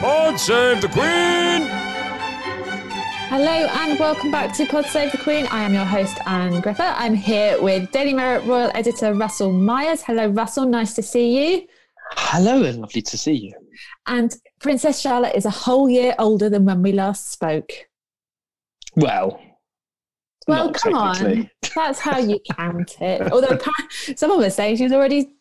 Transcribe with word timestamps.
Pod 0.00 0.38
Save 0.38 0.80
the 0.80 0.88
Queen! 0.88 1.66
Hello 3.30 3.66
and 3.66 3.98
welcome 3.98 4.30
back 4.30 4.54
to 4.56 4.66
Pod 4.66 4.86
Save 4.86 5.12
the 5.12 5.18
Queen. 5.18 5.46
I 5.46 5.62
am 5.64 5.74
your 5.74 5.84
host, 5.84 6.18
Ann 6.26 6.60
Gripper. 6.60 6.82
I'm 6.96 7.14
here 7.14 7.60
with 7.60 7.90
Daily 7.90 8.14
Mirror 8.14 8.40
Royal 8.40 8.70
Editor 8.74 9.14
Russell 9.14 9.52
Myers. 9.52 10.02
Hello, 10.02 10.28
Russell. 10.28 10.66
Nice 10.66 10.94
to 10.94 11.02
see 11.02 11.54
you. 11.56 11.66
Hello, 12.12 12.62
and 12.62 12.80
lovely 12.80 13.02
to 13.02 13.18
see 13.18 13.32
you. 13.34 13.52
And 14.06 14.34
Princess 14.60 15.00
Charlotte 15.00 15.34
is 15.36 15.44
a 15.44 15.50
whole 15.50 15.90
year 15.90 16.14
older 16.18 16.48
than 16.48 16.64
when 16.64 16.82
we 16.82 16.92
last 16.92 17.30
spoke. 17.32 17.70
Well, 18.96 19.40
Well, 20.46 20.66
Not 20.66 20.74
come 20.74 20.94
on. 20.94 21.50
That's 21.74 21.98
how 22.00 22.18
you 22.18 22.38
count 22.56 22.96
it. 23.00 23.32
Although 23.32 23.54
appa- 23.56 24.16
someone 24.16 24.38
was 24.38 24.54
saying 24.54 24.76
she's 24.76 24.92
already 24.92 25.34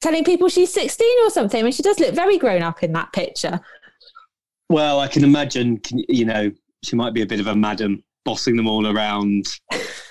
telling 0.00 0.22
people 0.24 0.48
she's 0.48 0.72
16 0.72 1.06
or 1.24 1.30
something. 1.30 1.58
I 1.58 1.62
mean, 1.62 1.72
she 1.72 1.82
does 1.82 1.98
look 1.98 2.14
very 2.14 2.38
grown 2.38 2.62
up 2.62 2.82
in 2.82 2.92
that 2.92 3.12
picture. 3.12 3.60
Well, 4.68 5.00
I 5.00 5.08
can 5.08 5.24
imagine. 5.24 5.80
You 5.90 6.24
know, 6.24 6.50
she 6.82 6.96
might 6.96 7.14
be 7.14 7.22
a 7.22 7.26
bit 7.26 7.40
of 7.40 7.46
a 7.46 7.54
madam, 7.54 8.02
bossing 8.24 8.56
them 8.56 8.66
all 8.66 8.86
around, 8.86 9.46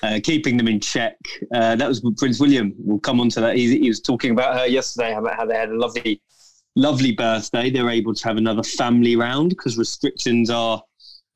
uh, 0.04 0.20
keeping 0.24 0.58
them 0.58 0.68
in 0.68 0.80
check. 0.80 1.18
Uh, 1.54 1.76
that 1.76 1.88
was 1.88 2.02
Prince 2.18 2.40
William. 2.40 2.74
We'll 2.78 3.00
come 3.00 3.20
on 3.20 3.30
to 3.30 3.42
that. 3.42 3.56
He, 3.56 3.80
he 3.80 3.88
was 3.88 4.02
talking 4.02 4.32
about 4.32 4.58
her 4.58 4.66
yesterday 4.66 5.14
about 5.14 5.36
how 5.36 5.46
they 5.46 5.56
had 5.56 5.70
a 5.70 5.78
lovely, 5.78 6.22
lovely 6.76 7.12
birthday. 7.14 7.70
They 7.70 7.82
were 7.82 7.90
able 7.90 8.14
to 8.14 8.28
have 8.28 8.38
another 8.38 8.64
family 8.64 9.16
round 9.16 9.50
because 9.50 9.78
restrictions 9.78 10.50
are 10.50 10.82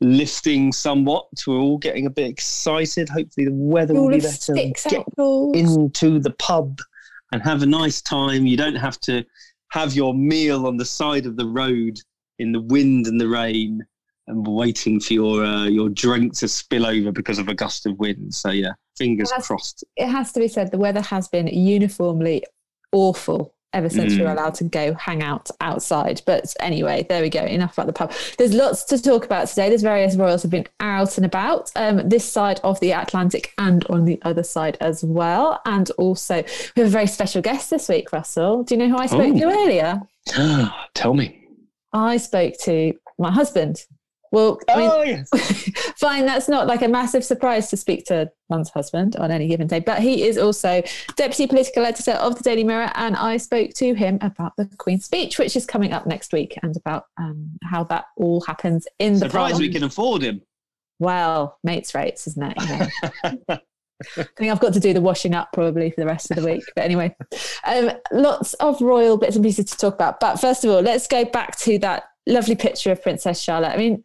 lifting 0.01 0.71
somewhat. 0.71 1.27
We're 1.45 1.57
all 1.57 1.77
getting 1.77 2.05
a 2.05 2.09
bit 2.09 2.29
excited. 2.29 3.09
Hopefully, 3.09 3.47
the 3.47 3.53
weather 3.53 3.93
will 3.93 4.09
be 4.09 4.21
better. 4.21 4.53
Get 4.53 4.87
outdoors. 4.93 5.57
into 5.57 6.19
the 6.19 6.31
pub 6.39 6.79
and 7.31 7.41
have 7.43 7.61
a 7.61 7.65
nice 7.65 8.01
time. 8.01 8.45
You 8.45 8.57
don't 8.57 8.75
have 8.75 8.99
to 9.01 9.23
have 9.71 9.93
your 9.93 10.13
meal 10.13 10.65
on 10.65 10.77
the 10.77 10.85
side 10.85 11.25
of 11.25 11.35
the 11.35 11.45
road 11.45 11.99
in 12.39 12.51
the 12.51 12.61
wind 12.61 13.07
and 13.07 13.19
the 13.19 13.27
rain 13.27 13.85
and 14.27 14.45
waiting 14.47 14.99
for 14.99 15.13
your 15.13 15.43
uh, 15.45 15.65
your 15.65 15.89
drink 15.89 16.33
to 16.37 16.47
spill 16.47 16.85
over 16.85 17.11
because 17.11 17.39
of 17.39 17.47
a 17.47 17.53
gust 17.53 17.85
of 17.85 17.97
wind. 17.99 18.33
So 18.33 18.49
yeah, 18.49 18.73
fingers 18.97 19.29
That's- 19.29 19.47
crossed. 19.47 19.83
it 19.95 20.07
has 20.07 20.31
to 20.33 20.39
be 20.39 20.47
said 20.47 20.71
the 20.71 20.77
weather 20.77 21.01
has 21.01 21.27
been 21.27 21.47
uniformly 21.47 22.43
awful 22.91 23.53
ever 23.71 23.87
since 23.87 24.13
we 24.15 24.21
were 24.23 24.29
Mm. 24.29 24.33
allowed 24.33 24.55
to 24.55 24.63
go 24.63 24.95
hang 24.95 25.21
out 25.21 25.51
outside. 25.61 26.23
But 26.25 26.55
anyway, 26.59 27.05
there 27.07 27.21
we 27.21 27.29
go. 27.29 27.43
Enough 27.45 27.73
about 27.73 27.85
the 27.85 27.93
pub. 27.93 28.11
There's 28.39 28.51
lots 28.53 28.83
to 28.85 28.99
talk 28.99 29.25
about 29.25 29.47
today. 29.47 29.69
There's 29.69 29.83
various 29.83 30.15
royals 30.15 30.41
have 30.41 30.49
been 30.49 30.65
out 30.79 31.17
and 31.17 31.25
about 31.25 31.71
um, 31.75 32.09
this 32.09 32.25
side 32.25 32.59
of 32.63 32.79
the 32.79 32.93
Atlantic 32.93 33.53
and 33.59 33.85
on 33.85 34.05
the 34.05 34.19
other 34.23 34.41
side 34.41 34.75
as 34.81 35.03
well. 35.03 35.61
And 35.67 35.87
also, 35.99 36.37
we 36.75 36.79
have 36.81 36.87
a 36.87 36.89
very 36.89 37.05
special 37.05 37.43
guest 37.43 37.69
this 37.69 37.87
week, 37.89 38.11
Russell. 38.11 38.63
Do 38.63 38.73
you 38.73 38.79
know 38.79 38.89
who 38.89 38.97
I 38.97 39.05
spoke 39.05 39.35
Oh. 39.35 39.39
to 39.39 39.45
earlier? 39.45 40.01
Tell 40.95 41.13
me. 41.13 41.38
I 41.93 42.17
spoke 42.17 42.55
to 42.63 42.93
my 43.17 43.31
husband. 43.31 43.85
Well, 44.31 44.59
I 44.69 44.77
mean, 44.77 44.89
Oh 44.91 45.01
yes. 45.01 45.29
Fine, 45.97 46.25
that's 46.25 46.47
not 46.47 46.67
like 46.67 46.81
a 46.81 46.87
massive 46.87 47.23
surprise 47.23 47.69
to 47.71 47.77
speak 47.77 48.05
to 48.05 48.31
one's 48.47 48.69
husband 48.69 49.15
on 49.15 49.31
any 49.31 49.47
given 49.47 49.67
day, 49.67 49.79
but 49.79 50.01
he 50.01 50.23
is 50.23 50.37
also 50.37 50.83
deputy 51.15 51.47
political 51.47 51.83
editor 51.83 52.11
of 52.11 52.35
the 52.35 52.43
Daily 52.43 52.63
Mirror, 52.63 52.91
and 52.95 53.15
I 53.15 53.37
spoke 53.37 53.71
to 53.75 53.95
him 53.95 54.19
about 54.21 54.53
the 54.55 54.69
Queen's 54.77 55.05
speech, 55.05 55.39
which 55.39 55.55
is 55.55 55.65
coming 55.65 55.93
up 55.93 56.05
next 56.05 56.31
week, 56.31 56.57
and 56.61 56.77
about 56.77 57.05
um, 57.17 57.49
how 57.63 57.83
that 57.85 58.05
all 58.17 58.41
happens 58.41 58.87
in 58.99 59.13
the 59.13 59.19
Surprised 59.19 59.59
we 59.59 59.71
can 59.71 59.83
afford 59.83 60.21
him. 60.21 60.41
Well, 60.99 61.57
mates 61.63 61.95
rates, 61.95 62.27
isn't 62.27 62.43
it? 62.43 62.61
You 62.61 63.17
know? 63.49 63.57
I 64.17 64.23
think 64.37 64.51
I've 64.51 64.59
got 64.59 64.73
to 64.73 64.79
do 64.79 64.93
the 64.93 65.01
washing 65.01 65.33
up 65.33 65.49
probably 65.53 65.91
for 65.91 66.01
the 66.01 66.07
rest 66.07 66.31
of 66.31 66.37
the 66.37 66.45
week. 66.45 66.63
But 66.75 66.85
anyway, 66.85 67.15
um, 67.65 67.91
lots 68.11 68.53
of 68.55 68.81
royal 68.81 69.17
bits 69.17 69.35
and 69.35 69.45
pieces 69.45 69.65
to 69.65 69.77
talk 69.77 69.95
about. 69.95 70.19
But 70.19 70.37
first 70.37 70.63
of 70.63 70.71
all, 70.71 70.81
let's 70.81 71.07
go 71.07 71.25
back 71.25 71.57
to 71.59 71.77
that 71.79 72.03
lovely 72.27 72.55
picture 72.55 72.91
of 72.91 73.01
Princess 73.01 73.41
Charlotte. 73.41 73.73
I 73.73 73.77
mean, 73.77 74.03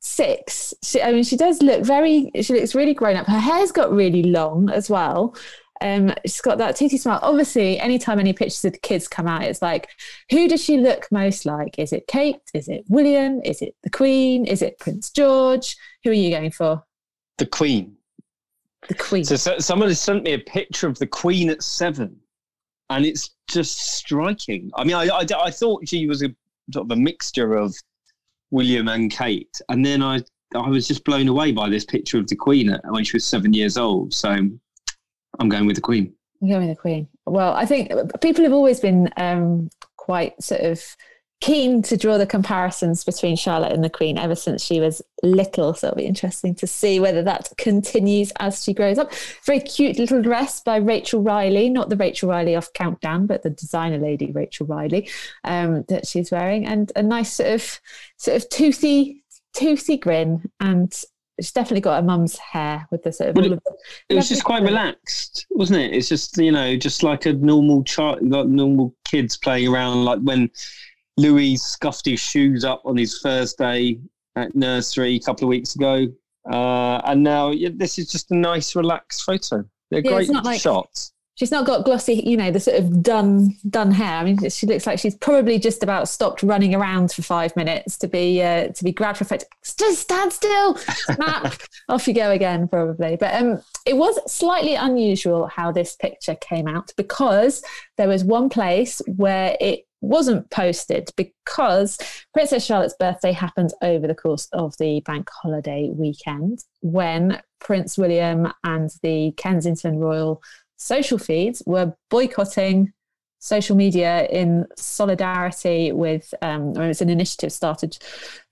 six. 0.00 0.74
She, 0.82 1.02
I 1.02 1.12
mean, 1.12 1.24
she 1.24 1.36
does 1.36 1.62
look 1.62 1.84
very. 1.84 2.30
She 2.40 2.54
looks 2.54 2.74
really 2.74 2.94
grown 2.94 3.16
up. 3.16 3.26
Her 3.26 3.38
hair's 3.38 3.72
got 3.72 3.92
really 3.92 4.22
long 4.22 4.70
as 4.70 4.88
well. 4.88 5.36
Um, 5.80 6.12
she's 6.24 6.40
got 6.40 6.58
that 6.58 6.76
toothy 6.76 6.98
smile. 6.98 7.20
Obviously, 7.22 7.78
anytime 7.78 8.18
any 8.18 8.32
pictures 8.32 8.64
of 8.64 8.72
the 8.72 8.78
kids 8.78 9.06
come 9.06 9.28
out, 9.28 9.42
it's 9.42 9.62
like, 9.62 9.88
who 10.30 10.48
does 10.48 10.62
she 10.62 10.78
look 10.78 11.06
most 11.12 11.46
like? 11.46 11.78
Is 11.78 11.92
it 11.92 12.08
Kate? 12.08 12.40
Is 12.52 12.68
it 12.68 12.84
William? 12.88 13.40
Is 13.44 13.62
it 13.62 13.76
the 13.84 13.90
Queen? 13.90 14.44
Is 14.44 14.60
it 14.60 14.78
Prince 14.78 15.10
George? 15.10 15.76
Who 16.02 16.10
are 16.10 16.14
you 16.14 16.30
going 16.30 16.50
for? 16.50 16.82
The 17.38 17.46
Queen. 17.46 17.97
The 18.86 18.94
Queen. 18.94 19.24
So, 19.24 19.36
so 19.36 19.58
someone 19.58 19.88
has 19.88 20.00
sent 20.00 20.22
me 20.22 20.34
a 20.34 20.38
picture 20.38 20.86
of 20.86 20.98
the 20.98 21.06
Queen 21.06 21.50
at 21.50 21.62
seven, 21.62 22.16
and 22.90 23.04
it's 23.04 23.30
just 23.48 23.78
striking. 23.96 24.70
I 24.76 24.84
mean, 24.84 24.94
I, 24.94 25.08
I, 25.08 25.26
I 25.42 25.50
thought 25.50 25.88
she 25.88 26.06
was 26.06 26.22
a 26.22 26.34
sort 26.72 26.86
of 26.86 26.90
a 26.92 27.00
mixture 27.00 27.54
of 27.54 27.74
William 28.50 28.88
and 28.88 29.10
Kate, 29.10 29.60
and 29.68 29.84
then 29.84 30.02
I 30.02 30.22
I 30.54 30.68
was 30.68 30.88
just 30.88 31.04
blown 31.04 31.28
away 31.28 31.52
by 31.52 31.68
this 31.68 31.84
picture 31.84 32.18
of 32.18 32.28
the 32.28 32.36
Queen 32.36 32.70
at, 32.70 32.80
when 32.88 33.04
she 33.04 33.16
was 33.16 33.24
seven 33.24 33.52
years 33.52 33.76
old. 33.76 34.14
So 34.14 34.30
I'm 34.30 35.48
going 35.48 35.66
with 35.66 35.76
the 35.76 35.82
Queen. 35.82 36.14
I'm 36.40 36.48
going 36.48 36.68
with 36.68 36.76
the 36.76 36.80
Queen. 36.80 37.08
Well, 37.26 37.52
I 37.52 37.66
think 37.66 37.92
people 38.20 38.44
have 38.44 38.52
always 38.52 38.80
been 38.80 39.10
um, 39.16 39.68
quite 39.96 40.40
sort 40.42 40.62
of 40.62 40.82
keen 41.40 41.82
to 41.82 41.96
draw 41.96 42.18
the 42.18 42.26
comparisons 42.26 43.04
between 43.04 43.36
Charlotte 43.36 43.72
and 43.72 43.84
the 43.84 43.90
Queen 43.90 44.18
ever 44.18 44.34
since 44.34 44.62
she 44.62 44.80
was 44.80 45.00
little. 45.22 45.72
So 45.72 45.88
it'll 45.88 45.96
be 45.96 46.04
interesting 46.04 46.54
to 46.56 46.66
see 46.66 46.98
whether 46.98 47.22
that 47.22 47.48
continues 47.56 48.32
as 48.40 48.64
she 48.64 48.74
grows 48.74 48.98
up. 48.98 49.12
Very 49.44 49.60
cute 49.60 49.98
little 49.98 50.20
dress 50.20 50.60
by 50.60 50.76
Rachel 50.76 51.22
Riley, 51.22 51.70
not 51.70 51.90
the 51.90 51.96
Rachel 51.96 52.28
Riley 52.28 52.56
off 52.56 52.72
Countdown, 52.72 53.26
but 53.26 53.42
the 53.42 53.50
designer 53.50 53.98
lady 53.98 54.32
Rachel 54.32 54.66
Riley 54.66 55.08
um, 55.44 55.84
that 55.88 56.06
she's 56.06 56.30
wearing, 56.30 56.66
and 56.66 56.90
a 56.96 57.02
nice 57.02 57.34
sort 57.34 57.50
of 57.50 57.80
sort 58.16 58.36
of 58.36 58.48
toothy 58.48 59.22
toothy 59.54 59.96
grin 59.96 60.50
and. 60.60 60.92
She's 61.40 61.52
definitely 61.52 61.82
got 61.82 61.94
her 61.94 62.02
mum's 62.02 62.36
hair 62.36 62.88
with 62.90 63.04
the 63.04 63.12
sort 63.12 63.30
of. 63.30 63.36
Well, 63.36 63.50
the 63.50 63.60
It 64.08 64.16
was 64.16 64.28
just 64.28 64.42
quite 64.42 64.64
relaxed, 64.64 65.46
wasn't 65.50 65.78
it? 65.78 65.94
It's 65.94 66.08
just 66.08 66.36
you 66.36 66.50
know, 66.50 66.76
just 66.76 67.04
like 67.04 67.26
a 67.26 67.32
normal 67.32 67.84
child, 67.84 68.28
like 68.28 68.48
normal 68.48 68.92
kids 69.04 69.36
playing 69.36 69.68
around, 69.68 70.04
like 70.04 70.18
when 70.18 70.50
Louis 71.18 71.56
scuffed 71.56 72.06
his 72.06 72.20
shoes 72.20 72.64
up 72.64 72.80
on 72.84 72.96
his 72.96 73.18
first 73.18 73.58
day 73.58 73.98
at 74.36 74.54
nursery 74.54 75.16
a 75.16 75.20
couple 75.20 75.44
of 75.44 75.48
weeks 75.50 75.74
ago, 75.74 76.06
uh, 76.50 77.00
and 77.04 77.22
now 77.22 77.50
yeah, 77.50 77.70
this 77.74 77.98
is 77.98 78.10
just 78.10 78.30
a 78.30 78.36
nice, 78.36 78.74
relaxed 78.76 79.24
photo. 79.24 79.64
They're 79.90 80.00
Yeah, 80.04 80.12
great 80.12 80.30
like- 80.30 80.60
shots. 80.60 81.12
She's 81.34 81.52
not 81.52 81.66
got 81.66 81.84
glossy, 81.84 82.14
you 82.26 82.36
know, 82.36 82.50
the 82.50 82.58
sort 82.58 82.78
of 82.80 83.00
done 83.00 83.54
done 83.70 83.92
hair. 83.92 84.16
I 84.18 84.24
mean, 84.24 84.50
she 84.50 84.66
looks 84.66 84.88
like 84.88 84.98
she's 84.98 85.14
probably 85.14 85.60
just 85.60 85.84
about 85.84 86.08
stopped 86.08 86.42
running 86.42 86.74
around 86.74 87.12
for 87.12 87.22
five 87.22 87.54
minutes 87.54 87.96
to 87.98 88.08
be 88.08 88.42
uh, 88.42 88.68
to 88.72 88.82
be 88.82 88.90
grabbed 88.90 89.18
for 89.18 89.22
a 89.24 89.26
photo. 89.28 89.46
Just 89.64 90.00
stand 90.00 90.32
still, 90.32 90.76
snap, 90.76 91.54
off 91.88 92.08
you 92.08 92.14
go 92.14 92.32
again, 92.32 92.66
probably. 92.66 93.14
But 93.14 93.34
um, 93.34 93.62
it 93.86 93.96
was 93.96 94.18
slightly 94.30 94.74
unusual 94.74 95.46
how 95.46 95.70
this 95.70 95.94
picture 95.94 96.34
came 96.34 96.66
out 96.66 96.92
because 96.96 97.62
there 97.98 98.08
was 98.08 98.24
one 98.24 98.48
place 98.48 99.00
where 99.06 99.56
it 99.60 99.84
wasn't 100.00 100.48
posted 100.50 101.10
because 101.16 101.98
Princess 102.32 102.64
Charlotte's 102.64 102.94
birthday 102.98 103.32
happened 103.32 103.70
over 103.82 104.06
the 104.06 104.14
course 104.14 104.48
of 104.52 104.74
the 104.78 105.00
bank 105.00 105.28
holiday 105.42 105.90
weekend 105.92 106.60
when 106.80 107.40
Prince 107.60 107.98
William 107.98 108.52
and 108.64 108.90
the 109.02 109.32
Kensington 109.36 109.98
Royal 109.98 110.40
social 110.76 111.18
feeds 111.18 111.62
were 111.66 111.94
boycotting 112.10 112.92
social 113.40 113.76
media 113.76 114.26
in 114.26 114.66
solidarity 114.76 115.92
with, 115.92 116.32
um, 116.42 116.72
mean, 116.80 116.90
it's 116.90 117.00
an 117.00 117.10
initiative 117.10 117.52
started 117.52 117.96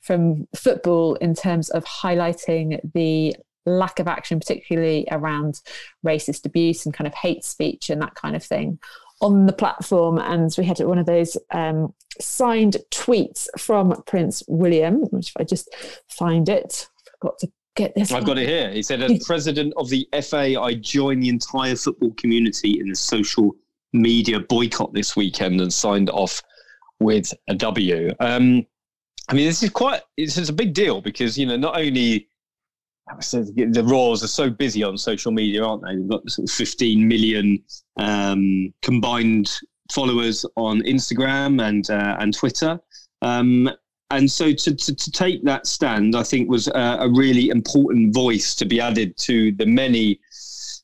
from 0.00 0.46
football 0.54 1.14
in 1.16 1.34
terms 1.34 1.70
of 1.70 1.84
highlighting 1.84 2.80
the 2.94 3.34
lack 3.64 3.98
of 3.98 4.06
action, 4.06 4.38
particularly 4.38 5.06
around 5.10 5.60
racist 6.04 6.46
abuse 6.46 6.86
and 6.86 6.94
kind 6.94 7.08
of 7.08 7.14
hate 7.14 7.44
speech 7.44 7.90
and 7.90 8.00
that 8.00 8.14
kind 8.14 8.36
of 8.36 8.44
thing 8.44 8.78
on 9.20 9.46
the 9.46 9.52
platform. 9.52 10.18
And 10.18 10.54
we 10.58 10.64
had 10.64 10.78
one 10.80 10.98
of 10.98 11.06
those 11.06 11.36
um, 11.50 11.94
signed 12.20 12.76
tweets 12.90 13.48
from 13.58 14.02
Prince 14.06 14.42
William, 14.48 15.02
which 15.10 15.28
if 15.30 15.36
I 15.38 15.44
just 15.44 15.74
find 16.08 16.48
it, 16.48 16.88
I 17.06 17.10
forgot 17.18 17.38
to 17.40 17.52
get 17.76 17.94
this. 17.94 18.12
I've 18.12 18.24
got 18.24 18.38
it 18.38 18.48
here. 18.48 18.70
He 18.70 18.82
said, 18.82 19.02
as 19.02 19.24
president 19.26 19.72
of 19.76 19.88
the 19.88 20.08
FA, 20.22 20.60
I 20.60 20.74
join 20.74 21.20
the 21.20 21.28
entire 21.28 21.76
football 21.76 22.12
community 22.16 22.80
in 22.80 22.88
the 22.88 22.96
social 22.96 23.52
media 23.92 24.40
boycott 24.40 24.92
this 24.92 25.16
weekend 25.16 25.60
and 25.60 25.72
signed 25.72 26.10
off 26.10 26.42
with 27.00 27.32
a 27.48 27.54
W. 27.54 28.12
Um, 28.20 28.66
I 29.28 29.34
mean, 29.34 29.46
this 29.46 29.62
is 29.62 29.70
quite, 29.70 30.02
it's, 30.16 30.36
it's 30.38 30.50
a 30.50 30.52
big 30.52 30.72
deal 30.72 31.00
because, 31.00 31.36
you 31.38 31.46
know, 31.46 31.56
not 31.56 31.76
only 31.78 32.28
the 33.20 33.84
Roars 33.86 34.22
are 34.22 34.28
so 34.28 34.50
busy 34.50 34.82
on 34.82 34.98
social 34.98 35.32
media, 35.32 35.64
aren't 35.64 35.82
they? 35.84 35.96
They've 35.96 36.08
got 36.08 36.28
sort 36.28 36.48
of 36.48 36.54
15 36.54 37.06
million 37.06 37.62
um, 37.96 38.72
combined 38.82 39.50
followers 39.92 40.44
on 40.56 40.82
Instagram 40.82 41.62
and 41.62 41.88
uh, 41.90 42.16
and 42.18 42.34
Twitter. 42.34 42.78
Um, 43.22 43.70
and 44.10 44.30
so 44.30 44.52
to, 44.52 44.74
to, 44.74 44.94
to, 44.94 45.10
take 45.10 45.42
that 45.44 45.66
stand, 45.66 46.14
I 46.14 46.22
think 46.22 46.48
was 46.48 46.68
a, 46.68 46.98
a, 47.00 47.08
really 47.08 47.48
important 47.48 48.14
voice 48.14 48.54
to 48.54 48.64
be 48.64 48.80
added 48.80 49.16
to 49.16 49.50
the 49.52 49.66
many 49.66 50.20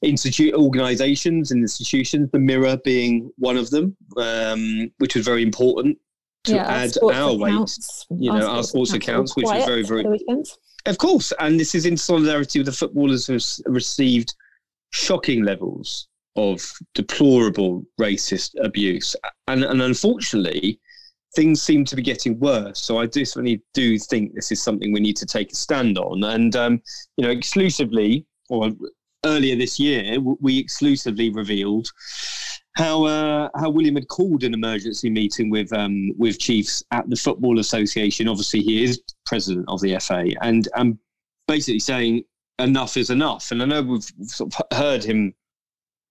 institute 0.02 0.54
organizations 0.54 1.52
and 1.52 1.62
institutions, 1.62 2.30
the 2.32 2.40
Mirror 2.40 2.78
being 2.78 3.30
one 3.36 3.56
of 3.56 3.70
them, 3.70 3.96
um, 4.16 4.90
which 4.98 5.14
was 5.14 5.24
very 5.24 5.44
important 5.44 5.98
to 6.44 6.54
yeah, 6.54 6.66
add 6.66 6.92
our 7.00 7.36
weight. 7.36 7.78
You 8.10 8.32
know, 8.32 8.48
our 8.48 8.64
sports 8.64 8.92
accounts, 8.92 9.36
which 9.36 9.46
was 9.46 9.64
very, 9.64 9.84
very. 9.84 10.04
Of 10.86 10.98
course, 10.98 11.32
and 11.38 11.60
this 11.60 11.76
is 11.76 11.86
in 11.86 11.96
solidarity 11.96 12.58
with 12.58 12.66
the 12.66 12.72
footballers 12.72 13.28
who 13.28 13.34
have 13.34 13.44
received 13.66 14.34
shocking 14.90 15.44
levels 15.44 16.08
of 16.36 16.62
deplorable 16.94 17.84
racist 18.00 18.52
abuse, 18.62 19.16
and, 19.48 19.64
and 19.64 19.82
unfortunately, 19.82 20.80
things 21.34 21.62
seem 21.62 21.84
to 21.86 21.96
be 21.96 22.02
getting 22.02 22.38
worse. 22.38 22.80
So 22.80 22.98
I 22.98 23.06
definitely 23.06 23.62
do 23.74 23.98
think 23.98 24.34
this 24.34 24.52
is 24.52 24.62
something 24.62 24.92
we 24.92 25.00
need 25.00 25.16
to 25.16 25.26
take 25.26 25.52
a 25.52 25.56
stand 25.56 25.98
on, 25.98 26.24
and 26.24 26.54
um, 26.56 26.82
you 27.16 27.24
know, 27.24 27.30
exclusively 27.30 28.26
or 28.50 28.70
earlier 29.24 29.56
this 29.56 29.78
year, 29.78 30.18
we 30.20 30.58
exclusively 30.58 31.30
revealed 31.30 31.88
how 32.74 33.04
uh, 33.04 33.48
how 33.56 33.70
William 33.70 33.96
had 33.96 34.08
called 34.08 34.44
an 34.44 34.54
emergency 34.54 35.10
meeting 35.10 35.50
with 35.50 35.72
um, 35.72 36.12
with 36.16 36.38
chiefs 36.38 36.82
at 36.90 37.08
the 37.08 37.16
Football 37.16 37.58
Association. 37.58 38.28
Obviously, 38.28 38.60
he 38.60 38.84
is 38.84 39.00
president 39.26 39.66
of 39.68 39.80
the 39.80 39.98
FA, 39.98 40.26
and 40.40 40.68
um, 40.76 40.98
basically 41.46 41.78
saying 41.78 42.24
enough 42.58 42.96
is 42.96 43.10
enough. 43.10 43.50
And 43.50 43.62
I 43.62 43.66
know 43.66 43.82
we've 43.82 44.12
sort 44.22 44.54
of 44.54 44.78
heard 44.78 45.04
him 45.04 45.34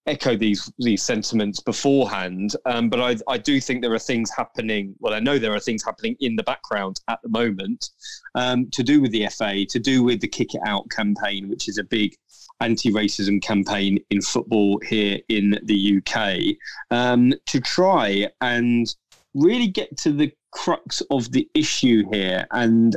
echo 0.08 0.36
these 0.36 0.72
these 0.80 1.04
sentiments 1.04 1.60
beforehand, 1.60 2.56
um, 2.66 2.90
but 2.90 3.00
I, 3.00 3.16
I 3.28 3.38
do 3.38 3.60
think 3.60 3.82
there 3.82 3.94
are 3.94 4.00
things 4.00 4.32
happening. 4.36 4.96
Well, 5.00 5.14
I 5.14 5.20
know 5.20 5.38
there 5.38 5.54
are 5.54 5.60
things 5.60 5.84
happening 5.84 6.16
in 6.20 6.36
the 6.36 6.44
background 6.44 7.00
at 7.08 7.20
the 7.22 7.30
moment 7.30 7.90
um, 8.36 8.70
to 8.72 8.84
do 8.84 9.02
with 9.02 9.12
the 9.12 9.28
FA, 9.28 9.66
to 9.66 9.80
do 9.80 10.04
with 10.04 10.22
the 10.22 10.28
Kick 10.28 10.56
It 10.56 10.62
Out 10.66 10.90
campaign, 10.90 11.50
which 11.50 11.68
is 11.68 11.78
a 11.78 11.84
big 11.84 12.16
anti-racism 12.62 13.42
campaign 13.42 14.00
in 14.12 14.22
football 14.22 14.80
here 14.88 15.20
in 15.30 15.60
the 15.64 15.98
UK 15.98 16.56
um, 16.92 17.34
to 17.48 17.60
try 17.60 18.28
and 18.42 18.96
really 19.34 19.68
get 19.68 19.98
to 19.98 20.12
the 20.12 20.32
crux 20.52 21.02
of 21.10 21.32
the 21.32 21.50
issue 21.56 22.04
here. 22.12 22.46
And 22.52 22.96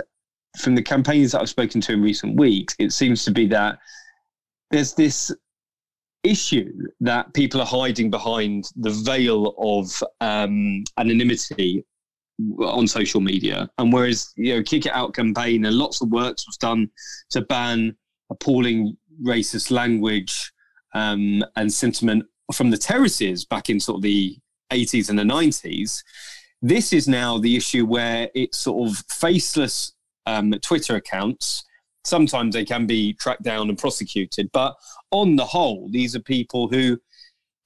from 0.58 0.74
the 0.74 0.82
campaigns 0.82 1.32
that 1.32 1.40
I've 1.40 1.48
spoken 1.48 1.80
to 1.82 1.92
in 1.92 2.02
recent 2.02 2.36
weeks, 2.36 2.76
it 2.78 2.92
seems 2.92 3.24
to 3.24 3.30
be 3.30 3.46
that 3.48 3.78
there's 4.70 4.94
this 4.94 5.32
issue 6.24 6.72
that 7.00 7.32
people 7.34 7.60
are 7.60 7.66
hiding 7.66 8.10
behind 8.10 8.64
the 8.76 8.90
veil 8.90 9.54
of 9.58 10.02
um, 10.20 10.82
anonymity 10.98 11.84
on 12.60 12.86
social 12.86 13.20
media. 13.20 13.68
And 13.78 13.92
whereas, 13.92 14.32
you 14.36 14.54
know, 14.54 14.62
Kick 14.62 14.86
It 14.86 14.92
Out 14.92 15.14
campaign 15.14 15.64
and 15.64 15.76
lots 15.76 16.00
of 16.00 16.10
works 16.10 16.46
was 16.46 16.56
done 16.56 16.90
to 17.30 17.42
ban 17.42 17.96
appalling 18.30 18.96
racist 19.22 19.70
language 19.70 20.52
um, 20.94 21.44
and 21.56 21.72
sentiment 21.72 22.24
from 22.52 22.70
the 22.70 22.78
terraces 22.78 23.44
back 23.44 23.70
in 23.70 23.78
sort 23.78 23.96
of 23.96 24.02
the 24.02 24.36
80s 24.72 25.10
and 25.10 25.18
the 25.18 25.22
90s. 25.22 26.02
This 26.62 26.92
is 26.92 27.06
now 27.06 27.38
the 27.38 27.56
issue 27.56 27.84
where 27.84 28.28
it's 28.34 28.58
sort 28.58 28.88
of 28.88 29.04
faceless 29.10 29.92
um, 30.26 30.52
Twitter 30.62 30.96
accounts. 30.96 31.64
Sometimes 32.04 32.54
they 32.54 32.64
can 32.64 32.86
be 32.86 33.14
tracked 33.14 33.42
down 33.42 33.68
and 33.68 33.78
prosecuted, 33.78 34.50
but 34.52 34.76
on 35.10 35.36
the 35.36 35.44
whole, 35.44 35.88
these 35.90 36.14
are 36.14 36.20
people 36.20 36.68
who 36.68 37.00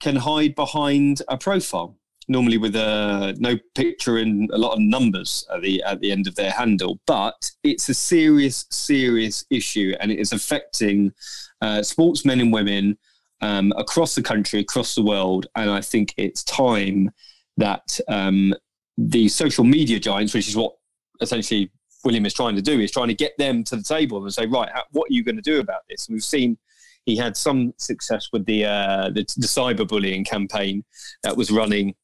can 0.00 0.17
hide 0.17 0.55
behind 0.55 1.23
a 1.29 1.37
profile 1.37 1.99
normally 2.29 2.58
with 2.58 2.76
a 2.76 3.35
no 3.38 3.58
picture 3.75 4.19
and 4.19 4.50
a 4.50 4.58
lot 4.58 4.75
of 4.75 4.81
numbers 4.81 5.46
at 5.52 5.62
the 5.62 5.82
at 5.82 6.00
the 6.00 6.12
end 6.12 6.26
of 6.26 6.35
their 6.35 6.50
handle. 6.50 7.00
But 7.06 7.50
it's 7.62 7.88
a 7.88 7.94
serious, 7.94 8.67
serious 8.70 9.44
issue, 9.50 9.94
and 10.00 10.12
it 10.12 10.19
is 10.19 10.32
affecting 10.32 11.12
uh, 11.61 11.82
sportsmen 11.82 12.41
and 12.41 12.52
women 12.52 12.99
um, 13.41 13.73
across 13.76 14.14
the 14.14 14.23
country, 14.23 14.61
across 14.61 14.94
the 14.94 15.02
world. 15.02 15.46
And 15.56 15.70
I 15.70 15.81
think 15.81 16.14
it's 16.17 16.44
time 16.44 17.11
that 17.56 17.99
um, 18.08 18.55
the 18.96 19.29
social 19.29 19.64
media 19.64 19.99
giants, 19.99 20.34
which 20.34 20.49
is 20.49 20.56
what 20.56 20.75
essentially 21.20 21.70
William 22.05 22.27
is 22.27 22.35
trying 22.35 22.56
to 22.56 22.62
do, 22.62 22.81
is 22.81 22.91
trying 22.91 23.09
to 23.09 23.15
get 23.15 23.37
them 23.39 23.65
to 23.65 23.77
the 23.77 23.83
table 23.83 24.23
and 24.23 24.33
say, 24.33 24.47
right, 24.47 24.71
what 24.93 25.11
are 25.11 25.12
you 25.12 25.25
going 25.25 25.37
to 25.37 25.43
do 25.43 25.61
about 25.61 25.83
this? 25.89 26.06
And 26.06 26.15
we've 26.15 26.25
seen 26.25 26.59
he 27.05 27.17
had 27.17 27.37
some 27.37 27.73
success 27.79 28.29
with 28.33 28.45
the 28.45 28.67
uh, 28.67 29.09
the, 29.09 29.23
the 29.37 29.47
cyberbullying 29.47 30.27
campaign 30.27 30.85
that 31.23 31.37
was 31.37 31.50
running 31.50 31.95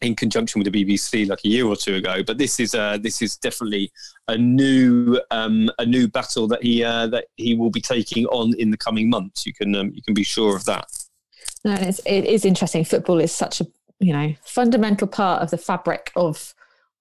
in 0.00 0.16
conjunction 0.16 0.58
with 0.58 0.72
the 0.72 0.84
BBC 0.84 1.28
like 1.28 1.40
a 1.44 1.48
year 1.48 1.66
or 1.66 1.76
two 1.76 1.94
ago. 1.94 2.22
But 2.22 2.38
this 2.38 2.58
is 2.58 2.74
uh, 2.74 2.98
this 2.98 3.22
is 3.22 3.36
definitely 3.36 3.92
a 4.28 4.36
new 4.36 5.20
um, 5.30 5.70
a 5.78 5.86
new 5.86 6.08
battle 6.08 6.48
that 6.48 6.62
he 6.62 6.82
uh, 6.82 7.06
that 7.08 7.26
he 7.36 7.54
will 7.54 7.70
be 7.70 7.80
taking 7.80 8.26
on 8.26 8.54
in 8.58 8.70
the 8.70 8.76
coming 8.76 9.08
months. 9.08 9.46
You 9.46 9.54
can 9.54 9.74
um, 9.76 9.92
you 9.94 10.02
can 10.02 10.14
be 10.14 10.24
sure 10.24 10.56
of 10.56 10.64
that. 10.64 10.86
No, 11.64 11.74
it's, 11.74 12.00
it 12.06 12.24
is 12.24 12.44
interesting. 12.44 12.84
Football 12.84 13.20
is 13.20 13.32
such 13.32 13.60
a 13.60 13.66
you 14.00 14.12
know 14.12 14.34
fundamental 14.44 15.06
part 15.06 15.42
of 15.42 15.50
the 15.50 15.58
fabric 15.58 16.10
of 16.16 16.54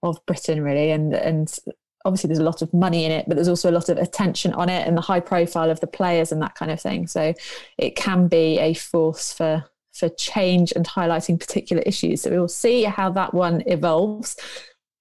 of 0.03 0.23
Britain, 0.25 0.61
really, 0.61 0.91
and 0.91 1.13
and 1.13 1.57
obviously 2.05 2.27
there's 2.27 2.39
a 2.39 2.43
lot 2.43 2.61
of 2.61 2.73
money 2.73 3.05
in 3.05 3.11
it, 3.11 3.25
but 3.27 3.35
there's 3.35 3.47
also 3.47 3.69
a 3.69 3.71
lot 3.71 3.89
of 3.89 3.97
attention 3.97 4.53
on 4.53 4.69
it 4.69 4.87
and 4.87 4.97
the 4.97 5.01
high 5.01 5.19
profile 5.19 5.69
of 5.69 5.79
the 5.79 5.87
players 5.87 6.31
and 6.31 6.41
that 6.41 6.55
kind 6.55 6.71
of 6.71 6.81
thing. 6.81 7.07
So 7.07 7.33
it 7.77 7.95
can 7.95 8.27
be 8.27 8.59
a 8.59 8.73
force 8.73 9.33
for 9.33 9.65
for 9.93 10.09
change 10.09 10.71
and 10.75 10.87
highlighting 10.87 11.39
particular 11.39 11.83
issues. 11.85 12.21
So 12.21 12.31
we 12.31 12.39
will 12.39 12.47
see 12.47 12.83
how 12.83 13.11
that 13.11 13.33
one 13.33 13.61
evolves. 13.65 14.37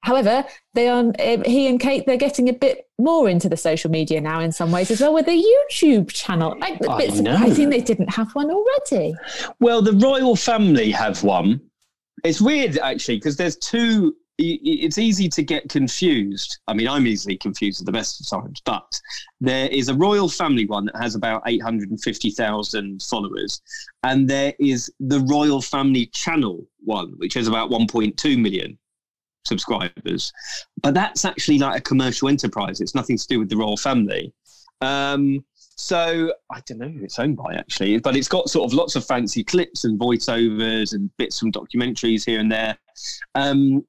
However, 0.02 0.44
they 0.74 0.88
are 0.88 1.12
eh, 1.18 1.42
he 1.44 1.68
and 1.68 1.78
Kate. 1.78 2.06
They're 2.06 2.16
getting 2.16 2.48
a 2.48 2.54
bit 2.54 2.88
more 2.98 3.28
into 3.28 3.48
the 3.48 3.56
social 3.56 3.90
media 3.90 4.20
now 4.20 4.40
in 4.40 4.50
some 4.50 4.72
ways 4.72 4.90
as 4.90 5.00
well 5.00 5.12
with 5.12 5.28
a 5.28 5.30
YouTube 5.30 6.10
channel. 6.10 6.56
Like 6.58 6.80
a 6.80 6.96
bit 6.96 7.12
surprising 7.12 7.68
they 7.68 7.82
didn't 7.82 8.08
have 8.14 8.34
one 8.34 8.50
already. 8.50 9.14
Well, 9.60 9.82
the 9.82 9.92
royal 9.92 10.36
family 10.36 10.90
have 10.90 11.22
one. 11.22 11.60
It's 12.24 12.40
weird 12.40 12.78
actually 12.78 13.16
because 13.16 13.36
there's 13.36 13.56
two 13.56 14.16
it's 14.40 14.98
easy 14.98 15.28
to 15.28 15.42
get 15.42 15.68
confused. 15.68 16.58
I 16.66 16.74
mean, 16.74 16.88
I'm 16.88 17.06
easily 17.06 17.36
confused 17.36 17.80
at 17.80 17.86
the 17.86 17.92
best 17.92 18.20
of 18.20 18.40
times, 18.40 18.60
but 18.64 19.00
there 19.40 19.68
is 19.68 19.88
a 19.88 19.94
royal 19.94 20.28
family 20.28 20.66
one 20.66 20.86
that 20.86 20.96
has 20.96 21.14
about 21.14 21.42
850,000 21.46 23.02
followers, 23.02 23.60
and 24.02 24.28
there 24.28 24.54
is 24.58 24.92
the 25.00 25.20
royal 25.20 25.60
family 25.60 26.06
channel 26.06 26.66
one, 26.84 27.12
which 27.18 27.34
has 27.34 27.48
about 27.48 27.70
1.2 27.70 28.40
million 28.40 28.78
subscribers. 29.44 30.32
But 30.82 30.94
that's 30.94 31.24
actually 31.24 31.58
like 31.58 31.78
a 31.78 31.82
commercial 31.82 32.28
enterprise. 32.28 32.80
It's 32.80 32.94
nothing 32.94 33.18
to 33.18 33.26
do 33.26 33.38
with 33.38 33.50
the 33.50 33.56
royal 33.56 33.76
family. 33.76 34.32
Um, 34.80 35.44
so 35.76 36.32
I 36.50 36.60
don't 36.66 36.78
know 36.78 36.88
who 36.88 37.04
it's 37.04 37.18
owned 37.18 37.36
by 37.36 37.54
actually, 37.54 37.98
but 37.98 38.14
it's 38.14 38.28
got 38.28 38.50
sort 38.50 38.70
of 38.70 38.74
lots 38.74 38.96
of 38.96 39.04
fancy 39.04 39.42
clips 39.42 39.84
and 39.84 39.98
voiceovers 39.98 40.92
and 40.92 41.10
bits 41.16 41.38
from 41.38 41.52
documentaries 41.52 42.24
here 42.24 42.38
and 42.38 42.52
there. 42.52 42.76
Um, 43.34 43.86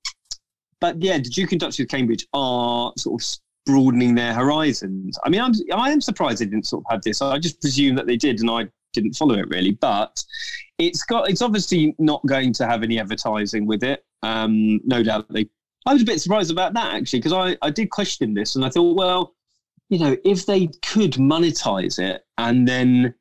but 0.81 1.01
yeah, 1.01 1.17
the 1.17 1.29
Duke 1.29 1.51
and 1.51 1.61
Duchess 1.61 1.79
of 1.79 1.87
Cambridge 1.87 2.27
are 2.33 2.91
sort 2.97 3.21
of 3.21 3.27
broadening 3.65 4.15
their 4.15 4.33
horizons. 4.33 5.17
I 5.23 5.29
mean, 5.29 5.39
I'm 5.39 5.53
I 5.73 5.91
am 5.91 6.01
surprised 6.01 6.41
they 6.41 6.45
didn't 6.45 6.65
sort 6.65 6.83
of 6.85 6.91
have 6.91 7.03
this. 7.03 7.21
I 7.21 7.37
just 7.39 7.61
presume 7.61 7.95
that 7.95 8.07
they 8.07 8.17
did, 8.17 8.41
and 8.41 8.49
I 8.49 8.67
didn't 8.91 9.13
follow 9.13 9.35
it 9.35 9.47
really. 9.49 9.71
But 9.71 10.21
it's 10.77 11.03
got 11.03 11.29
it's 11.29 11.41
obviously 11.41 11.95
not 11.99 12.25
going 12.25 12.51
to 12.53 12.67
have 12.67 12.83
any 12.83 12.99
advertising 12.99 13.65
with 13.65 13.83
it. 13.83 14.03
Um, 14.23 14.81
no 14.83 15.03
doubt 15.03 15.31
they. 15.31 15.47
I 15.85 15.93
was 15.93 16.01
a 16.01 16.05
bit 16.05 16.21
surprised 16.21 16.51
about 16.51 16.73
that 16.73 16.95
actually 16.95 17.19
because 17.19 17.33
I 17.33 17.57
I 17.61 17.69
did 17.69 17.89
question 17.89 18.33
this 18.33 18.55
and 18.55 18.65
I 18.65 18.69
thought, 18.69 18.95
well, 18.97 19.35
you 19.89 19.99
know, 19.99 20.17
if 20.25 20.45
they 20.45 20.67
could 20.83 21.13
monetize 21.13 21.99
it 21.99 22.25
and 22.37 22.67
then 22.67 23.13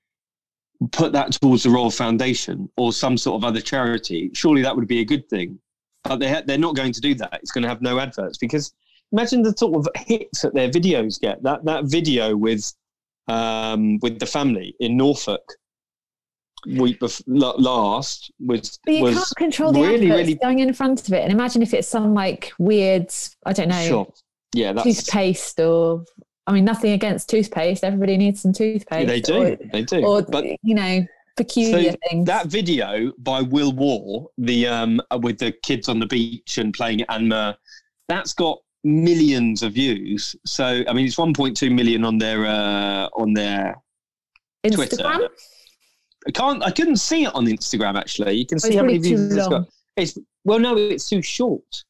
put 0.92 1.12
that 1.12 1.32
towards 1.32 1.62
the 1.62 1.70
Royal 1.70 1.90
Foundation 1.90 2.70
or 2.76 2.92
some 2.92 3.18
sort 3.18 3.36
of 3.36 3.44
other 3.44 3.60
charity, 3.60 4.30
surely 4.32 4.62
that 4.62 4.74
would 4.74 4.88
be 4.88 5.00
a 5.00 5.04
good 5.04 5.28
thing. 5.28 5.58
But 6.04 6.16
they 6.21 6.30
ha- 6.30 6.42
they're 6.47 6.59
not 6.59 6.76
going 6.76 6.92
to 6.92 7.00
do 7.00 7.14
that. 7.16 7.40
It's 7.42 7.50
going 7.52 7.62
to 7.62 7.69
have 7.69 7.83
no 7.83 7.99
adverts 7.99 8.38
because 8.38 8.73
imagine 9.12 9.42
the 9.42 9.52
sort 9.57 9.75
of 9.76 9.88
hits 9.97 10.42
that 10.42 10.54
their 10.54 10.71
videos 10.71 11.21
get. 11.21 11.42
That 11.42 11.64
that 11.64 11.85
video 11.85 12.37
with 12.37 12.73
um, 13.28 13.99
with 14.00 14.19
the 14.19 14.26
family 14.26 14.75
in 14.80 14.97
Norfolk 14.97 15.42
week 16.66 17.00
bef- 17.00 17.23
last 17.26 18.30
was 18.38 18.78
But 18.85 18.95
you 18.95 19.02
was 19.02 19.14
can't 19.14 19.37
control 19.37 19.73
the 19.73 19.80
really 19.80 20.11
really 20.11 20.35
going 20.35 20.59
in 20.59 20.73
front 20.75 21.07
of 21.07 21.12
it. 21.14 21.23
And 21.23 21.33
imagine 21.33 21.62
if 21.62 21.73
it's 21.73 21.88
some 21.88 22.14
like 22.14 22.52
weird, 22.59 23.12
I 23.47 23.52
don't 23.52 23.69
know, 23.69 23.87
sure. 23.87 24.12
Yeah, 24.54 24.73
that's 24.73 24.85
toothpaste 24.85 25.61
or 25.61 26.04
I 26.47 26.52
mean, 26.52 26.64
nothing 26.64 26.92
against 26.92 27.28
toothpaste. 27.30 27.85
Everybody 27.85 28.16
needs 28.16 28.42
some 28.42 28.52
toothpaste. 28.52 29.07
they 29.07 29.21
do 29.21 29.42
Or, 29.42 29.57
they 29.73 29.83
do. 29.85 30.04
or 30.04 30.23
but 30.23 30.45
you 30.62 30.75
know, 30.75 31.07
peculiar 31.37 31.92
So 31.92 31.99
things. 32.08 32.26
that 32.26 32.46
video 32.46 33.12
by 33.18 33.40
Will 33.42 33.72
War, 33.72 34.28
the 34.38 34.66
um, 34.66 35.00
with 35.20 35.38
the 35.38 35.52
kids 35.62 35.88
on 35.88 35.99
the 35.99 36.06
beach 36.06 36.58
and 36.58 36.72
playing 36.75 37.02
Anma, 37.08 37.56
that's 38.08 38.32
got 38.34 38.58
millions 38.84 39.62
of 39.62 39.75
views. 39.75 40.34
So 40.46 40.82
I 40.88 40.92
mean, 40.92 41.06
it's 41.06 41.16
1.2 41.16 41.72
million 41.72 42.04
on 42.04 42.18
their 42.18 42.46
uh, 42.46 43.08
on 43.16 43.32
their 43.34 43.76
Twitter. 44.70 44.96
Instagram. 44.96 45.28
I 46.28 46.30
can't. 46.32 46.62
I 46.62 46.70
couldn't 46.70 46.96
see 46.96 47.25
it 47.25 47.34
on 47.34 47.46
Instagram. 47.46 47.96
Actually, 47.99 48.34
you 48.34 48.46
can 48.46 48.56
Oh, 48.56 48.68
see 48.68 48.76
how 48.76 48.82
many 48.82 48.99
views 48.99 49.34
it's 49.34 49.49
got. 49.49 49.66
It's 49.96 50.18
well, 50.44 50.58
no, 50.58 50.76
it's 50.76 51.08
too 51.08 51.22
short. 51.22 51.84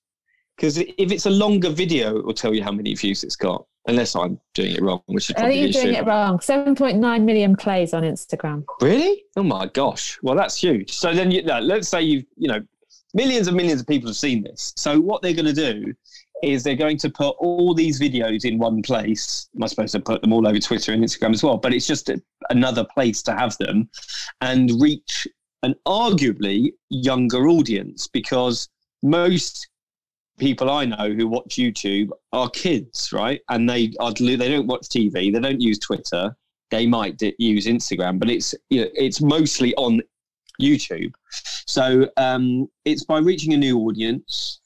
Because 0.57 0.77
if 0.79 1.11
it's 1.11 1.25
a 1.27 1.31
longer 1.31 1.71
video, 1.71 2.19
it 2.19 2.25
will 2.25 2.35
tell 2.35 2.55
you 2.55 2.63
how 2.63 2.71
many 2.71 2.95
views 2.95 3.25
it's 3.25 3.35
got. 3.37 3.67
Unless 3.87 4.15
I'm 4.15 4.39
doing 4.55 4.73
it 4.73 4.83
wrong, 4.83 5.03
which 5.07 5.31
is 5.31 5.37
I 5.37 5.41
probably 5.41 5.63
think 5.63 5.75
you're 5.75 5.83
doing 5.85 5.95
it 5.97 6.07
wrong. 6.07 6.39
7.9 6.39 7.25
million 7.25 7.57
plays 7.57 7.95
on 7.95 8.03
Instagram. 8.03 8.65
Really? 8.81 9.25
Oh 9.37 9.43
my 9.43 9.67
gosh! 9.67 10.19
Well, 10.23 10.37
that's 10.37 10.57
huge. 10.63 10.93
So 10.93 11.15
then, 11.15 11.31
you 11.31 11.43
let's 11.43 11.89
say 11.89 12.03
you 12.03 12.23
you 12.37 12.49
know, 12.49 12.61
millions 13.15 13.49
and 13.49 13.57
millions 13.57 13.81
of 13.81 13.87
people 13.87 14.09
have 14.11 14.17
seen 14.17 14.43
this. 14.43 14.75
So 14.77 15.01
what 15.01 15.23
they're 15.23 15.33
going 15.33 15.47
to 15.47 15.53
do 15.53 15.95
is 16.43 16.63
they're 16.63 16.77
going 16.77 16.99
to 16.99 17.11
put 17.11 17.37
all 17.39 17.75
these 17.75 18.01
videos 18.01 18.45
in 18.45 18.59
one 18.59 18.83
place. 18.83 19.49
Am 19.57 19.63
I 19.63 19.67
supposed 19.67 19.93
to 19.93 20.01
put 20.01 20.23
them 20.23 20.33
all 20.33 20.47
over 20.47 20.59
Twitter 20.59 20.93
and 20.93 21.03
Instagram 21.03 21.35
as 21.35 21.43
well? 21.43 21.59
But 21.59 21.75
it's 21.75 21.87
just 21.87 22.09
a, 22.09 22.21
another 22.51 22.85
place 22.85 23.23
to 23.23 23.33
have 23.35 23.57
them 23.59 23.89
and 24.41 24.71
reach 24.81 25.27
an 25.63 25.75
arguably 25.87 26.73
younger 26.89 27.49
audience 27.49 28.07
because 28.07 28.69
most 29.03 29.69
people 30.41 30.71
I 30.71 30.87
know 30.87 31.13
who 31.13 31.29
watch 31.29 31.57
YouTube 31.57 32.11
are 32.33 32.51
kids, 32.51 33.13
right? 33.13 33.41
And 33.49 33.69
they 33.69 33.93
are 34.01 34.13
they 34.13 34.37
don't 34.37 34.67
watch 34.67 34.89
TV, 34.89 35.33
they 35.33 35.41
don't 35.41 35.61
use 35.61 35.79
Twitter 35.79 36.35
they 36.71 36.87
might 36.87 37.19
d- 37.19 37.35
use 37.39 37.67
Instagram, 37.67 38.19
but 38.19 38.31
it's 38.31 38.55
you 38.71 38.83
know, 38.83 38.89
it's 38.95 39.21
mostly 39.21 39.75
on 39.75 40.01
YouTube. 40.61 41.13
So 41.67 42.09
um, 42.17 42.69
it's 42.85 43.05
by 43.05 43.19
reaching 43.19 43.53
a 43.53 43.57
new 43.57 43.79
audience. 43.81 44.61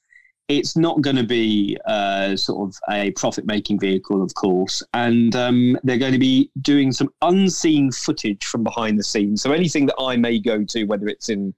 It's 0.49 0.77
not 0.77 1.01
going 1.01 1.17
to 1.17 1.25
be 1.25 1.79
uh, 1.87 2.37
sort 2.37 2.69
of 2.69 2.77
a 2.91 3.13
profit 3.13 3.47
making 3.47 3.81
vehicle, 3.81 4.23
of 4.23 4.35
course, 4.35 4.83
and 4.93 5.35
um, 5.35 5.79
they're 5.85 5.97
going 5.97 6.13
to 6.13 6.19
be 6.19 6.51
doing 6.61 6.93
some 6.93 7.09
unseen 7.23 7.91
footage 7.91 8.45
from 8.45 8.63
behind 8.63 8.99
the 8.99 9.05
scenes. 9.05 9.41
So 9.43 9.53
anything 9.53 9.87
that 9.87 9.99
I 9.99 10.17
may 10.17 10.39
go 10.39 10.63
to, 10.63 10.85
whether 10.85 11.09
it's 11.09 11.31
in 11.31 11.55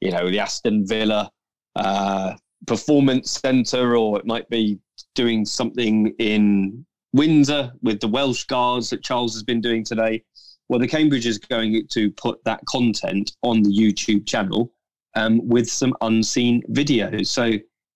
you 0.00 0.10
know 0.10 0.30
the 0.30 0.38
Aston 0.38 0.86
Villa 0.86 1.30
uh, 1.76 2.34
Performance 2.66 3.30
Centre 3.32 3.96
or 3.96 4.18
it 4.18 4.26
might 4.26 4.48
be 4.48 4.78
doing 5.14 5.44
something 5.44 6.14
in 6.18 6.84
Windsor 7.12 7.72
with 7.82 8.00
the 8.00 8.08
Welsh 8.08 8.44
Guards 8.44 8.90
that 8.90 9.02
Charles 9.02 9.34
has 9.34 9.42
been 9.42 9.60
doing 9.60 9.84
today. 9.84 10.22
Well, 10.68 10.80
the 10.80 10.88
Cambridge 10.88 11.26
is 11.26 11.38
going 11.38 11.86
to 11.88 12.10
put 12.12 12.42
that 12.44 12.60
content 12.66 13.32
on 13.42 13.62
the 13.62 13.70
YouTube 13.70 14.26
channel 14.26 14.72
um, 15.14 15.46
with 15.46 15.68
some 15.68 15.94
unseen 16.00 16.62
videos. 16.70 17.28
So 17.28 17.52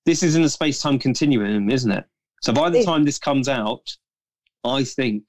this 0.07 0.23
is 0.23 0.37
in 0.37 0.45
a 0.45 0.49
space 0.49 0.81
time 0.81 0.99
continuum, 0.99 1.71
isn't 1.71 1.90
it? 1.90 2.05
So 2.43 2.52
by 2.52 2.71
the 2.71 2.83
time 2.83 3.05
this 3.05 3.19
comes 3.19 3.49
out, 3.49 3.95
I 4.64 4.85
think, 4.85 5.25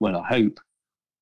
well, 0.00 0.16
I 0.16 0.26
hope 0.26 0.58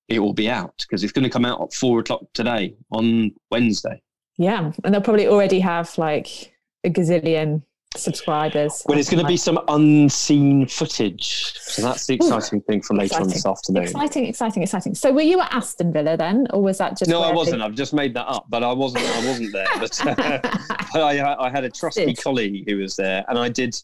it 0.09 0.21
will 0.21 0.33
be 0.33 0.49
out 0.49 0.75
because 0.79 1.03
it's 1.05 1.13
going 1.13 1.25
to 1.25 1.31
come 1.31 1.45
out 1.45 1.61
at 1.61 1.73
four 1.75 2.01
o'clock 2.01 2.23
today 2.33 2.75
on 2.93 3.33
Wednesday. 3.51 4.01
Yeah. 4.39 4.73
And 4.85 4.95
they'll 4.95 5.03
probably 5.03 5.27
already 5.27 5.61
have 5.61 5.97
like 5.99 6.56
a 6.87 6.91
gazillion 6.91 7.63
subscribers. 7.95 8.83
Well, 8.87 8.99
it's 8.99 9.11
going 9.11 9.23
to 9.23 9.29
be 9.29 9.37
some 9.37 9.59
unseen 9.69 10.67
footage. 10.67 11.55
So 11.59 11.83
that's 11.83 12.07
the 12.07 12.15
Ooh, 12.15 12.17
exciting 12.17 12.61
thing 12.63 12.83
for 12.83 12.95
later 12.95 13.21
on 13.21 13.29
this 13.29 13.47
afternoon. 13.47 13.85
Exciting, 13.85 14.27
exciting, 14.27 14.63
exciting. 14.63 14.95
So 14.95 15.13
were 15.13 15.23
you 15.23 15.41
at 15.41 15.53
Aston 15.53 15.93
Villa 15.93 16.17
then, 16.17 16.47
or 16.51 16.63
was 16.63 16.79
that 16.79 16.97
just 16.99 17.11
No, 17.11 17.23
I 17.23 17.33
wasn't. 17.33 17.63
I've 17.63 17.75
just 17.75 17.93
made 17.93 18.15
that 18.15 18.27
up, 18.27 18.47
but 18.49 18.63
I 18.63 18.73
wasn't. 18.73 19.05
I 19.05 19.27
wasn't 19.27 19.53
there. 19.53 19.67
But 19.79 20.07
uh, 20.95 20.99
I, 20.99 21.47
I 21.47 21.51
had 21.51 21.65
a 21.65 21.71
trusty 21.71 22.07
Did. 22.07 22.23
colleague 22.23 22.65
who 22.69 22.79
was 22.79 22.97
there, 22.97 23.25
and 23.29 23.39
I 23.39 23.49
did. 23.49 23.77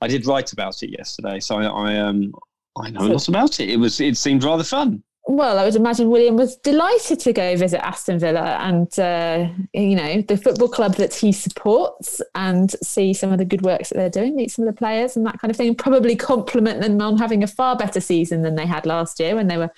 I 0.00 0.08
did 0.08 0.26
write 0.26 0.52
about 0.52 0.82
it 0.82 0.90
yesterday, 0.90 1.38
so 1.40 1.56
I, 1.56 1.64
I 1.64 1.98
um 1.98 2.34
I 2.80 2.90
know 2.90 3.00
So- 3.00 3.12
lot 3.12 3.28
about 3.28 3.60
it. 3.60 3.70
It 3.70 3.76
was. 3.76 4.00
It 4.00 4.16
seemed 4.16 4.44
rather 4.44 4.64
fun. 4.64 5.02
Well, 5.24 5.58
I 5.58 5.64
would 5.64 5.76
imagine 5.76 6.10
William 6.10 6.36
was 6.36 6.56
delighted 6.56 7.20
to 7.20 7.32
go 7.32 7.56
visit 7.56 7.84
Aston 7.86 8.18
Villa 8.18 8.56
and, 8.60 8.98
uh, 8.98 9.48
you 9.72 9.94
know, 9.94 10.20
the 10.22 10.36
football 10.36 10.68
club 10.68 10.96
that 10.96 11.14
he 11.14 11.30
supports 11.30 12.20
and 12.34 12.72
see 12.82 13.14
some 13.14 13.30
of 13.30 13.38
the 13.38 13.44
good 13.44 13.62
works 13.62 13.90
that 13.90 13.94
they're 13.96 14.10
doing, 14.10 14.34
meet 14.34 14.50
some 14.50 14.66
of 14.66 14.74
the 14.74 14.78
players 14.78 15.16
and 15.16 15.24
that 15.24 15.38
kind 15.38 15.50
of 15.50 15.56
thing. 15.56 15.76
Probably 15.76 16.16
compliment 16.16 16.80
them 16.80 17.00
on 17.00 17.18
having 17.18 17.44
a 17.44 17.46
far 17.46 17.76
better 17.76 18.00
season 18.00 18.42
than 18.42 18.56
they 18.56 18.66
had 18.66 18.84
last 18.84 19.20
year 19.20 19.36
when 19.36 19.46
they 19.46 19.56
were 19.56 19.70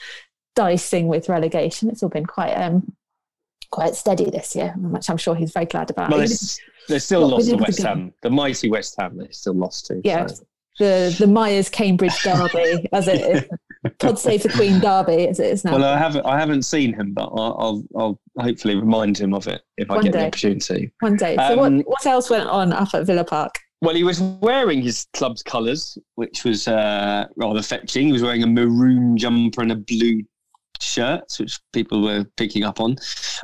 dicing 0.57 1.09
with 1.09 1.29
relegation. 1.29 1.91
It's 1.91 2.03
all 2.03 2.09
been 2.09 2.27
quite 2.27 2.55
um, 2.55 2.95
quite 3.71 3.95
steady 3.97 4.31
this 4.31 4.57
year, 4.57 4.75
which 4.79 5.11
I'm 5.11 5.17
sure 5.17 5.35
he's 5.35 5.53
very 5.53 5.67
glad 5.67 5.91
about. 5.91 6.11
Well, 6.11 6.23
Even 6.23 6.31
they're, 6.31 6.67
they're 6.89 7.01
still 7.01 7.29
lost 7.29 7.51
to 7.51 7.57
West? 7.57 7.83
Ham. 7.83 8.15
The 8.23 8.31
mighty 8.31 8.71
West 8.71 8.95
Ham. 8.99 9.17
They're 9.19 9.33
still 9.33 9.55
lost 9.55 9.87
to. 9.87 10.01
Yeah. 10.05 10.27
so. 10.27 10.45
the 10.79 11.17
the 11.19 11.27
Myers 11.27 11.69
Cambridge 11.69 12.19
derby, 12.23 12.89
as 12.93 13.09
it 13.09 13.21
is, 13.21 13.45
Pod 13.99 14.19
Save 14.19 14.43
the 14.43 14.49
Queen 14.49 14.81
derby, 14.81 15.29
as 15.29 15.39
it 15.41 15.47
is 15.53 15.65
now. 15.65 15.73
Well, 15.73 15.85
I 15.85 15.99
haven't. 15.99 16.25
I 16.25 16.39
haven't 16.39 16.63
seen 16.63 16.95
him, 16.95 17.13
but 17.13 17.25
I'll. 17.27 17.57
I'll, 17.59 17.85
I'll 17.97 18.21
hopefully 18.43 18.77
remind 18.77 19.19
him 19.19 19.35
of 19.35 19.47
it 19.47 19.63
if 19.77 19.91
I 19.91 19.97
One 19.97 20.05
get 20.05 20.13
the 20.13 20.19
day. 20.19 20.27
opportunity. 20.27 20.91
One 21.01 21.17
day. 21.17 21.37
So 21.37 21.63
Um, 21.63 21.77
what, 21.79 21.87
what 21.89 22.07
else 22.07 22.31
went 22.31 22.49
on 22.49 22.73
up 22.73 22.95
at 22.95 23.07
Villa 23.07 23.25
Park? 23.25 23.59
Well, 23.83 23.95
he 23.95 24.05
was 24.05 24.21
wearing 24.23 24.81
his 24.81 25.07
club's 25.13 25.43
colours, 25.43 25.99
which 26.15 26.45
was 26.45 26.67
uh, 26.67 27.27
rather 27.37 27.61
fetching. 27.61 28.07
He 28.07 28.13
was 28.13 28.23
wearing 28.23 28.43
a 28.43 28.47
maroon 28.47 29.17
jumper 29.19 29.61
and 29.61 29.73
a 29.73 29.77
blue 29.77 30.23
shirt, 30.81 31.25
which 31.39 31.61
people 31.75 32.03
were 32.03 32.25
picking 32.39 32.65
up 32.65 32.81
on. 32.81 32.97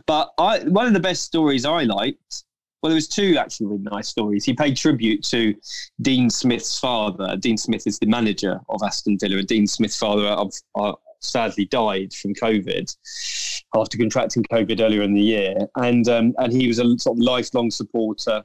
But 0.06 0.30
I, 0.38 0.60
one 0.60 0.86
of 0.86 0.94
the 0.94 1.00
best 1.00 1.24
stories 1.24 1.66
I 1.66 1.82
liked, 1.82 2.44
well, 2.82 2.90
there 2.90 2.94
was 2.94 3.08
two 3.08 3.36
actually 3.38 3.66
really 3.66 3.82
nice 3.82 4.08
stories. 4.08 4.44
He 4.44 4.54
paid 4.54 4.76
tribute 4.76 5.22
to 5.24 5.54
Dean 6.00 6.30
Smith's 6.30 6.78
father. 6.78 7.36
Dean 7.36 7.56
Smith 7.56 7.86
is 7.86 7.98
the 7.98 8.06
manager 8.06 8.60
of 8.68 8.82
Aston 8.82 9.18
Villa, 9.18 9.38
and 9.38 9.46
Dean 9.46 9.66
Smith's 9.66 9.98
father 9.98 10.26
uh, 10.26 10.48
uh, 10.76 10.92
sadly 11.20 11.66
died 11.66 12.12
from 12.14 12.34
COVID 12.34 12.96
after 13.76 13.98
contracting 13.98 14.44
COVID 14.44 14.80
earlier 14.80 15.02
in 15.02 15.14
the 15.14 15.20
year, 15.20 15.56
and 15.76 16.08
um, 16.08 16.34
and 16.38 16.52
he 16.52 16.66
was 16.68 16.78
a 16.78 16.98
sort 16.98 17.18
of 17.18 17.22
lifelong 17.22 17.70
supporter 17.70 18.42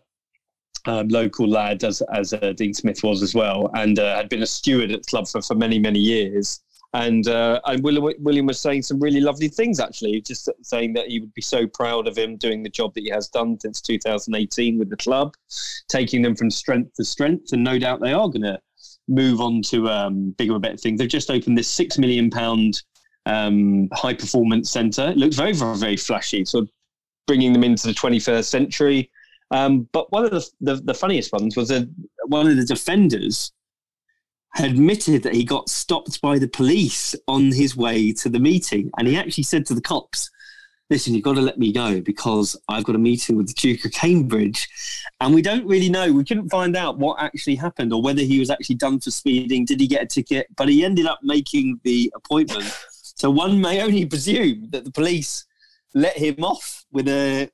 um, 0.86 1.08
local 1.08 1.48
lad, 1.48 1.84
as 1.84 2.01
as 2.13 2.34
uh, 2.34 2.54
Dean 2.56 2.74
Smith 2.74 3.04
was 3.04 3.24
as 3.24 3.34
well, 3.34 3.72
and 3.74 4.00
uh, 4.00 4.18
had 4.18 4.30
been 4.30 4.44
a 4.44 4.48
steward 4.48 4.92
at 4.92 5.04
the 5.04 5.10
club 5.10 5.27
for, 5.27 5.42
for 5.42 5.56
many 5.56 5.80
many 5.80 6.00
years. 6.00 6.62
And 6.95 7.27
uh, 7.27 7.59
and 7.65 7.83
William, 7.83 8.13
William 8.19 8.45
was 8.45 8.57
saying 8.57 8.83
some 8.83 9.01
really 9.01 9.19
lovely 9.19 9.49
things 9.49 9.81
actually, 9.81 10.21
just 10.21 10.49
saying 10.61 10.93
that 10.93 11.07
he 11.07 11.19
would 11.19 11.33
be 11.33 11.41
so 11.41 11.67
proud 11.67 12.07
of 12.07 12.17
him 12.17 12.37
doing 12.37 12.63
the 12.63 12.69
job 12.69 12.93
that 12.93 13.03
he 13.03 13.09
has 13.09 13.27
done 13.27 13.59
since 13.59 13.81
2018 13.81 14.79
with 14.79 14.89
the 14.89 14.95
club, 14.95 15.33
taking 15.89 16.21
them 16.21 16.37
from 16.37 16.49
strength 16.49 16.93
to 16.93 17.03
strength, 17.03 17.51
and 17.51 17.61
no 17.61 17.77
doubt 17.77 17.99
they 17.99 18.13
are 18.13 18.29
going 18.29 18.43
to 18.43 18.57
move 19.09 19.41
on 19.41 19.61
to 19.63 19.89
um, 19.89 20.33
bigger 20.37 20.53
and 20.53 20.61
better 20.61 20.77
things. 20.77 20.97
They've 20.97 21.09
just 21.09 21.29
opened 21.29 21.57
this 21.57 21.67
six 21.67 21.97
million 21.97 22.29
pound 22.29 22.81
um, 23.25 23.89
high 23.91 24.13
performance 24.13 24.71
centre. 24.71 25.09
It 25.09 25.17
looks 25.17 25.35
very 25.35 25.51
very 25.51 25.75
very 25.75 25.97
flashy, 25.97 26.45
sort 26.45 26.63
of 26.63 26.71
bringing 27.27 27.51
them 27.51 27.65
into 27.65 27.87
the 27.87 27.93
21st 27.93 28.45
century. 28.45 29.11
Um, 29.51 29.89
but 29.91 30.09
one 30.13 30.23
of 30.23 30.31
the, 30.31 30.49
the, 30.61 30.75
the 30.75 30.93
funniest 30.93 31.33
ones 31.33 31.57
was 31.57 31.73
one 32.27 32.47
of 32.47 32.55
the 32.55 32.63
defenders 32.63 33.51
admitted 34.63 35.24
that 35.24 35.35
he 35.35 35.43
got 35.43 35.69
stopped 35.69 36.21
by 36.21 36.39
the 36.39 36.47
police 36.47 37.15
on 37.27 37.51
his 37.51 37.75
way 37.75 38.13
to 38.13 38.29
the 38.29 38.39
meeting. 38.39 38.89
And 38.97 39.07
he 39.07 39.17
actually 39.17 39.43
said 39.43 39.65
to 39.67 39.74
the 39.74 39.81
cops, 39.81 40.31
Listen, 40.91 41.15
you've 41.15 41.24
got 41.24 41.33
to 41.33 41.41
let 41.41 41.57
me 41.57 41.74
go 41.74 42.00
because 42.00 42.55
I've 42.69 42.83
got 42.83 42.95
a 42.95 43.00
meeting 43.00 43.35
with 43.35 43.47
the 43.47 43.53
Duke 43.55 43.85
of 43.85 43.91
Cambridge. 43.91 44.69
And 45.19 45.33
we 45.33 45.41
don't 45.41 45.65
really 45.65 45.89
know. 45.89 46.13
We 46.13 46.24
couldn't 46.24 46.50
find 46.50 46.75
out 46.75 47.00
what 47.00 47.19
actually 47.19 47.55
happened 47.55 47.91
or 47.91 48.03
whether 48.03 48.21
he 48.21 48.39
was 48.39 48.51
actually 48.51 48.75
done 48.75 49.00
for 49.00 49.09
speeding. 49.09 49.65
Did 49.65 49.79
he 49.79 49.88
get 49.88 50.03
a 50.03 50.05
ticket? 50.05 50.45
But 50.55 50.69
he 50.69 50.85
ended 50.85 51.07
up 51.07 51.19
making 51.24 51.79
the 51.83 52.13
appointment. 52.15 52.71
So 52.91 53.31
one 53.31 53.59
may 53.59 53.81
only 53.81 54.05
presume 54.05 54.67
that 54.69 54.85
the 54.85 54.91
police 54.91 55.45
let 55.95 56.17
him 56.17 56.43
off 56.43 56.85
with 56.91 57.07
a 57.07 57.50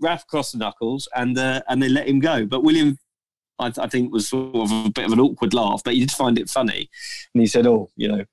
rap 0.00 0.22
across 0.22 0.52
the 0.52 0.58
knuckles 0.58 1.08
and 1.14 1.38
uh, 1.38 1.62
and 1.68 1.82
they 1.82 1.88
let 1.88 2.08
him 2.08 2.18
go. 2.18 2.44
But 2.44 2.64
William, 2.64 2.98
I, 3.58 3.72
I 3.78 3.88
think, 3.88 4.12
was 4.12 4.28
sort 4.28 4.54
of 4.54 4.70
a 4.70 4.90
bit 4.90 5.06
of 5.06 5.12
an 5.12 5.20
awkward 5.20 5.54
laugh, 5.54 5.82
but 5.84 5.94
he 5.94 6.00
did 6.00 6.10
find 6.10 6.38
it 6.38 6.50
funny, 6.50 6.88
and 7.34 7.40
he 7.40 7.46
said, 7.46 7.66
"Oh, 7.66 7.90
you 7.96 8.08
know, 8.08 8.24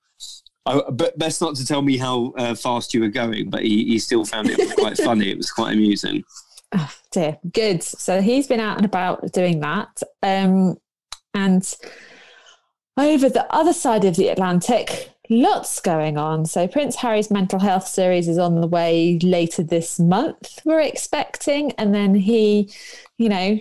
I, 0.65 0.81
best 1.17 1.41
not 1.41 1.55
to 1.55 1.65
tell 1.65 1.81
me 1.81 1.97
how 1.97 2.33
uh, 2.37 2.55
fast 2.55 2.93
you 2.93 3.01
were 3.01 3.07
going. 3.07 3.49
But 3.49 3.63
he, 3.63 3.85
he 3.85 3.99
still 3.99 4.25
found 4.25 4.49
it 4.49 4.75
quite 4.77 4.97
funny. 4.97 5.29
It 5.31 5.37
was 5.37 5.51
quite 5.51 5.73
amusing. 5.73 6.23
Oh 6.73 6.91
dear, 7.11 7.37
good. 7.53 7.83
So 7.83 8.21
he's 8.21 8.47
been 8.47 8.59
out 8.59 8.77
and 8.77 8.85
about 8.85 9.31
doing 9.33 9.59
that. 9.61 10.01
Um, 10.23 10.77
and 11.33 11.73
over 12.97 13.29
the 13.29 13.51
other 13.53 13.73
side 13.73 14.05
of 14.05 14.15
the 14.15 14.29
Atlantic, 14.29 15.10
lots 15.31 15.79
going 15.79 16.17
on. 16.17 16.45
So 16.45 16.67
Prince 16.67 16.97
Harry's 16.97 17.31
mental 17.31 17.57
health 17.57 17.87
series 17.87 18.27
is 18.27 18.37
on 18.37 18.59
the 18.59 18.67
way 18.67 19.17
later 19.19 19.63
this 19.63 19.97
month, 19.97 20.59
we're 20.65 20.81
expecting. 20.81 21.71
And 21.73 21.95
then 21.95 22.13
he, 22.13 22.69
you 23.17 23.29
know, 23.29 23.57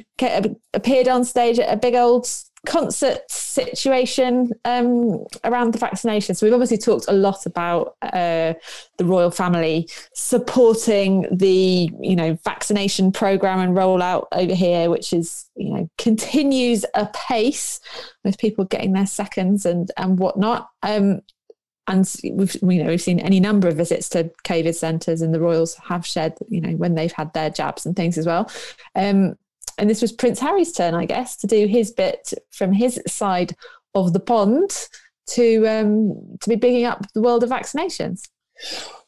appeared 0.75 1.09
on 1.09 1.25
stage 1.25 1.61
at 1.61 1.73
a 1.73 1.77
big 1.77 1.95
old 1.95 2.29
concert 2.67 3.23
situation 3.31 4.51
um, 4.65 5.25
around 5.45 5.73
the 5.73 5.79
vaccination. 5.79 6.35
So 6.35 6.45
we've 6.45 6.53
obviously 6.53 6.77
talked 6.77 7.07
a 7.09 7.13
lot 7.13 7.47
about 7.47 7.97
uh, 8.03 8.55
the 8.99 9.05
royal 9.05 9.31
family 9.31 9.89
supporting 10.13 11.27
the 11.31 11.91
you 12.01 12.17
know 12.17 12.37
vaccination 12.45 13.13
program 13.13 13.61
and 13.61 13.75
rollout 13.75 14.27
over 14.33 14.55
here, 14.55 14.91
which 14.91 15.13
is 15.13 15.49
you 15.57 15.73
know 15.73 15.91
continues 15.97 16.85
apace 16.95 17.81
with 18.25 18.39
people 18.39 18.65
getting 18.65 18.93
their 18.93 19.07
seconds 19.07 19.65
and 19.65 19.91
and 19.97 20.19
whatnot. 20.19 20.69
Um, 20.83 21.23
and 21.91 22.15
we've 22.33 22.55
you 22.63 22.83
know 22.83 22.91
we've 22.91 23.03
seen 23.03 23.21
any 23.21 23.41
number 23.41 23.69
of 23.69 23.77
visits 23.77 24.09
to 24.11 24.31
COVID 24.45 24.75
centres, 24.75 25.21
and 25.21 25.35
the 25.35 25.41
royals 25.41 25.75
have 25.77 26.07
shared 26.07 26.35
you 26.49 26.61
know 26.61 26.73
when 26.73 26.95
they've 26.95 27.13
had 27.13 27.33
their 27.35 27.51
jabs 27.51 27.85
and 27.85 27.97
things 27.97 28.17
as 28.17 28.27
well. 28.27 28.51
Um, 28.95 29.37
and 29.77 29.89
this 29.89 30.03
was 30.03 30.13
Prince 30.13 30.39
Harry's 30.41 30.73
turn, 30.73 30.95
I 30.95 31.07
guess, 31.07 31.37
to 31.39 31.47
do 31.47 31.67
his 31.67 31.91
bit 31.91 32.33
from 32.51 32.73
his 32.73 33.01
side 33.07 33.57
of 33.95 34.13
the 34.13 34.21
pond 34.21 34.71
to 35.31 35.67
um, 35.67 36.37
to 36.41 36.49
be 36.49 36.57
bigging 36.57 36.85
up 36.85 37.05
the 37.13 37.23
world 37.23 37.43
of 37.43 37.51
vaccinations. 37.51 38.23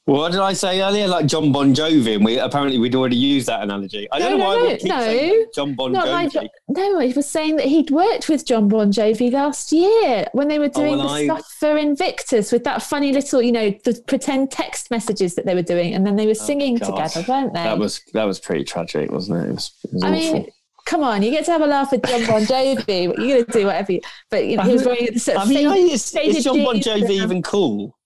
What 0.05 0.33
did 0.33 0.41
I 0.41 0.53
say 0.53 0.83
earlier? 0.83 1.07
Like 1.07 1.27
John 1.27 1.53
Bon 1.53 1.73
Jovi, 1.73 2.17
and 2.17 2.25
we 2.25 2.37
apparently 2.37 2.77
we'd 2.77 2.97
already 2.97 3.15
used 3.15 3.47
that 3.47 3.63
analogy. 3.63 4.09
I 4.11 4.19
don't 4.19 4.33
no, 4.33 4.37
know 4.39 4.45
why 4.45 4.57
no, 4.57 4.67
we 4.67 4.77
keep 4.77 4.89
no. 4.89 5.01
saying 5.01 5.47
John 5.55 5.75
Bon 5.77 5.95
Jovi. 5.95 6.35
like, 6.35 6.51
no, 6.69 6.99
he 6.99 7.13
was 7.13 7.29
saying 7.29 7.55
that 7.57 7.67
he'd 7.67 7.93
worked 7.93 8.29
with 8.29 8.45
John 8.45 8.69
Bon 8.69 8.91
Jovi 8.91 9.33
last 9.33 9.71
year 9.71 10.27
when 10.33 10.49
they 10.49 10.59
were 10.59 10.71
oh, 10.75 10.81
doing 10.81 10.99
well, 10.99 11.07
the 11.07 11.15
I- 11.15 11.25
stuff 11.27 11.47
for 11.61 11.77
Invictus 11.77 12.51
with 12.51 12.65
that 12.65 12.83
funny 12.83 13.13
little, 13.13 13.41
you 13.41 13.53
know, 13.53 13.71
the 13.85 14.03
pretend 14.09 14.51
text 14.51 14.91
messages 14.91 15.37
that 15.37 15.47
they 15.47 15.55
were 15.55 15.63
doing, 15.63 15.95
and 15.95 16.05
then 16.05 16.17
they 16.17 16.27
were 16.27 16.31
oh, 16.31 16.35
singing 16.35 16.79
God. 16.79 16.91
together, 17.09 17.25
weren't 17.29 17.55
they? 17.55 17.63
That 17.63 17.79
was 17.79 18.03
that 18.13 18.25
was 18.25 18.41
pretty 18.41 18.65
tragic, 18.65 19.13
wasn't 19.13 19.45
it? 19.45 19.51
It 19.51 19.53
was, 19.53 19.73
it 19.85 19.93
was 19.93 20.03
I 20.03 20.09
awful. 20.09 20.33
mean, 20.33 20.47
come 20.85 21.05
on, 21.05 21.23
you 21.23 21.31
get 21.31 21.45
to 21.45 21.53
have 21.53 21.61
a 21.61 21.67
laugh 21.67 21.93
with 21.93 22.05
John 22.05 22.27
Bon 22.27 22.43
Jovi. 22.43 23.05
You're 23.05 23.15
going 23.15 23.45
to 23.45 23.53
do 23.53 23.67
whatever. 23.67 23.93
You, 23.93 24.01
but 24.31 24.47
you 24.47 24.57
know, 24.57 24.65
he 24.65 24.73
was 24.73 24.85
wearing 24.85 25.13
the 25.13 25.21
sort 25.21 25.39
I 25.39 25.45
mean, 25.45 25.93
is, 25.93 26.13
is 26.13 26.43
John 26.43 26.65
Bon 26.65 26.81
Jovi 26.81 27.11
even 27.11 27.41
cool? 27.41 27.97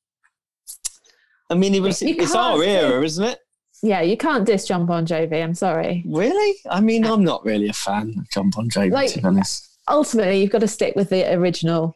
I 1.50 1.54
mean, 1.54 1.74
it 1.74 1.80
was, 1.82 2.02
it's 2.02 2.34
our 2.34 2.62
era, 2.62 3.02
isn't 3.04 3.24
it? 3.24 3.38
Yeah, 3.82 4.00
you 4.00 4.16
can't 4.16 4.44
diss 4.46 4.66
John 4.66 4.86
Bon 4.86 5.06
Jovi. 5.06 5.42
I'm 5.42 5.54
sorry. 5.54 6.02
Really? 6.08 6.56
I 6.70 6.80
mean, 6.80 7.04
I'm 7.04 7.22
not 7.22 7.44
really 7.44 7.68
a 7.68 7.72
fan 7.74 8.14
of 8.18 8.28
John 8.30 8.50
Bon 8.50 8.68
Jovi, 8.70 8.90
Like- 8.90 9.12
to 9.12 9.18
be 9.20 9.24
honest. 9.24 9.68
Ultimately, 9.88 10.40
you've 10.40 10.50
got 10.50 10.62
to 10.62 10.68
stick 10.68 10.96
with 10.96 11.10
the 11.10 11.32
original, 11.34 11.94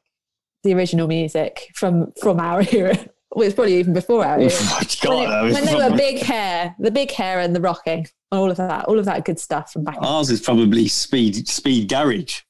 the 0.62 0.73
original 0.75 1.09
music 1.09 1.73
from 1.75 2.12
from 2.21 2.38
our 2.38 2.62
era. 2.73 2.97
Well, 3.33 3.47
it's 3.47 3.54
probably 3.54 3.78
even 3.80 3.92
before 3.95 4.25
our 4.25 4.38
era. 4.38 4.50
Oh, 4.52 4.80
God, 5.02 5.11
when, 5.11 5.49
it- 5.49 5.52
when 5.54 5.64
they 5.64 5.75
were 5.75 5.97
big 5.97 6.19
hair, 6.21 6.76
the 6.78 6.90
big 6.92 7.11
hair 7.11 7.40
and 7.40 7.57
the 7.57 7.61
rocking, 7.61 8.07
and 8.30 8.40
all 8.40 8.49
of 8.50 8.57
that, 8.59 8.85
all 8.85 8.99
of 8.99 9.07
that 9.07 9.25
good 9.25 9.40
stuff 9.40 9.73
from 9.73 9.83
back. 9.83 9.97
in 9.97 10.04
Ours 10.04 10.30
is 10.30 10.40
probably 10.40 10.87
Speed 10.87 11.49
Speed 11.49 11.88
Garage, 11.88 12.42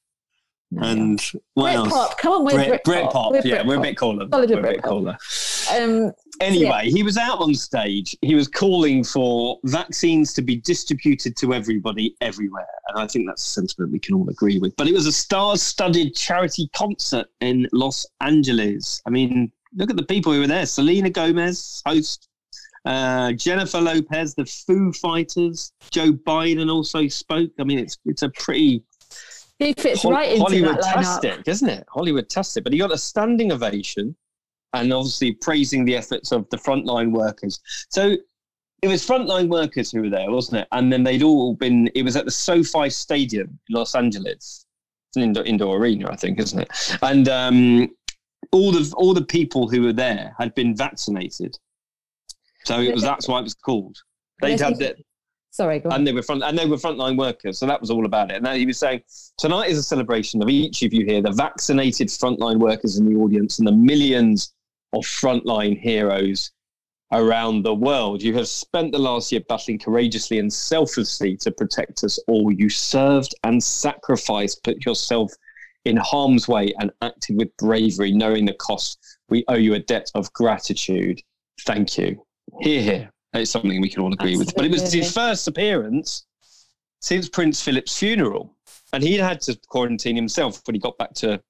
and 0.77 1.19
what 1.55 1.73
else? 1.73 1.91
Britpop. 1.91 2.17
Come 2.17 2.33
on, 2.33 2.45
we're 2.45 2.51
Brit. 2.53 2.81
We're 2.85 3.41
Yeah, 3.43 3.65
we're 3.65 3.77
a 3.77 3.81
bit 3.81 3.97
cooler. 3.97 4.27
Solid 4.31 4.49
We're 4.51 4.59
a 4.59 4.63
bit 4.73 4.83
cooler. 4.83 5.17
Um, 5.75 6.11
Anyway, 6.39 6.89
he 6.89 7.03
was 7.03 7.17
out 7.17 7.39
on 7.39 7.53
stage. 7.53 8.15
He 8.21 8.35
was 8.35 8.47
calling 8.47 9.03
for 9.03 9.59
vaccines 9.65 10.33
to 10.33 10.41
be 10.41 10.55
distributed 10.55 11.35
to 11.37 11.53
everybody 11.53 12.15
everywhere. 12.21 12.67
And 12.89 12.99
I 12.99 13.07
think 13.07 13.27
that's 13.27 13.45
a 13.45 13.49
sentiment 13.49 13.91
we 13.91 13.99
can 13.99 14.15
all 14.15 14.27
agree 14.29 14.57
with. 14.57 14.75
But 14.75 14.87
it 14.87 14.93
was 14.93 15.05
a 15.05 15.11
star 15.11 15.57
studded 15.57 16.15
charity 16.15 16.69
concert 16.73 17.27
in 17.41 17.67
Los 17.73 18.05
Angeles. 18.21 19.01
I 19.05 19.09
mean, 19.09 19.51
look 19.75 19.89
at 19.89 19.97
the 19.97 20.03
people 20.03 20.33
who 20.33 20.39
were 20.39 20.47
there 20.47 20.65
Selena 20.65 21.09
Gomez, 21.09 21.81
host, 21.85 22.27
uh, 22.85 23.33
Jennifer 23.33 23.79
Lopez, 23.79 24.33
the 24.33 24.45
Foo 24.45 24.91
Fighters, 24.93 25.73
Joe 25.91 26.11
Biden 26.11 26.71
also 26.71 27.07
spoke. 27.07 27.51
I 27.59 27.63
mean, 27.63 27.77
it's, 27.77 27.97
it's 28.05 28.23
a 28.23 28.29
pretty 28.29 28.83
he 29.59 29.73
fits 29.73 30.01
Hol- 30.01 30.11
right 30.11 30.31
into 30.31 30.41
Hollywood 30.41 30.77
that 30.77 30.83
lineup. 30.83 31.21
tastic, 31.21 31.47
isn't 31.47 31.69
it? 31.69 31.85
Hollywood 31.87 32.29
tastic. 32.29 32.63
But 32.63 32.73
he 32.73 32.79
got 32.79 32.91
a 32.91 32.97
standing 32.97 33.51
ovation 33.51 34.15
and 34.73 34.93
obviously 34.93 35.33
praising 35.33 35.85
the 35.85 35.95
efforts 35.95 36.31
of 36.31 36.49
the 36.49 36.57
frontline 36.57 37.11
workers. 37.11 37.59
So 37.89 38.15
it 38.81 38.87
was 38.87 39.05
frontline 39.05 39.47
workers 39.47 39.91
who 39.91 40.01
were 40.01 40.09
there, 40.09 40.31
wasn't 40.31 40.61
it? 40.61 40.67
And 40.71 40.91
then 40.91 41.03
they'd 41.03 41.23
all 41.23 41.55
been, 41.55 41.89
it 41.93 42.03
was 42.03 42.15
at 42.15 42.25
the 42.25 42.31
SoFi 42.31 42.89
Stadium 42.89 43.59
in 43.69 43.75
Los 43.75 43.95
Angeles. 43.95 44.65
It's 45.09 45.17
an 45.17 45.23
indoor, 45.23 45.43
indoor 45.43 45.77
arena, 45.77 46.09
I 46.09 46.15
think, 46.15 46.39
isn't 46.39 46.59
it? 46.59 46.97
And 47.01 47.27
um, 47.27 47.89
all 48.51 48.71
the 48.71 48.93
all 48.95 49.13
the 49.13 49.25
people 49.25 49.67
who 49.69 49.81
were 49.81 49.93
there 49.93 50.33
had 50.39 50.55
been 50.55 50.75
vaccinated. 50.75 51.57
So 52.65 52.79
it 52.79 52.93
was 52.93 53.03
that's 53.03 53.27
why 53.27 53.39
it 53.39 53.43
was 53.43 53.53
called. 53.53 53.97
They'd 54.41 54.59
had 54.59 54.77
the, 54.77 54.95
Sorry, 55.51 55.79
go 55.79 55.89
on. 55.89 55.95
and 55.95 56.07
they 56.07 56.13
were 56.13 56.23
front 56.23 56.43
and 56.43 56.57
they 56.57 56.65
were 56.65 56.77
frontline 56.77 57.17
workers. 57.17 57.59
So 57.59 57.67
that 57.67 57.81
was 57.81 57.91
all 57.91 58.05
about 58.05 58.31
it. 58.31 58.35
And 58.35 58.43
now 58.45 58.53
he 58.53 58.65
was 58.65 58.79
saying 58.79 59.01
tonight 59.37 59.69
is 59.69 59.77
a 59.77 59.83
celebration 59.83 60.41
of 60.41 60.49
each 60.49 60.81
of 60.81 60.93
you 60.93 61.05
here, 61.05 61.21
the 61.21 61.31
vaccinated 61.31 62.07
frontline 62.07 62.57
workers 62.57 62.97
in 62.97 63.05
the 63.05 63.19
audience, 63.19 63.59
and 63.59 63.67
the 63.67 63.73
millions 63.73 64.53
of 64.93 65.03
frontline 65.03 65.79
heroes 65.79 66.51
around 67.11 67.63
the 67.63 67.73
world. 67.73 68.21
You 68.21 68.33
have 68.35 68.47
spent 68.47 68.91
the 68.91 68.99
last 68.99 69.31
year 69.31 69.41
battling 69.47 69.79
courageously 69.79 70.39
and 70.39 70.51
selflessly 70.51 71.35
to 71.37 71.51
protect 71.51 72.03
us 72.03 72.19
all. 72.27 72.51
You 72.51 72.69
served 72.69 73.35
and 73.43 73.61
sacrificed, 73.61 74.63
put 74.63 74.85
yourself 74.85 75.31
in 75.85 75.97
harm's 75.97 76.47
way, 76.47 76.73
and 76.79 76.91
acted 77.01 77.37
with 77.37 77.55
bravery, 77.57 78.11
knowing 78.11 78.45
the 78.45 78.53
cost. 78.53 78.99
We 79.29 79.43
owe 79.47 79.55
you 79.55 79.73
a 79.73 79.79
debt 79.79 80.09
of 80.15 80.31
gratitude. 80.33 81.21
Thank 81.61 81.97
you. 81.97 82.25
Here, 82.61 82.81
here. 82.81 83.11
It's 83.33 83.51
something 83.51 83.81
we 83.81 83.89
can 83.89 84.03
all 84.03 84.13
agree 84.13 84.37
with. 84.37 84.53
But 84.55 84.65
it 84.65 84.71
was 84.71 84.91
his 84.91 85.13
first 85.13 85.47
appearance 85.47 86.25
since 86.99 87.29
Prince 87.29 87.61
Philip's 87.61 87.97
funeral. 87.97 88.55
And 88.93 89.01
he 89.01 89.15
had 89.15 89.41
to 89.41 89.57
quarantine 89.67 90.15
himself 90.15 90.61
when 90.65 90.75
he 90.75 90.79
got 90.79 90.97
back 90.97 91.13
to 91.15 91.41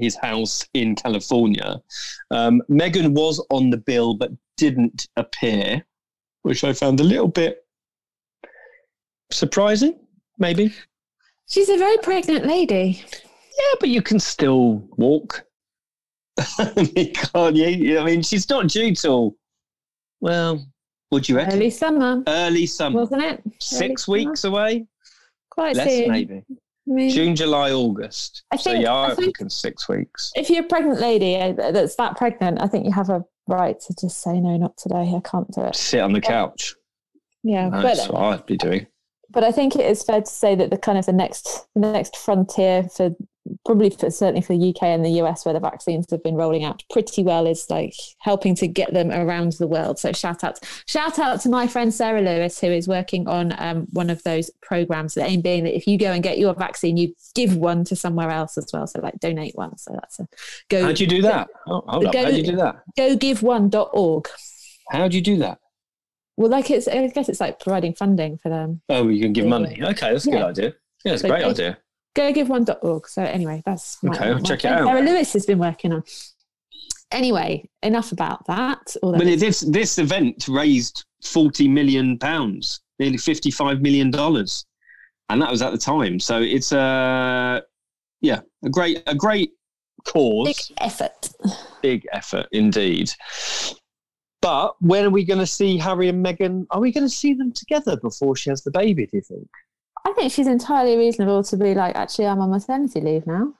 his 0.00 0.16
house 0.16 0.66
in 0.74 0.94
California. 0.94 1.80
Um, 2.30 2.62
Meghan 2.70 3.12
was 3.12 3.44
on 3.50 3.70
the 3.70 3.76
bill 3.76 4.14
but 4.14 4.30
didn't 4.56 5.08
appear, 5.16 5.84
which 6.42 6.64
I 6.64 6.72
found 6.72 7.00
a 7.00 7.04
little 7.04 7.28
bit 7.28 7.64
surprising, 9.30 9.98
maybe. 10.38 10.72
She's 11.48 11.68
a 11.68 11.76
very 11.76 11.98
pregnant 11.98 12.46
lady. 12.46 13.04
Yeah, 13.12 13.74
but 13.80 13.88
you 13.88 14.02
can 14.02 14.18
still 14.18 14.82
walk. 14.96 15.44
I 16.58 16.90
mean, 16.96 17.12
can't 17.14 17.56
you? 17.56 17.98
I 17.98 18.04
mean, 18.04 18.22
she's 18.22 18.48
not 18.48 18.68
due 18.68 18.94
till, 18.94 19.36
well, 20.20 20.64
would 21.10 21.28
you 21.28 21.36
reckon? 21.36 21.54
Early 21.54 21.70
summer, 21.70 22.22
Early 22.26 22.66
summer. 22.66 23.00
wasn't 23.00 23.22
it? 23.22 23.42
Six 23.60 24.08
Early 24.08 24.26
weeks 24.26 24.44
away? 24.44 24.86
Quite 25.50 25.76
Less, 25.76 25.88
soon. 25.90 26.10
maybe. 26.10 26.42
Mean, 26.86 27.10
June, 27.10 27.36
July, 27.36 27.70
August. 27.72 28.42
I 28.50 28.56
so 28.56 28.72
think- 28.72 28.84
yeah, 28.84 28.92
I 28.92 29.10
I, 29.12 29.14
think- 29.14 29.36
six 29.48 29.88
weeks. 29.88 30.32
if 30.34 30.50
you're 30.50 30.64
a 30.64 30.66
pregnant 30.66 31.00
lady 31.00 31.36
uh, 31.36 31.52
that's 31.72 31.94
that 31.96 32.16
pregnant, 32.16 32.60
I 32.60 32.66
think 32.66 32.84
you 32.86 32.92
have 32.92 33.08
a 33.08 33.24
right 33.46 33.78
to 33.80 33.94
just 34.00 34.20
say 34.22 34.40
no, 34.40 34.56
not 34.56 34.76
today. 34.76 35.12
I 35.16 35.20
can't 35.28 35.50
do 35.52 35.62
it. 35.62 35.76
Sit 35.76 36.00
on 36.00 36.12
the 36.12 36.20
couch. 36.20 36.74
Yeah, 37.44 37.70
That's 37.70 38.06
but 38.06 38.12
what 38.14 38.22
I'd 38.22 38.46
be 38.46 38.56
doing. 38.56 38.86
but 39.30 39.42
I 39.44 39.50
think 39.52 39.74
it 39.76 39.84
is 39.86 40.02
fair 40.04 40.20
to 40.20 40.30
say 40.30 40.54
that 40.54 40.70
the 40.70 40.78
kind 40.78 40.96
of 40.98 41.06
the 41.06 41.12
next 41.12 41.66
the 41.74 41.80
next 41.80 42.16
frontier 42.16 42.84
for 42.84 43.10
probably 43.64 43.90
for 43.90 44.10
certainly 44.10 44.40
for 44.40 44.56
the 44.56 44.68
UK 44.70 44.82
and 44.84 45.04
the 45.04 45.20
US 45.22 45.44
where 45.44 45.52
the 45.54 45.60
vaccines 45.60 46.06
have 46.10 46.22
been 46.22 46.34
rolling 46.36 46.62
out 46.64 46.82
pretty 46.90 47.22
well 47.22 47.46
is 47.46 47.66
like 47.70 47.94
helping 48.20 48.54
to 48.56 48.68
get 48.68 48.92
them 48.92 49.10
around 49.10 49.52
the 49.54 49.66
world. 49.66 49.98
So 49.98 50.12
shout 50.12 50.44
out 50.44 50.58
shout 50.86 51.18
out 51.18 51.40
to 51.42 51.48
my 51.48 51.66
friend 51.66 51.92
Sarah 51.92 52.20
Lewis 52.22 52.60
who 52.60 52.68
is 52.68 52.86
working 52.86 53.26
on 53.28 53.52
um, 53.58 53.86
one 53.92 54.10
of 54.10 54.22
those 54.22 54.50
programs. 54.62 55.14
The 55.14 55.24
aim 55.24 55.40
being 55.40 55.64
that 55.64 55.76
if 55.76 55.86
you 55.86 55.98
go 55.98 56.12
and 56.12 56.22
get 56.22 56.38
your 56.38 56.54
vaccine, 56.54 56.96
you 56.96 57.14
give 57.34 57.56
one 57.56 57.84
to 57.84 57.96
somewhere 57.96 58.30
else 58.30 58.56
as 58.58 58.66
well. 58.72 58.86
So 58.86 59.00
like 59.00 59.18
donate 59.20 59.56
one. 59.56 59.76
So 59.78 59.92
that's 59.92 60.20
a 60.20 60.28
go. 60.68 60.84
How'd 60.84 61.00
you 61.00 61.06
do 61.06 61.22
that? 61.22 61.48
Oh, 61.66 61.82
hold 61.88 62.06
up. 62.06 62.12
Go- 62.12 62.24
How'd 62.24 62.34
you 62.36 62.44
do 62.44 62.56
that? 62.56 62.82
Go 62.96 63.16
give 63.16 63.42
one.org. 63.42 64.28
How'd 64.90 65.14
you 65.14 65.20
do 65.20 65.38
that? 65.38 65.58
Well, 66.36 66.48
like 66.50 66.70
it's 66.70 66.88
I 66.88 67.06
guess 67.08 67.28
it's 67.28 67.40
like 67.40 67.60
providing 67.60 67.94
funding 67.94 68.38
for 68.38 68.48
them. 68.48 68.82
Oh, 68.88 69.08
you 69.08 69.20
can 69.20 69.32
give 69.32 69.46
money. 69.46 69.78
Okay, 69.82 70.12
that's 70.12 70.26
a 70.26 70.30
Yeah. 70.30 70.36
good 70.36 70.44
idea. 70.46 70.74
Yeah, 71.04 71.12
it's 71.14 71.24
a 71.24 71.28
great 71.28 71.42
go- 71.42 71.50
idea. 71.50 71.78
Go 72.14 72.32
give 72.32 72.48
one.org. 72.48 73.08
So 73.08 73.22
anyway, 73.22 73.62
that's 73.64 74.02
my, 74.02 74.14
Okay, 74.14 74.30
I'll 74.30 74.40
check 74.40 74.64
it 74.64 74.70
out. 74.70 74.86
Sarah 74.86 75.00
Lewis 75.02 75.32
has 75.32 75.46
been 75.46 75.58
working 75.58 75.92
on. 75.92 76.04
Anyway, 77.10 77.68
enough 77.82 78.12
about 78.12 78.46
that. 78.46 78.96
Although 79.02 79.18
Well, 79.18 79.36
this 79.36 79.60
this 79.60 79.98
event 79.98 80.46
raised 80.48 81.04
forty 81.22 81.68
million 81.68 82.18
pounds, 82.18 82.80
nearly 82.98 83.18
fifty 83.18 83.50
five 83.50 83.80
million 83.80 84.10
dollars, 84.10 84.66
and 85.28 85.40
that 85.40 85.50
was 85.50 85.62
at 85.62 85.72
the 85.72 85.78
time. 85.78 86.18
So 86.20 86.40
it's 86.40 86.72
a 86.72 87.62
yeah, 88.20 88.40
a 88.64 88.70
great 88.70 89.02
a 89.06 89.14
great 89.14 89.52
cause. 90.04 90.48
Big 90.48 90.76
effort. 90.80 91.30
big 91.82 92.06
effort 92.12 92.46
indeed. 92.52 93.10
But 94.40 94.74
when 94.80 95.04
are 95.04 95.10
we 95.10 95.24
going 95.24 95.38
to 95.38 95.46
see 95.46 95.78
Harry 95.78 96.08
and 96.08 96.24
Meghan? 96.24 96.66
Are 96.70 96.80
we 96.80 96.90
going 96.92 97.04
to 97.04 97.14
see 97.14 97.32
them 97.34 97.52
together 97.52 97.96
before 97.96 98.34
she 98.34 98.50
has 98.50 98.62
the 98.62 98.72
baby? 98.72 99.06
Do 99.06 99.18
you 99.18 99.22
think? 99.22 99.48
I 100.04 100.12
think 100.14 100.32
she's 100.32 100.46
entirely 100.46 100.96
reasonable 100.96 101.42
to 101.44 101.56
be 101.56 101.74
like, 101.74 101.94
actually, 101.96 102.26
I'm 102.26 102.40
on 102.40 102.50
maternity 102.50 103.00
leave 103.00 103.26
now. 103.26 103.52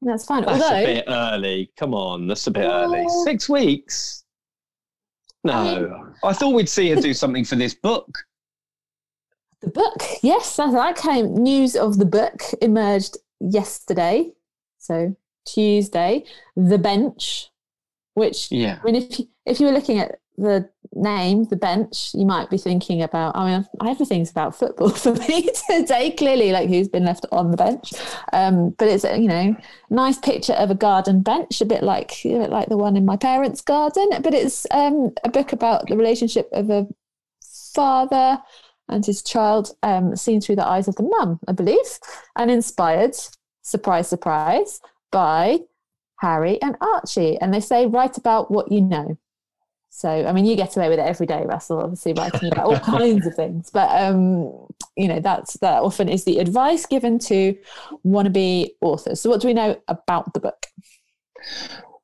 And 0.00 0.10
That's 0.10 0.24
fine. 0.24 0.44
That's 0.44 0.62
Although, 0.62 0.76
a 0.76 0.84
bit 0.84 1.04
early. 1.08 1.70
Come 1.76 1.94
on, 1.94 2.26
that's 2.28 2.46
a 2.46 2.50
bit 2.50 2.64
Well- 2.66 2.94
early. 2.94 3.06
Six 3.24 3.48
weeks. 3.48 4.24
No, 5.44 6.12
I 6.24 6.32
thought 6.32 6.52
we'd 6.54 6.68
see 6.68 6.90
her 6.90 7.00
do 7.00 7.14
something 7.14 7.44
for 7.44 7.56
this 7.56 7.72
book. 7.74 8.18
the 9.60 9.68
book, 9.70 10.02
yes, 10.22 10.56
that 10.56 10.96
came. 10.96 11.34
News 11.34 11.74
of 11.76 11.98
the 11.98 12.04
book 12.04 12.42
emerged 12.60 13.16
yesterday, 13.40 14.32
so 14.78 15.16
Tuesday. 15.46 16.24
The 16.56 16.76
bench, 16.78 17.50
which 18.14 18.50
Yeah, 18.52 18.78
I 18.82 18.84
mean, 18.84 18.96
if 18.96 19.18
you, 19.18 19.28
if 19.46 19.60
you 19.60 19.66
were 19.66 19.72
looking 19.72 20.00
at 20.00 20.18
the 20.38 20.70
name, 20.94 21.44
the 21.44 21.56
bench, 21.56 22.12
you 22.14 22.24
might 22.24 22.48
be 22.48 22.56
thinking 22.56 23.02
about. 23.02 23.36
I 23.36 23.50
mean, 23.50 23.66
everything's 23.84 24.30
about 24.30 24.54
football 24.54 24.90
for 25.04 25.14
me 25.14 25.48
today. 25.68 26.12
Clearly, 26.12 26.52
like 26.52 26.68
who's 26.68 26.88
been 26.88 27.04
left 27.04 27.26
on 27.32 27.50
the 27.50 27.56
bench, 27.56 27.92
um, 28.32 28.70
but 28.78 28.88
it's 28.88 29.04
you 29.04 29.28
know 29.28 29.56
nice 29.90 30.18
picture 30.18 30.54
of 30.54 30.70
a 30.70 30.74
garden 30.74 31.22
bench, 31.22 31.60
a 31.60 31.66
bit 31.66 31.82
like 31.82 32.12
like 32.24 32.68
the 32.68 32.76
one 32.76 32.96
in 32.96 33.04
my 33.04 33.16
parents' 33.16 33.60
garden. 33.60 34.08
But 34.22 34.34
it's 34.34 34.66
um, 34.70 35.12
a 35.24 35.28
book 35.28 35.52
about 35.52 35.88
the 35.88 35.96
relationship 35.96 36.48
of 36.52 36.70
a 36.70 36.86
father 37.74 38.38
and 38.88 39.04
his 39.04 39.22
child, 39.22 39.76
um, 39.82 40.16
seen 40.16 40.40
through 40.40 40.56
the 40.56 40.66
eyes 40.66 40.88
of 40.88 40.96
the 40.96 41.02
mum, 41.02 41.40
I 41.46 41.52
believe, 41.52 41.98
and 42.36 42.50
inspired. 42.50 43.14
Surprise, 43.62 44.08
surprise, 44.08 44.80
by 45.12 45.58
Harry 46.20 46.60
and 46.62 46.76
Archie. 46.80 47.38
And 47.38 47.52
they 47.52 47.60
say, 47.60 47.86
write 47.86 48.16
about 48.16 48.50
what 48.50 48.72
you 48.72 48.80
know. 48.80 49.18
So, 49.90 50.08
I 50.08 50.32
mean, 50.32 50.44
you 50.44 50.54
get 50.54 50.76
away 50.76 50.88
with 50.88 50.98
it 50.98 51.06
every 51.06 51.26
day, 51.26 51.44
Russell, 51.44 51.80
obviously 51.80 52.12
writing 52.12 52.52
about 52.52 52.66
all 52.66 52.78
kinds 52.78 53.26
of 53.26 53.34
things. 53.34 53.70
But, 53.72 53.90
um, 54.00 54.66
you 54.96 55.08
know, 55.08 55.20
that's 55.20 55.54
that 55.58 55.82
often 55.82 56.08
is 56.08 56.24
the 56.24 56.38
advice 56.38 56.86
given 56.86 57.18
to 57.20 57.56
wannabe 58.06 58.70
authors. 58.80 59.20
So, 59.20 59.30
what 59.30 59.40
do 59.40 59.48
we 59.48 59.54
know 59.54 59.80
about 59.88 60.32
the 60.34 60.40
book? 60.40 60.66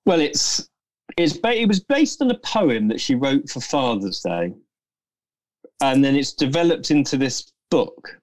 well, 0.06 0.20
it's 0.20 0.68
it's 1.16 1.36
ba- 1.36 1.60
it 1.60 1.68
was 1.68 1.80
based 1.80 2.20
on 2.22 2.30
a 2.30 2.38
poem 2.38 2.88
that 2.88 3.00
she 3.00 3.14
wrote 3.14 3.48
for 3.48 3.60
Father's 3.60 4.20
Day, 4.20 4.52
and 5.82 6.04
then 6.04 6.16
it's 6.16 6.32
developed 6.32 6.90
into 6.90 7.16
this 7.16 7.52
book, 7.70 8.18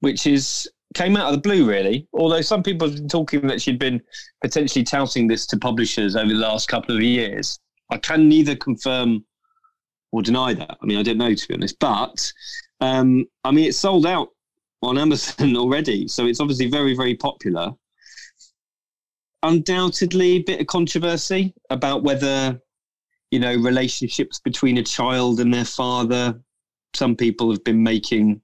which 0.00 0.26
is 0.26 0.68
came 0.94 1.16
out 1.16 1.28
of 1.28 1.34
the 1.34 1.40
blue, 1.40 1.68
really. 1.68 2.08
Although 2.12 2.40
some 2.40 2.62
people 2.62 2.88
have 2.88 2.96
been 2.96 3.08
talking 3.08 3.46
that 3.46 3.60
she'd 3.60 3.78
been 3.78 4.00
potentially 4.42 4.84
touting 4.84 5.28
this 5.28 5.46
to 5.48 5.58
publishers 5.58 6.16
over 6.16 6.28
the 6.28 6.34
last 6.34 6.68
couple 6.68 6.96
of 6.96 7.02
years. 7.02 7.58
I 7.90 7.96
can 7.98 8.28
neither 8.28 8.56
confirm 8.56 9.24
or 10.12 10.22
deny 10.22 10.54
that. 10.54 10.78
I 10.80 10.86
mean, 10.86 10.98
I 10.98 11.02
don't 11.02 11.18
know 11.18 11.34
to 11.34 11.48
be 11.48 11.54
honest, 11.54 11.78
but 11.78 12.32
um, 12.80 13.26
I 13.44 13.50
mean, 13.50 13.66
it's 13.68 13.78
sold 13.78 14.06
out 14.06 14.28
on 14.82 14.98
Amazon 14.98 15.56
already, 15.56 16.08
so 16.08 16.26
it's 16.26 16.40
obviously 16.40 16.68
very, 16.70 16.94
very 16.94 17.14
popular. 17.14 17.72
Undoubtedly, 19.42 20.36
a 20.36 20.42
bit 20.42 20.60
of 20.60 20.66
controversy 20.66 21.54
about 21.70 22.02
whether 22.02 22.60
you 23.30 23.38
know 23.38 23.54
relationships 23.54 24.40
between 24.40 24.78
a 24.78 24.82
child 24.82 25.40
and 25.40 25.52
their 25.52 25.64
father. 25.64 26.40
Some 26.94 27.14
people 27.14 27.50
have 27.50 27.62
been 27.64 27.82
making 27.82 28.40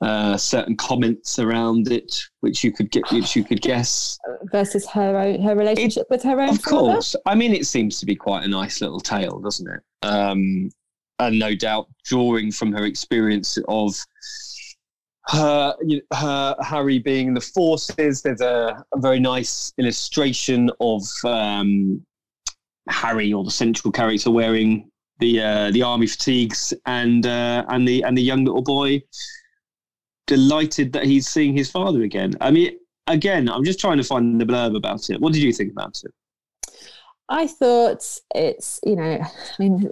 uh, 0.00 0.36
certain 0.36 0.76
comments 0.76 1.38
around 1.38 1.90
it, 1.90 2.20
which 2.40 2.62
you 2.62 2.70
could 2.72 2.90
get, 2.90 3.10
which 3.10 3.34
you 3.34 3.42
could 3.44 3.60
guess. 3.60 4.18
Versus 4.52 4.86
her 4.88 5.18
own, 5.18 5.40
her 5.42 5.56
relationship 5.56 6.06
with 6.10 6.22
her 6.22 6.40
own 6.40 6.50
Of 6.50 6.60
father? 6.62 6.76
course. 6.76 7.16
I 7.26 7.34
mean, 7.34 7.52
it 7.52 7.66
seems 7.66 7.98
to 8.00 8.06
be 8.06 8.14
quite 8.14 8.44
a 8.44 8.48
nice 8.48 8.80
little 8.80 9.00
tale, 9.00 9.40
doesn't 9.40 9.68
it? 9.68 9.80
Um, 10.06 10.70
and 11.18 11.38
no 11.38 11.54
doubt 11.54 11.88
drawing 12.04 12.52
from 12.52 12.72
her 12.72 12.84
experience 12.84 13.58
of 13.66 13.94
her, 15.28 15.74
you 15.84 15.96
know, 15.96 16.16
her 16.16 16.56
Harry 16.62 16.98
being 17.00 17.28
in 17.28 17.34
the 17.34 17.40
forces. 17.40 18.22
There's 18.22 18.40
a, 18.40 18.84
a 18.94 19.00
very 19.00 19.20
nice 19.20 19.72
illustration 19.78 20.70
of 20.80 21.02
um, 21.24 22.00
Harry 22.88 23.32
or 23.32 23.44
the 23.44 23.50
central 23.50 23.92
character 23.92 24.30
wearing 24.30 24.90
the 25.18 25.42
uh, 25.42 25.70
the 25.72 25.82
army 25.82 26.06
fatigues 26.06 26.72
and 26.86 27.26
uh, 27.26 27.64
and 27.68 27.86
the 27.86 28.02
and 28.04 28.16
the 28.16 28.22
young 28.22 28.44
little 28.44 28.62
boy 28.62 29.02
delighted 30.28 30.92
that 30.92 31.04
he's 31.04 31.26
seeing 31.26 31.56
his 31.56 31.68
father 31.68 32.02
again. 32.02 32.34
I 32.40 32.52
mean, 32.52 32.76
again, 33.08 33.48
I'm 33.48 33.64
just 33.64 33.80
trying 33.80 33.96
to 33.96 34.04
find 34.04 34.40
the 34.40 34.44
blurb 34.44 34.76
about 34.76 35.10
it. 35.10 35.20
What 35.20 35.32
did 35.32 35.42
you 35.42 35.52
think 35.52 35.72
about 35.72 36.00
it? 36.04 36.12
I 37.28 37.46
thought 37.46 38.04
it's, 38.34 38.80
you 38.86 38.96
know, 38.96 39.18
I 39.20 39.28
mean, 39.58 39.90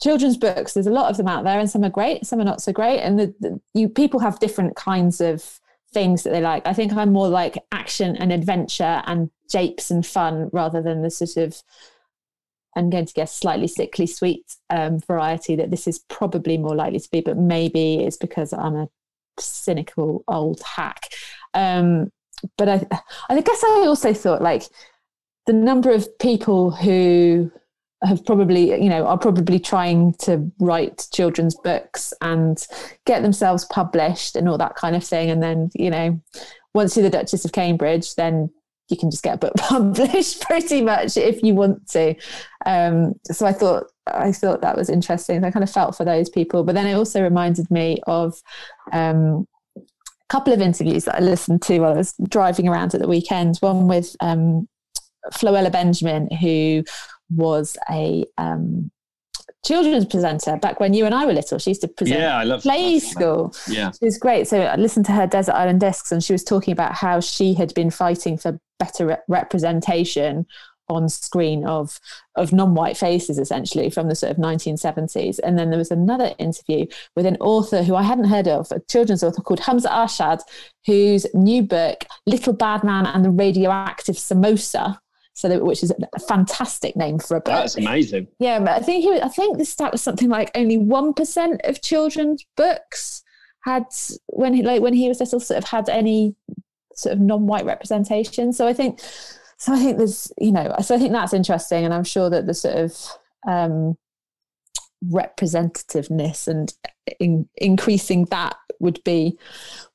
children's 0.00 0.36
books, 0.36 0.72
there's 0.72 0.86
a 0.86 0.90
lot 0.90 1.10
of 1.10 1.16
them 1.16 1.28
out 1.28 1.44
there 1.44 1.60
and 1.60 1.70
some 1.70 1.84
are 1.84 1.90
great, 1.90 2.24
some 2.24 2.40
are 2.40 2.44
not 2.44 2.62
so 2.62 2.72
great. 2.72 3.00
And 3.00 3.18
the, 3.18 3.34
the, 3.40 3.60
you 3.74 3.88
people 3.88 4.20
have 4.20 4.40
different 4.40 4.74
kinds 4.74 5.20
of 5.20 5.60
things 5.92 6.22
that 6.22 6.30
they 6.30 6.40
like. 6.40 6.66
I 6.66 6.72
think 6.72 6.92
I'm 6.92 7.12
more 7.12 7.28
like 7.28 7.58
action 7.70 8.16
and 8.16 8.32
adventure 8.32 9.02
and 9.06 9.30
japes 9.50 9.90
and 9.90 10.04
fun 10.04 10.50
rather 10.52 10.82
than 10.82 11.02
the 11.02 11.10
sort 11.10 11.36
of, 11.36 11.62
I'm 12.76 12.90
going 12.90 13.06
to 13.06 13.14
guess, 13.14 13.36
slightly 13.36 13.68
sickly 13.68 14.08
sweet 14.08 14.44
um, 14.70 14.98
variety 14.98 15.54
that 15.54 15.70
this 15.70 15.86
is 15.86 16.00
probably 16.08 16.58
more 16.58 16.74
likely 16.74 16.98
to 16.98 17.10
be, 17.10 17.20
but 17.20 17.36
maybe 17.36 18.02
it's 18.04 18.16
because 18.16 18.52
I'm 18.52 18.74
a 18.74 18.88
cynical 19.38 20.24
old 20.28 20.60
hack. 20.62 21.00
Um, 21.54 22.10
but 22.58 22.68
I, 22.68 22.86
I 23.28 23.40
guess 23.40 23.62
I 23.64 23.84
also 23.86 24.12
thought 24.12 24.42
like 24.42 24.64
the 25.46 25.52
number 25.52 25.90
of 25.90 26.18
people 26.18 26.70
who 26.70 27.50
have 28.02 28.24
probably, 28.24 28.70
you 28.82 28.88
know, 28.88 29.06
are 29.06 29.18
probably 29.18 29.58
trying 29.58 30.14
to 30.14 30.50
write 30.60 31.06
children's 31.12 31.54
books 31.54 32.12
and 32.20 32.66
get 33.06 33.22
themselves 33.22 33.64
published 33.66 34.36
and 34.36 34.48
all 34.48 34.58
that 34.58 34.74
kind 34.74 34.94
of 34.94 35.04
thing. 35.04 35.30
And 35.30 35.42
then, 35.42 35.70
you 35.74 35.90
know, 35.90 36.20
once 36.74 36.96
you're 36.96 37.04
the 37.04 37.10
Duchess 37.10 37.44
of 37.44 37.52
Cambridge, 37.52 38.14
then 38.14 38.50
you 38.88 38.96
can 38.96 39.10
just 39.10 39.22
get 39.22 39.36
a 39.36 39.38
book 39.38 39.54
published 39.56 40.42
pretty 40.42 40.82
much 40.82 41.16
if 41.16 41.42
you 41.42 41.54
want 41.54 41.88
to. 41.90 42.14
Um, 42.66 43.14
so 43.30 43.46
I 43.46 43.52
thought 43.52 43.84
I 44.06 44.32
thought 44.32 44.60
that 44.60 44.76
was 44.76 44.90
interesting. 44.90 45.44
I 45.44 45.50
kind 45.50 45.62
of 45.62 45.70
felt 45.70 45.96
for 45.96 46.04
those 46.04 46.28
people, 46.28 46.64
but 46.64 46.74
then 46.74 46.86
it 46.86 46.94
also 46.94 47.22
reminded 47.22 47.70
me 47.70 47.98
of 48.06 48.40
um, 48.92 49.46
a 49.76 49.80
couple 50.28 50.52
of 50.52 50.60
interviews 50.60 51.04
that 51.04 51.16
I 51.16 51.20
listened 51.20 51.62
to 51.62 51.80
while 51.80 51.92
I 51.92 51.96
was 51.96 52.14
driving 52.28 52.68
around 52.68 52.94
at 52.94 53.00
the 53.00 53.08
weekend. 53.08 53.56
One 53.58 53.88
with 53.88 54.14
um, 54.20 54.68
Floella 55.32 55.72
Benjamin, 55.72 56.30
who 56.30 56.84
was 57.30 57.76
a 57.90 58.24
um, 58.36 58.90
children's 59.64 60.04
presenter 60.04 60.56
back 60.56 60.80
when 60.80 60.94
you 60.94 61.06
and 61.06 61.14
I 61.14 61.24
were 61.24 61.32
little. 61.32 61.58
She 61.58 61.70
used 61.70 61.80
to 61.80 61.88
present 61.88 62.20
Yeah, 62.20 62.36
I 62.36 62.44
love 62.44 62.62
play 62.62 62.98
school. 62.98 63.54
Yeah, 63.68 63.90
She 63.92 64.04
was 64.04 64.18
great. 64.18 64.46
So 64.46 64.60
I 64.60 64.76
listened 64.76 65.06
to 65.06 65.12
her 65.12 65.26
Desert 65.26 65.54
Island 65.54 65.80
Discs, 65.80 66.12
and 66.12 66.22
she 66.22 66.32
was 66.32 66.44
talking 66.44 66.72
about 66.72 66.94
how 66.94 67.20
she 67.20 67.54
had 67.54 67.72
been 67.74 67.90
fighting 67.90 68.36
for 68.36 68.58
better 68.78 69.06
re- 69.06 69.16
representation 69.28 70.46
on 70.88 71.08
screen 71.08 71.64
of 71.66 71.98
of 72.36 72.52
non-white 72.52 72.96
faces 72.96 73.38
essentially 73.38 73.90
from 73.90 74.08
the 74.08 74.14
sort 74.14 74.30
of 74.30 74.36
1970s 74.36 75.38
and 75.42 75.58
then 75.58 75.70
there 75.70 75.78
was 75.78 75.90
another 75.90 76.34
interview 76.38 76.86
with 77.16 77.26
an 77.26 77.36
author 77.40 77.82
who 77.82 77.94
I 77.94 78.02
hadn't 78.02 78.26
heard 78.26 78.48
of 78.48 78.70
a 78.70 78.80
children's 78.80 79.22
author 79.22 79.42
called 79.42 79.60
Hamza 79.60 79.88
Arshad 79.88 80.40
whose 80.86 81.26
new 81.34 81.62
book 81.62 82.04
Little 82.26 82.52
Badman 82.52 83.06
and 83.06 83.24
the 83.24 83.30
Radioactive 83.30 84.16
Samosa 84.16 84.98
so 85.36 85.48
that, 85.48 85.64
which 85.64 85.82
is 85.82 85.92
a 86.12 86.20
fantastic 86.20 86.94
name 86.96 87.18
for 87.18 87.36
a 87.36 87.40
book 87.40 87.54
that's 87.54 87.76
amazing. 87.76 88.28
yeah, 88.38 88.60
but 88.60 88.68
I 88.70 88.78
think 88.78 89.02
he 89.02 89.10
was, 89.10 89.20
I 89.20 89.28
think 89.28 89.58
the 89.58 89.64
stat 89.64 89.90
was 89.90 90.00
something 90.00 90.28
like 90.28 90.50
only 90.54 90.78
one 90.78 91.12
percent 91.12 91.60
of 91.64 91.82
children's 91.82 92.46
books 92.56 93.24
had 93.64 93.84
when 94.26 94.54
he 94.54 94.62
like 94.62 94.80
when 94.80 94.94
he 94.94 95.08
was 95.08 95.18
little 95.18 95.40
sort 95.40 95.58
of 95.58 95.64
had 95.64 95.88
any 95.88 96.36
sort 96.94 97.14
of 97.14 97.20
non-white 97.20 97.64
representation. 97.64 98.52
So 98.52 98.66
I 98.66 98.72
think 98.72 99.00
so 99.58 99.72
I 99.72 99.78
think 99.78 99.98
there's 99.98 100.32
you 100.38 100.52
know 100.52 100.74
so 100.82 100.94
I 100.94 100.98
think 100.98 101.12
that's 101.12 101.32
interesting, 101.32 101.84
and 101.84 101.94
I'm 101.94 102.04
sure 102.04 102.30
that 102.30 102.46
the 102.46 102.54
sort 102.54 102.76
of 102.76 102.96
um, 103.46 103.96
representativeness 105.10 106.48
and 106.48 106.72
in, 107.20 107.48
increasing 107.56 108.26
that 108.26 108.56
would 108.80 109.02
be 109.04 109.38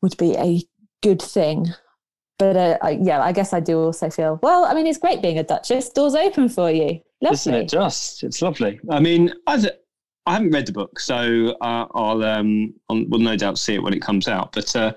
would 0.02 0.17
be 0.17 0.36
a 0.36 0.62
good 1.02 1.22
thing. 1.22 1.67
But 2.38 2.56
uh, 2.56 2.78
I, 2.82 2.91
yeah, 3.02 3.22
I 3.22 3.34
guess 3.34 3.52
I 3.52 3.60
do 3.60 3.80
also 3.80 4.10
feel 4.10 4.39
well. 4.41 4.63
I 4.63 4.74
mean, 4.74 4.88
it's 4.88 4.98
great 4.98 5.22
being 5.22 5.39
a 5.39 5.43
duchess. 5.43 5.89
Doors 5.89 6.15
open 6.15 6.48
for 6.48 6.72
you. 6.72 7.02
Lovely. 7.22 7.34
Isn't 7.34 7.54
it 7.54 7.69
just? 7.69 8.24
It's 8.24 8.41
lovely. 8.41 8.80
I 8.89 9.02
mean, 9.02 9.34
I, 9.45 9.58
th- 9.58 9.74
I 10.26 10.34
haven't 10.34 10.52
read 10.52 10.65
the 10.65 10.72
book, 10.72 11.02
so 11.02 11.58
uh, 11.60 11.86
I'll, 11.93 12.24
um, 12.24 12.74
I'll 12.88 13.04
will 13.10 13.19
no 13.19 13.36
doubt 13.36 13.58
see 13.58 13.76
it 13.76 13.84
when 13.84 13.93
it 13.93 14.02
comes 14.02 14.30
out. 14.30 14.54
But 14.54 14.74
uh, 14.74 14.93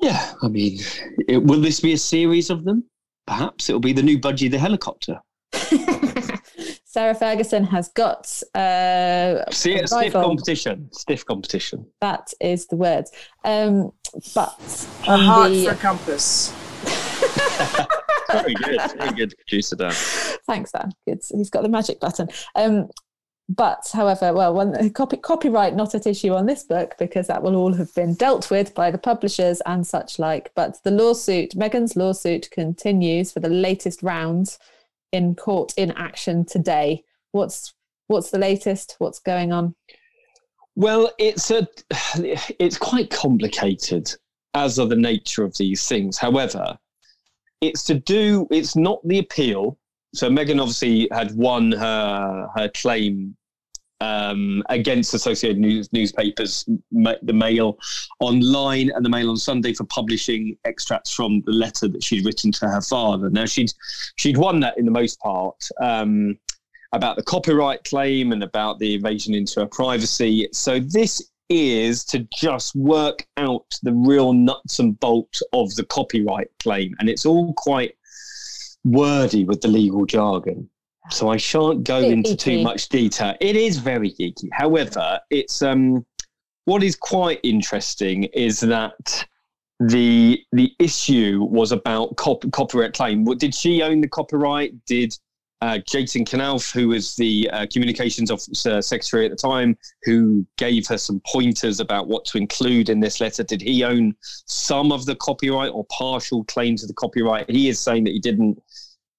yeah, 0.00 0.34
I 0.42 0.48
mean, 0.48 0.78
it, 1.26 1.42
will 1.42 1.62
this 1.62 1.80
be 1.80 1.94
a 1.94 1.98
series 1.98 2.50
of 2.50 2.64
them? 2.64 2.84
Perhaps 3.26 3.68
it'll 3.68 3.80
be 3.80 3.92
the 3.92 4.02
new 4.02 4.18
Budgie 4.18 4.50
the 4.50 4.58
helicopter. 4.58 5.20
Sarah 6.84 7.14
Ferguson 7.14 7.64
has 7.64 7.88
got 7.88 8.26
uh, 8.54 9.50
See 9.50 9.74
a 9.78 9.86
stiff 9.86 10.14
rival. 10.14 10.22
competition. 10.22 10.88
Stiff 10.92 11.24
competition. 11.26 11.86
That 12.00 12.32
is 12.40 12.66
the 12.68 12.76
word. 12.76 13.06
Um, 13.44 13.90
but 14.34 14.86
A 15.06 15.10
on 15.10 15.20
heart 15.20 15.50
the- 15.50 15.64
for 15.64 15.70
a 15.72 15.76
compass. 15.76 16.52
very 18.30 18.54
good. 18.54 18.80
Very 18.98 19.12
good, 19.14 19.34
producer 19.38 19.76
Dan. 19.76 19.92
Thanks, 20.46 20.70
Dan. 20.72 20.92
Good. 21.06 21.20
He's 21.30 21.50
got 21.50 21.62
the 21.62 21.68
magic 21.68 21.98
button. 22.00 22.28
Um, 22.54 22.88
but, 23.48 23.86
however, 23.92 24.32
well, 24.32 24.54
when 24.54 24.90
copy, 24.90 25.18
copyright 25.18 25.74
not 25.74 25.94
at 25.94 26.06
issue 26.06 26.32
on 26.32 26.46
this 26.46 26.62
book 26.62 26.94
because 26.98 27.26
that 27.26 27.42
will 27.42 27.56
all 27.56 27.74
have 27.74 27.94
been 27.94 28.14
dealt 28.14 28.50
with 28.50 28.74
by 28.74 28.90
the 28.90 28.98
publishers 28.98 29.60
and 29.66 29.86
such 29.86 30.18
like. 30.18 30.50
But 30.54 30.82
the 30.82 30.90
lawsuit, 30.90 31.50
Meghan's 31.50 31.94
lawsuit, 31.94 32.50
continues 32.50 33.32
for 33.32 33.40
the 33.40 33.50
latest 33.50 34.02
round 34.02 34.56
in 35.12 35.34
court 35.34 35.74
in 35.76 35.90
action 35.92 36.44
today. 36.46 37.04
What's 37.32 37.74
what's 38.06 38.30
the 38.30 38.38
latest? 38.38 38.96
What's 38.98 39.18
going 39.18 39.52
on? 39.52 39.74
Well, 40.74 41.12
it's 41.18 41.50
a 41.50 41.68
it's 42.58 42.78
quite 42.78 43.10
complicated, 43.10 44.10
as 44.54 44.78
are 44.78 44.86
the 44.86 44.96
nature 44.96 45.44
of 45.44 45.56
these 45.58 45.86
things. 45.86 46.16
However, 46.16 46.78
it's 47.60 47.84
to 47.84 47.94
do. 47.94 48.48
It's 48.50 48.74
not 48.74 49.06
the 49.06 49.18
appeal. 49.18 49.78
So 50.14 50.30
Meghan 50.30 50.60
obviously 50.60 51.08
had 51.12 51.34
won 51.34 51.72
her 51.72 52.48
her 52.56 52.68
claim 52.70 53.36
um, 54.00 54.62
against 54.68 55.14
Associated 55.14 55.58
News 55.58 55.92
newspapers, 55.92 56.68
ma- 56.90 57.14
the 57.22 57.32
Mail 57.32 57.78
online 58.20 58.90
and 58.94 59.04
the 59.04 59.08
Mail 59.08 59.30
on 59.30 59.36
Sunday 59.36 59.72
for 59.72 59.84
publishing 59.84 60.56
extracts 60.64 61.12
from 61.12 61.42
the 61.46 61.52
letter 61.52 61.88
that 61.88 62.02
she'd 62.02 62.24
written 62.24 62.52
to 62.52 62.68
her 62.68 62.80
father. 62.80 63.30
Now 63.30 63.46
she'd 63.46 63.72
she'd 64.16 64.36
won 64.36 64.60
that 64.60 64.78
in 64.78 64.84
the 64.84 64.90
most 64.90 65.20
part. 65.20 65.56
Um, 65.82 66.38
about 66.92 67.16
the 67.16 67.24
copyright 67.24 67.82
claim 67.82 68.30
and 68.30 68.44
about 68.44 68.78
the 68.78 68.94
invasion 68.94 69.34
into 69.34 69.58
her 69.58 69.66
privacy. 69.66 70.48
So 70.52 70.78
this 70.78 71.20
is 71.48 72.04
to 72.04 72.20
just 72.32 72.76
work 72.76 73.26
out 73.36 73.66
the 73.82 73.92
real 73.92 74.32
nuts 74.32 74.78
and 74.78 74.98
bolts 75.00 75.42
of 75.52 75.74
the 75.74 75.84
copyright 75.84 76.48
claim, 76.62 76.94
and 77.00 77.08
it's 77.08 77.26
all 77.26 77.52
quite 77.54 77.96
wordy 78.84 79.44
with 79.44 79.60
the 79.60 79.68
legal 79.68 80.06
jargon. 80.06 80.68
So 81.10 81.28
I 81.28 81.36
shan't 81.36 81.84
go 81.84 81.98
into 81.98 82.34
too 82.36 82.62
much 82.62 82.88
detail. 82.88 83.34
It 83.40 83.56
is 83.56 83.78
very 83.78 84.12
geeky. 84.12 84.48
However, 84.52 85.20
it's 85.30 85.60
um, 85.60 86.06
what 86.64 86.82
is 86.82 86.96
quite 86.96 87.40
interesting 87.42 88.24
is 88.24 88.60
that 88.60 89.26
the 89.80 90.40
the 90.52 90.72
issue 90.78 91.46
was 91.50 91.72
about 91.72 92.16
cop- 92.16 92.50
copyright 92.52 92.94
claim. 92.94 93.24
What- 93.24 93.38
Did 93.38 93.54
she 93.54 93.82
own 93.82 94.00
the 94.00 94.08
copyright? 94.08 94.72
Did 94.86 95.14
uh, 95.60 95.78
Jason 95.88 96.24
Knauf, 96.24 96.72
who 96.72 96.88
was 96.88 97.16
the 97.16 97.48
uh, 97.50 97.66
communications 97.72 98.30
officer 98.30 98.82
secretary 98.82 99.24
at 99.24 99.30
the 99.30 99.36
time, 99.36 99.76
who 100.02 100.46
gave 100.58 100.86
her 100.86 100.98
some 100.98 101.20
pointers 101.26 101.80
about 101.80 102.06
what 102.06 102.24
to 102.26 102.38
include 102.38 102.88
in 102.88 103.00
this 103.00 103.20
letter, 103.20 103.42
did 103.42 103.62
he 103.62 103.82
own 103.84 104.14
some 104.20 104.92
of 104.92 105.06
the 105.06 105.16
copyright 105.16 105.72
or 105.72 105.86
partial 105.86 106.44
claims 106.44 106.82
to 106.82 106.86
the 106.86 106.94
copyright? 106.94 107.48
He 107.48 107.68
is 107.68 107.80
saying 107.80 108.04
that 108.04 108.10
he 108.10 108.20
didn't. 108.20 108.60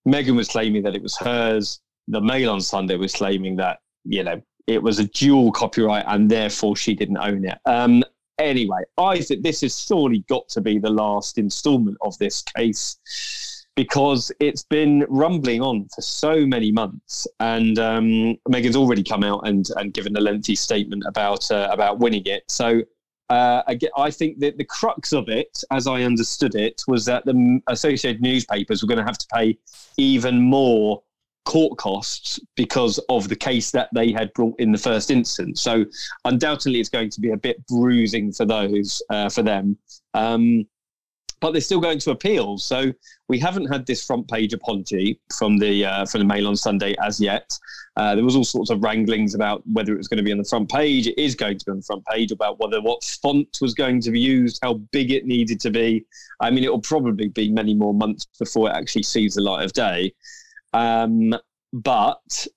Meghan 0.08 0.36
was 0.36 0.50
claiming 0.50 0.84
that 0.84 0.96
it 0.96 1.02
was 1.02 1.18
hers. 1.18 1.80
The 2.08 2.22
Mail 2.22 2.52
on 2.52 2.62
Sunday 2.62 2.96
was 2.96 3.14
claiming 3.14 3.56
that 3.56 3.80
you 4.04 4.24
know 4.24 4.40
it 4.68 4.82
was 4.82 5.00
a 5.00 5.06
dual 5.06 5.52
copyright 5.52 6.06
and 6.08 6.30
therefore 6.30 6.76
she 6.76 6.94
didn't 6.94 7.18
own 7.18 7.46
it. 7.46 7.58
Um, 7.66 8.04
anyway, 8.38 8.84
I 8.98 9.22
think 9.22 9.42
this 9.42 9.62
has 9.62 9.80
surely 9.80 10.20
got 10.30 10.48
to 10.50 10.62
be 10.62 10.78
the 10.78 10.90
last 10.90 11.38
instalment 11.38 11.98
of 12.02 12.18
this 12.20 12.44
case 12.44 12.98
because 13.76 14.32
it's 14.40 14.64
been 14.64 15.06
rumbling 15.10 15.62
on 15.62 15.88
for 15.94 16.02
so 16.02 16.46
many 16.46 16.72
months, 16.72 17.28
and 17.40 17.78
um, 17.78 18.38
Meghan's 18.50 18.76
already 18.76 19.04
come 19.04 19.24
out 19.24 19.48
and 19.48 19.68
and 19.76 19.94
given 19.94 20.16
a 20.16 20.22
lengthy 20.22 20.56
statement 20.56 21.04
about 21.08 21.50
uh, 21.52 21.70
about 21.72 22.00
winning 22.00 22.24
it. 22.26 22.44
So. 22.50 22.82
Uh, 23.28 23.64
I, 23.98 24.12
think 24.12 24.38
that 24.42 24.60
the 24.60 24.64
crux 24.64 25.12
of 25.12 25.30
it, 25.30 25.64
as 25.72 25.88
I 25.88 26.04
understood 26.04 26.54
it, 26.54 26.84
was 26.88 27.06
that 27.06 27.26
the 27.26 27.60
Associated 27.66 28.22
newspapers 28.22 28.84
were 28.84 28.88
going 28.88 29.00
to 29.00 29.04
have 29.04 29.18
to 29.18 29.26
pay 29.34 29.58
even 29.98 30.40
more 30.40 31.02
court 31.46 31.78
costs 31.78 32.40
because 32.56 33.00
of 33.10 33.30
the 33.30 33.36
case 33.36 33.72
that 33.72 33.90
they 33.94 34.12
had 34.12 34.34
brought 34.34 34.60
in 34.60 34.72
the 34.72 34.78
first 34.78 35.10
instance. 35.10 35.62
So 35.62 35.86
undoubtedly, 36.26 36.80
it's 36.80 36.90
going 36.90 37.10
to 37.12 37.22
be 37.22 37.32
a 37.32 37.38
bit 37.38 37.66
bruising 37.68 38.32
for 38.32 38.46
those 38.46 39.02
uh, 39.10 39.30
for 39.30 39.42
them. 39.42 39.78
Um, 40.14 40.68
but 41.40 41.52
they're 41.52 41.62
still 41.62 41.80
going 41.80 42.00
to 42.00 42.12
appeal. 42.12 42.58
So 42.58 42.92
we 43.28 43.40
haven't 43.40 43.66
had 43.66 43.86
this 43.86 44.06
front 44.06 44.28
page 44.28 44.54
apology 44.54 45.20
from 45.38 45.58
the 45.58 45.86
uh, 45.86 46.06
from 46.06 46.20
the 46.20 46.26
Mail 46.26 46.48
on 46.48 46.56
Sunday 46.56 46.96
as 47.04 47.20
yet. 47.20 47.58
Uh, 47.98 48.16
there 48.16 48.24
was 48.24 48.36
all 48.36 48.44
sorts 48.44 48.70
of 48.70 48.84
wranglings 48.84 49.36
about 49.36 49.64
whether 49.72 49.94
it 49.94 49.98
was 49.98 50.08
going 50.08 50.18
to 50.18 50.24
be 50.24 50.32
on 50.32 50.38
the 50.38 50.44
front 50.44 50.70
page. 50.70 51.08
It 51.08 51.18
is 51.18 51.36
going 51.36 51.58
to 51.58 51.66
be 51.66 51.72
on 51.72 51.78
the 51.78 51.84
front 51.84 52.06
page 52.06 52.32
about 52.32 52.60
whether 52.60 52.82
what 52.82 53.04
font 53.04 53.58
was 53.62 53.74
going 53.74 54.02
to 54.02 54.12
be 54.12 54.20
used, 54.20 54.60
how 54.62 54.76
big 54.92 55.12
it 55.12 55.26
needed 55.26 55.60
to 55.62 55.72
be. 55.72 56.06
I 56.40 56.50
mean, 56.50 56.64
it 56.64 56.72
will 56.72 56.82
probably 56.82 57.30
be 57.30 57.52
many 57.52 57.74
more 57.74 57.94
months 57.94 58.28
before 58.38 58.70
it 58.70 58.74
actually 58.74 59.04
sees 59.04 59.36
the 59.36 59.42
light 59.42 59.64
of 59.64 59.74
day. 59.74 60.14
Um, 60.74 61.34
but 61.72 62.48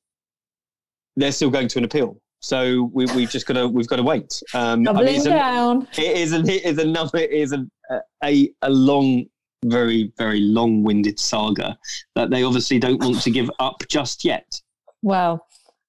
they're 1.17 1.33
still 1.33 1.51
going 1.51 1.69
to 1.69 1.79
an 1.79 1.85
appeal. 1.85 2.21
So 2.41 2.91
we, 2.93 3.07
we've 3.17 3.31
just 3.31 3.47
got 3.47 3.55
to 3.55 3.67
we've 3.67 3.89
got 3.89 3.97
to 3.97 4.03
wait. 4.03 4.41
Um, 4.55 4.87
I 4.89 4.93
mean, 4.93 5.09
it's 5.09 5.27
a- 5.27 5.31
down. 5.31 5.89
it 5.99 6.17
is 6.17 6.33
a, 6.33 6.39
it 6.41 6.65
is 6.65 6.79
another 6.79 7.19
it 7.19 7.33
is 7.33 7.53
a, 7.53 7.67
a 8.25 8.51
a 8.63 8.71
long 8.71 9.25
very 9.65 10.13
very 10.17 10.41
long-winded 10.41 11.19
saga 11.19 11.77
that 12.15 12.31
they 12.31 12.45
obviously 12.45 12.79
don't 12.79 13.03
want 13.03 13.21
to 13.21 13.31
give 13.31 13.51
up 13.59 13.83
just 13.89 14.25
yet 14.25 14.61
Well, 15.03 15.45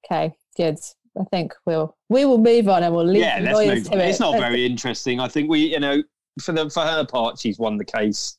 okay, 0.06 0.34
good. 0.58 0.78
I 1.20 1.24
think 1.32 1.54
we'll 1.66 1.96
we 2.10 2.26
will 2.26 2.38
move 2.38 2.70
on 2.70 2.84
and 2.84 2.96
we'll 2.96 3.06
leave 3.06 3.22
yeah 3.22 3.40
the 3.40 3.46
let's 3.46 3.56
lawyers 3.56 3.76
move 3.76 3.84
to 3.86 3.94
on. 3.94 4.00
it. 4.02 4.10
it's 4.10 4.20
not 4.20 4.40
very 4.48 4.66
interesting 4.66 5.20
i 5.20 5.28
think 5.28 5.50
we 5.50 5.60
you 5.60 5.80
know 5.80 6.02
for 6.42 6.52
the 6.54 6.70
for 6.70 6.82
her 6.84 7.04
part 7.06 7.38
she's 7.40 7.60
won 7.60 7.78
the 7.78 7.84
case 7.86 8.38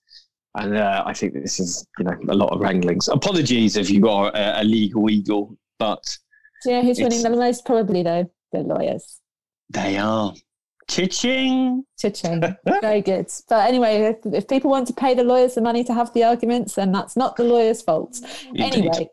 and 0.55 0.77
uh, 0.77 1.03
i 1.05 1.13
think 1.13 1.35
this 1.35 1.61
is 1.61 1.87
you 1.99 2.05
know 2.05 2.17
a 2.29 2.35
lot 2.35 2.51
of 2.53 2.61
wranglings 2.61 3.09
apologies 3.09 3.77
if 3.77 3.91
you 3.91 4.09
are 4.09 4.31
a, 4.35 4.63
a 4.63 4.65
legal 4.65 5.11
eagle 5.11 5.57
but 5.79 6.03
Do 6.65 6.71
you 6.71 6.77
know 6.77 6.83
who's 6.83 6.99
winning 7.01 7.23
the 7.23 7.31
most? 7.31 7.65
Probably 7.67 8.03
though, 8.03 8.31
the 8.53 8.61
lawyers. 8.61 9.21
they 9.69 9.99
are 9.99 10.33
Cha-ching. 10.91 11.85
Cha-ching. 11.99 12.43
Very 12.81 13.01
good. 13.01 13.31
But 13.49 13.69
anyway, 13.69 14.17
if, 14.25 14.35
if 14.35 14.49
people 14.49 14.71
want 14.71 14.89
to 14.89 14.93
pay 14.93 15.15
the 15.15 15.23
lawyers 15.23 15.55
the 15.55 15.61
money 15.61 15.85
to 15.85 15.95
have 15.95 16.13
the 16.15 16.25
arguments, 16.25 16.75
then 16.75 16.91
that's 16.91 17.17
not 17.17 17.37
the 17.37 17.45
lawyers' 17.45 17.81
fault. 17.81 18.19
Indeed. 18.49 18.75
Anyway, 18.75 19.09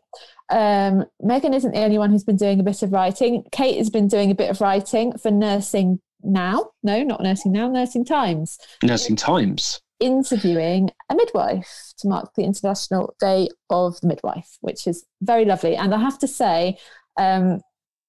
um, 0.50 1.04
Meghan 1.22 1.54
isn't 1.54 1.72
the 1.72 1.84
only 1.84 1.98
one 1.98 2.10
who's 2.10 2.24
been 2.24 2.36
doing 2.36 2.58
a 2.58 2.64
bit 2.64 2.82
of 2.82 2.92
writing. 2.92 3.44
Kate 3.52 3.78
has 3.78 3.90
been 3.90 4.08
doing 4.08 4.30
a 4.30 4.34
bit 4.34 4.50
of 4.50 4.60
writing 4.60 5.16
for 5.18 5.30
Nursing 5.30 6.00
Now. 6.22 6.70
No, 6.82 7.04
not 7.04 7.22
Nursing 7.22 7.52
Now, 7.52 7.68
Nursing 7.68 8.04
Times. 8.04 8.58
Nursing 8.82 9.16
Times. 9.16 9.80
interviewing 10.00 10.90
a 11.10 11.14
midwife 11.14 11.92
to 11.98 12.08
mark 12.08 12.32
the 12.34 12.44
International 12.44 13.14
Day 13.20 13.48
of 13.70 14.00
the 14.00 14.08
Midwife, 14.08 14.58
which 14.60 14.86
is 14.86 15.04
very 15.20 15.44
lovely. 15.44 15.76
And 15.76 15.94
I 15.94 15.98
have 16.00 16.18
to 16.20 16.28
say, 16.28 16.78
um, 17.18 17.60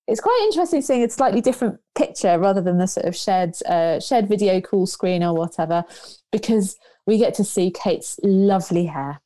it's 0.09 0.21
quite 0.21 0.41
interesting 0.45 0.81
seeing 0.81 1.03
a 1.03 1.09
slightly 1.09 1.41
different 1.41 1.79
picture 1.95 2.39
rather 2.39 2.61
than 2.61 2.77
the 2.77 2.87
sort 2.87 3.05
of 3.05 3.15
shared 3.15 3.55
uh, 3.67 3.99
shared 3.99 4.27
video 4.27 4.59
call 4.59 4.85
screen 4.85 5.23
or 5.23 5.33
whatever, 5.35 5.85
because 6.31 6.77
we 7.05 7.17
get 7.17 7.33
to 7.35 7.43
see 7.43 7.71
Kate's 7.71 8.19
lovely 8.23 8.85
hair. 8.85 9.21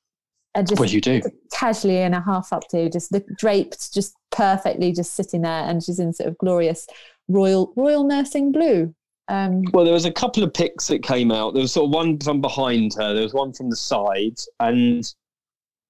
And 0.56 0.67
just 0.67 0.80
Well, 0.80 0.89
you 0.89 1.02
do. 1.02 1.22
casually 1.52 1.98
in 1.98 2.13
a 2.13 2.22
half 2.22 2.54
up 2.54 2.67
to 2.69 2.89
just 2.89 3.12
the 3.12 3.26
draped 3.38 3.91
just 3.93 4.13
perfectly 4.32 4.91
just 4.91 5.15
sitting 5.15 5.41
there 5.41 5.63
and 5.67 5.82
she's 5.82 6.00
in 6.00 6.13
sort 6.13 6.30
of 6.30 6.38
glorious 6.38 6.86
royal 7.28 7.74
royal 7.76 8.04
nursing 8.04 8.52
blue 8.52 8.93
um 9.30 9.63
Well, 9.74 9.84
there 9.84 9.93
was 9.93 10.06
a 10.06 10.12
couple 10.12 10.43
of 10.43 10.54
pics 10.54 10.88
that 10.88 11.02
came 11.02 11.32
out. 11.32 11.54
There 11.54 11.62
was 11.62 11.72
sort 11.72 11.86
of 11.86 11.93
one 11.93 12.19
from 12.19 12.39
behind 12.39 12.93
her. 12.96 13.13
There 13.13 13.24
was 13.24 13.34
one 13.34 13.54
from 13.54 13.69
the 13.72 13.76
side, 13.76 14.38
and 14.60 15.12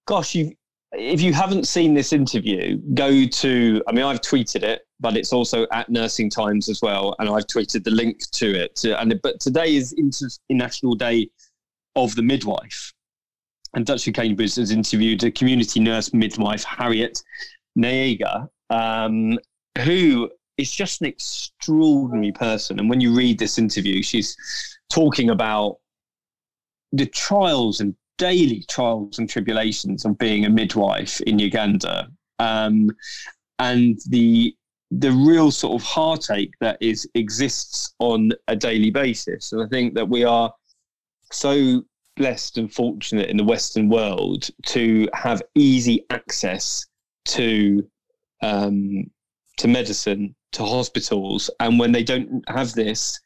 gosh, 0.07 0.35
you 0.35 0.53
if 0.93 1.21
you 1.21 1.33
haven't 1.33 1.67
seen 1.67 1.93
this 1.93 2.13
interview, 2.13 2.77
go 2.93 3.25
to. 3.25 3.83
I 3.87 3.91
mean, 3.91 4.05
I've 4.05 4.21
tweeted 4.21 4.63
it, 4.63 4.81
but 4.99 5.17
it's 5.17 5.33
also 5.33 5.65
at 5.71 5.89
Nursing 5.89 6.29
Times 6.29 6.69
as 6.69 6.81
well, 6.81 7.15
and 7.19 7.29
I've 7.29 7.47
tweeted 7.47 7.83
the 7.83 7.91
link 7.91 8.19
to 8.31 8.63
it. 8.63 8.83
And 8.85 9.19
but 9.21 9.39
today 9.39 9.75
is 9.75 9.93
International 9.93 10.95
Day 10.95 11.29
of 11.95 12.15
the 12.15 12.21
Midwife, 12.21 12.93
and 13.73 13.85
Dutch 13.85 14.11
Cambridge 14.13 14.55
has 14.55 14.71
interviewed 14.71 15.23
a 15.23 15.31
community 15.31 15.79
nurse 15.79 16.13
midwife, 16.13 16.63
Harriet 16.63 17.23
Nayiga, 17.77 18.47
um, 18.69 19.39
who 19.83 20.29
is 20.57 20.71
just 20.71 21.01
an 21.01 21.07
extraordinary 21.07 22.31
person. 22.31 22.79
And 22.79 22.89
when 22.89 23.01
you 23.01 23.15
read 23.15 23.39
this 23.39 23.57
interview, 23.57 24.03
she's 24.03 24.37
talking 24.91 25.31
about 25.31 25.77
the 26.91 27.07
trials 27.07 27.79
and 27.79 27.95
daily 28.17 28.63
trials 28.69 29.19
and 29.19 29.29
tribulations 29.29 30.05
of 30.05 30.17
being 30.17 30.45
a 30.45 30.49
midwife 30.49 31.21
in 31.21 31.39
Uganda, 31.39 32.09
um, 32.39 32.89
and 33.59 33.99
the 34.09 34.55
the 34.91 35.11
real 35.11 35.49
sort 35.49 35.81
of 35.81 35.87
heartache 35.87 36.53
that 36.61 36.77
is 36.79 37.07
exists 37.15 37.93
on 37.99 38.31
a 38.47 38.55
daily 38.55 38.91
basis. 38.91 39.51
And 39.51 39.63
I 39.63 39.67
think 39.67 39.95
that 39.95 40.07
we 40.07 40.23
are 40.23 40.53
so 41.31 41.83
blessed 42.15 42.59
and 42.59 42.71
fortunate 42.71 43.29
in 43.29 43.37
the 43.37 43.43
Western 43.43 43.89
world 43.89 44.49
to 44.67 45.07
have 45.13 45.41
easy 45.55 46.05
access 46.11 46.85
to 47.25 47.87
um, 48.41 49.09
to 49.57 49.67
medicine, 49.67 50.35
to 50.51 50.63
hospitals, 50.63 51.49
and 51.59 51.79
when 51.79 51.91
they 51.91 52.03
don't 52.03 52.43
have 52.47 52.73
this, 52.73 53.19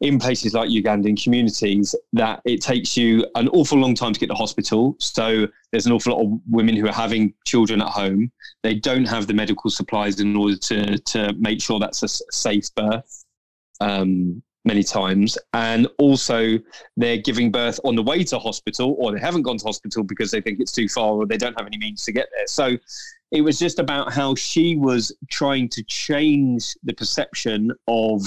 in 0.00 0.18
places 0.18 0.54
like 0.54 0.70
Ugandan 0.70 1.22
communities 1.22 1.94
that 2.12 2.40
it 2.44 2.62
takes 2.62 2.96
you 2.96 3.26
an 3.34 3.48
awful 3.48 3.78
long 3.78 3.94
time 3.94 4.12
to 4.12 4.20
get 4.20 4.28
to 4.28 4.34
hospital. 4.34 4.96
So 4.98 5.46
there's 5.72 5.86
an 5.86 5.92
awful 5.92 6.14
lot 6.14 6.24
of 6.24 6.40
women 6.48 6.76
who 6.76 6.86
are 6.88 6.92
having 6.92 7.34
children 7.46 7.82
at 7.82 7.88
home. 7.88 8.32
They 8.62 8.74
don't 8.74 9.04
have 9.04 9.26
the 9.26 9.34
medical 9.34 9.70
supplies 9.70 10.20
in 10.20 10.36
order 10.36 10.56
to 10.56 10.98
to 10.98 11.32
make 11.38 11.60
sure 11.60 11.78
that's 11.78 12.02
a 12.02 12.08
safe 12.08 12.74
birth. 12.74 13.24
Um, 13.80 14.42
many 14.66 14.82
times, 14.82 15.38
and 15.54 15.88
also 15.98 16.58
they're 16.98 17.16
giving 17.16 17.50
birth 17.50 17.80
on 17.82 17.96
the 17.96 18.02
way 18.02 18.22
to 18.24 18.38
hospital, 18.38 18.94
or 18.98 19.10
they 19.10 19.18
haven't 19.18 19.42
gone 19.42 19.56
to 19.56 19.64
hospital 19.64 20.02
because 20.02 20.30
they 20.30 20.40
think 20.40 20.60
it's 20.60 20.72
too 20.72 20.86
far, 20.86 21.12
or 21.12 21.26
they 21.26 21.38
don't 21.38 21.58
have 21.58 21.66
any 21.66 21.78
means 21.78 22.04
to 22.04 22.12
get 22.12 22.28
there. 22.36 22.46
So 22.46 22.76
it 23.30 23.40
was 23.40 23.58
just 23.58 23.78
about 23.78 24.12
how 24.12 24.34
she 24.34 24.76
was 24.76 25.16
trying 25.30 25.68
to 25.70 25.82
change 25.84 26.74
the 26.82 26.92
perception 26.92 27.70
of 27.86 28.20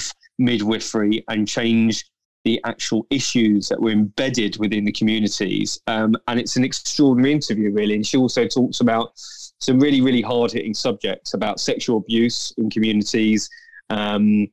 midwifery 0.44 1.24
and 1.30 1.48
change 1.48 2.06
the 2.44 2.60
actual 2.66 3.08
issues 3.10 3.70
that 3.70 3.82
were 3.82 3.92
embedded 3.92 4.58
within 4.58 4.84
the 4.84 4.92
communities. 4.92 5.80
Um, 5.88 6.16
and 6.28 6.40
it's 6.40 6.58
an 6.58 6.64
extraordinary 6.64 7.34
interview, 7.34 7.72
really. 7.72 7.96
And 7.96 8.06
she 8.06 8.18
also 8.18 8.48
talks 8.48 8.82
about 8.82 9.12
some 9.16 9.80
really, 9.80 10.02
really 10.02 10.22
hard 10.22 10.52
hitting 10.52 10.74
subjects 10.74 11.34
about 11.34 11.60
sexual 11.60 11.98
abuse 11.98 12.54
in 12.58 12.70
communities, 12.70 13.50
um, 13.90 14.48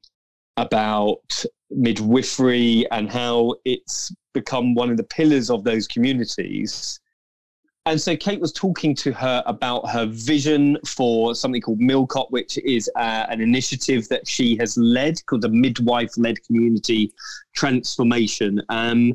about 0.56 1.44
midwifery 1.70 2.88
and 2.90 3.10
how 3.10 3.54
it's 3.64 4.12
become 4.34 4.74
one 4.74 4.90
of 4.90 4.96
the 4.96 5.04
pillars 5.04 5.50
of 5.50 5.64
those 5.64 5.88
communities 5.88 7.00
and 7.86 8.00
so 8.00 8.16
Kate 8.16 8.40
was 8.40 8.52
talking 8.52 8.94
to 8.96 9.12
her 9.12 9.42
about 9.46 9.88
her 9.88 10.06
vision 10.06 10.78
for 10.86 11.34
something 11.34 11.62
called 11.62 11.80
Milcot, 11.80 12.30
which 12.30 12.58
is 12.58 12.90
uh, 12.96 13.26
an 13.28 13.40
initiative 13.40 14.08
that 14.08 14.28
she 14.28 14.56
has 14.58 14.76
led 14.76 15.24
called 15.26 15.42
the 15.42 15.48
Midwife 15.48 16.16
Led 16.18 16.36
Community 16.44 17.12
Transformation. 17.54 18.60
Um, 18.68 19.14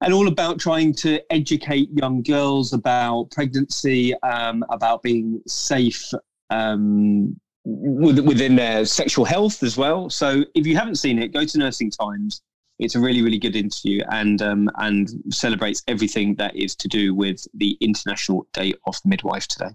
and 0.00 0.14
all 0.14 0.28
about 0.28 0.60
trying 0.60 0.94
to 0.94 1.20
educate 1.32 1.88
young 1.92 2.22
girls 2.22 2.72
about 2.72 3.30
pregnancy, 3.30 4.14
um, 4.22 4.64
about 4.70 5.02
being 5.02 5.42
safe 5.46 6.12
um, 6.50 7.38
within 7.64 8.54
their 8.54 8.84
sexual 8.84 9.24
health 9.24 9.62
as 9.62 9.76
well. 9.76 10.08
So 10.08 10.44
if 10.54 10.66
you 10.66 10.76
haven't 10.76 10.96
seen 10.96 11.18
it, 11.18 11.32
go 11.32 11.44
to 11.44 11.58
Nursing 11.58 11.90
Times 11.90 12.42
it's 12.78 12.94
a 12.94 13.00
really 13.00 13.22
really 13.22 13.38
good 13.38 13.56
interview 13.56 14.02
and 14.10 14.42
um, 14.42 14.70
and 14.76 15.10
celebrates 15.30 15.82
everything 15.88 16.34
that 16.36 16.54
is 16.56 16.74
to 16.76 16.88
do 16.88 17.14
with 17.14 17.46
the 17.54 17.76
International 17.80 18.46
Day 18.52 18.74
of 18.86 19.00
the 19.02 19.08
Midwife 19.08 19.46
today. 19.48 19.70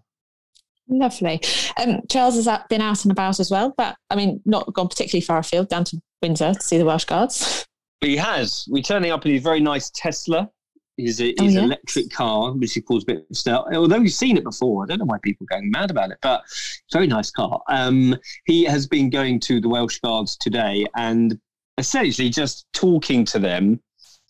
Lovely. 0.89 1.41
Um, 1.77 2.01
Charles 2.09 2.35
has 2.35 2.59
been 2.69 2.81
out 2.81 3.05
and 3.05 3.11
about 3.11 3.39
as 3.39 3.49
well, 3.49 3.73
but 3.77 3.95
I 4.09 4.15
mean, 4.15 4.41
not 4.45 4.71
gone 4.73 4.89
particularly 4.89 5.21
far 5.21 5.37
afield, 5.37 5.69
down 5.69 5.85
to 5.85 6.01
Windsor 6.21 6.53
to 6.53 6.61
see 6.61 6.77
the 6.77 6.85
Welsh 6.85 7.05
Guards. 7.05 7.65
He 8.01 8.17
has. 8.17 8.65
We're 8.69 8.83
turning 8.83 9.11
up 9.11 9.25
in 9.25 9.31
his 9.31 9.43
very 9.43 9.61
nice 9.61 9.89
Tesla, 9.91 10.49
his, 10.97 11.19
his 11.19 11.33
oh, 11.39 11.43
yes. 11.45 11.55
electric 11.55 12.11
car, 12.11 12.51
which 12.51 12.73
he 12.73 12.81
calls 12.81 13.03
a 13.03 13.05
bit 13.05 13.25
of. 13.47 13.75
Although 13.75 13.99
we've 13.99 14.11
seen 14.11 14.35
it 14.35 14.43
before, 14.43 14.83
I 14.83 14.87
don't 14.87 14.99
know 14.99 15.05
why 15.05 15.19
people 15.23 15.45
are 15.49 15.57
going 15.57 15.71
mad 15.71 15.89
about 15.89 16.11
it, 16.11 16.17
but 16.21 16.43
it's 16.43 16.93
a 16.93 16.97
very 16.97 17.07
nice 17.07 17.31
car. 17.31 17.61
Um, 17.69 18.17
he 18.45 18.65
has 18.65 18.85
been 18.85 19.09
going 19.09 19.39
to 19.41 19.61
the 19.61 19.69
Welsh 19.69 19.99
Guards 19.99 20.35
today, 20.35 20.85
and 20.95 21.39
essentially 21.77 22.29
just 22.29 22.65
talking 22.73 23.25
to 23.25 23.39
them 23.39 23.79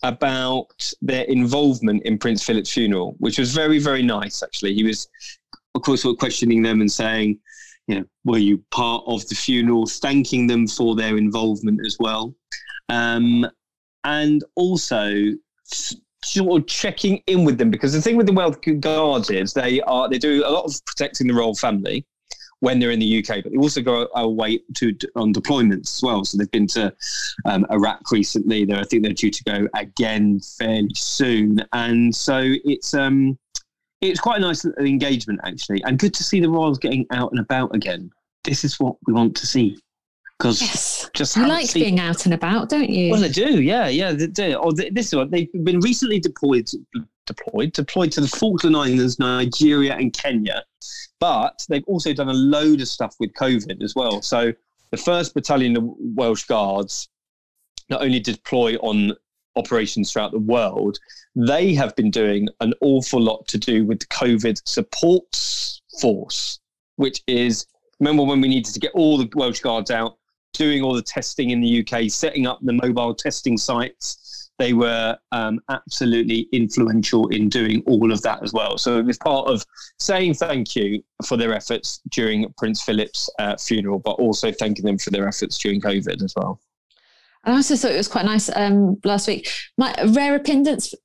about 0.03 0.91
their 1.01 1.23
involvement 1.25 2.03
in 2.03 2.17
Prince 2.17 2.43
Philip's 2.43 2.71
funeral, 2.71 3.15
which 3.19 3.39
was 3.39 3.53
very, 3.53 3.79
very 3.79 4.03
nice, 4.03 4.43
actually. 4.43 4.73
He 4.73 4.83
was, 4.83 5.07
of 5.75 5.81
course, 5.81 6.01
sort 6.01 6.15
of 6.15 6.19
questioning 6.19 6.61
them 6.61 6.81
and 6.81 6.91
saying, 6.91 7.39
you 7.87 7.95
know, 7.95 8.05
were 8.25 8.37
you 8.37 8.63
part 8.71 9.03
of 9.07 9.27
the 9.29 9.35
funeral, 9.35 9.85
thanking 9.85 10.47
them 10.47 10.67
for 10.67 10.95
their 10.95 11.17
involvement 11.17 11.79
as 11.85 11.97
well. 11.99 12.35
Um, 12.89 13.47
and 14.03 14.43
also 14.55 15.13
sort 16.23 16.61
of 16.61 16.67
checking 16.67 17.21
in 17.27 17.43
with 17.43 17.57
them 17.57 17.69
because 17.69 17.93
the 17.93 18.01
thing 18.01 18.17
with 18.17 18.25
the 18.25 18.33
Welsh 18.33 18.55
Guards 18.79 19.29
is 19.29 19.53
they 19.53 19.81
are 19.81 20.09
they 20.09 20.17
do 20.17 20.45
a 20.45 20.49
lot 20.49 20.65
of 20.65 20.85
protecting 20.85 21.27
the 21.27 21.33
royal 21.33 21.55
family, 21.55 22.05
when 22.63 22.79
they're 22.79 22.91
in 22.91 22.99
the 22.99 23.19
UK, 23.19 23.43
but 23.43 23.51
they 23.51 23.57
also 23.57 23.81
go 23.81 24.07
away 24.15 24.57
to 24.75 24.95
on 25.17 25.33
deployments 25.33 25.97
as 25.97 26.01
well. 26.01 26.23
So 26.23 26.37
they've 26.37 26.49
been 26.49 26.67
to 26.67 26.95
um, 27.43 27.67
Iraq 27.69 28.09
recently. 28.09 28.63
They're, 28.63 28.79
I 28.79 28.83
think 28.83 29.03
they're 29.03 29.11
due 29.11 29.31
to 29.31 29.43
go 29.43 29.67
again 29.75 30.39
fairly 30.39 30.93
soon, 30.95 31.59
and 31.73 32.15
so 32.15 32.41
it's 32.41 32.93
um, 32.93 33.37
it's 33.99 34.21
quite 34.21 34.37
a 34.37 34.39
nice 34.39 34.63
engagement 34.79 35.41
actually, 35.43 35.83
and 35.83 35.99
good 35.99 36.13
to 36.13 36.23
see 36.23 36.39
the 36.39 36.49
Royals 36.49 36.79
getting 36.79 37.05
out 37.11 37.31
and 37.31 37.41
about 37.41 37.75
again. 37.75 38.09
This 38.45 38.63
is 38.63 38.79
what 38.79 38.95
we 39.07 39.13
want 39.13 39.35
to 39.35 39.45
see 39.45 39.77
because 40.39 40.61
yes. 40.61 41.09
just 41.13 41.35
you 41.35 41.45
like 41.45 41.67
seen... 41.67 41.83
being 41.83 41.99
out 41.99 42.23
and 42.23 42.33
about, 42.33 42.69
don't 42.69 42.89
you? 42.89 43.11
Well, 43.11 43.19
they 43.19 43.29
do. 43.29 43.61
Yeah, 43.61 43.89
yeah, 43.89 44.13
they 44.13 44.27
do. 44.27 44.57
Oh, 44.61 44.71
this 44.71 45.13
one 45.13 45.29
they've 45.31 45.51
been 45.65 45.81
recently 45.81 46.21
deployed, 46.21 46.69
deployed, 47.25 47.73
deployed 47.73 48.11
to 48.13 48.21
the 48.21 48.27
Falkland 48.27 48.75
Islands, 48.75 49.19
Nigeria, 49.19 49.95
and 49.95 50.13
Kenya. 50.13 50.63
But 51.19 51.65
they've 51.69 51.83
also 51.87 52.13
done 52.13 52.29
a 52.29 52.33
load 52.33 52.81
of 52.81 52.87
stuff 52.87 53.15
with 53.19 53.33
COVID 53.33 53.81
as 53.83 53.95
well. 53.95 54.21
So 54.21 54.53
the 54.91 54.97
first 54.97 55.33
battalion 55.33 55.77
of 55.77 55.83
Welsh 55.85 56.45
Guards 56.45 57.09
not 57.89 58.01
only 58.01 58.19
deploy 58.19 58.75
on 58.77 59.13
operations 59.55 60.11
throughout 60.11 60.31
the 60.31 60.39
world, 60.39 60.97
they 61.35 61.73
have 61.73 61.95
been 61.95 62.11
doing 62.11 62.47
an 62.59 62.73
awful 62.81 63.21
lot 63.21 63.47
to 63.47 63.57
do 63.57 63.85
with 63.85 63.99
the 63.99 64.05
COVID 64.07 64.61
support 64.65 65.23
force, 65.99 66.59
which 66.95 67.23
is 67.27 67.65
remember 67.99 68.23
when 68.23 68.41
we 68.41 68.47
needed 68.47 68.73
to 68.73 68.79
get 68.79 68.91
all 68.93 69.17
the 69.17 69.29
Welsh 69.35 69.61
Guards 69.61 69.91
out, 69.91 70.17
doing 70.53 70.81
all 70.81 70.93
the 70.93 71.01
testing 71.01 71.51
in 71.51 71.61
the 71.61 71.85
UK, 71.85 72.09
setting 72.09 72.47
up 72.47 72.59
the 72.61 72.73
mobile 72.73 73.15
testing 73.15 73.57
sites 73.57 74.32
they 74.63 74.71
were 74.71 75.17
um, 75.33 75.59
absolutely 75.67 76.47
influential 76.53 77.27
in 77.27 77.49
doing 77.49 77.83
all 77.85 78.13
of 78.13 78.21
that 78.21 78.41
as 78.41 78.53
well. 78.53 78.77
So 78.77 78.97
it 78.97 79.05
was 79.05 79.17
part 79.17 79.49
of 79.49 79.65
saying 79.99 80.35
thank 80.35 80.73
you 80.73 81.03
for 81.25 81.35
their 81.35 81.53
efforts 81.53 81.99
during 82.11 82.49
Prince 82.57 82.81
Philip's 82.81 83.29
uh, 83.39 83.57
funeral, 83.57 83.99
but 83.99 84.11
also 84.11 84.53
thanking 84.53 84.85
them 84.85 84.97
for 84.97 85.09
their 85.09 85.27
efforts 85.27 85.57
during 85.57 85.81
COVID 85.81 86.23
as 86.23 86.33
well. 86.37 86.61
And 87.43 87.53
I 87.53 87.57
also 87.57 87.75
thought 87.75 87.91
it 87.91 87.97
was 87.97 88.07
quite 88.07 88.23
nice 88.23 88.49
um, 88.55 89.01
last 89.03 89.27
week. 89.27 89.49
My 89.77 89.93
rare 90.15 90.33
appearance, 90.35 90.95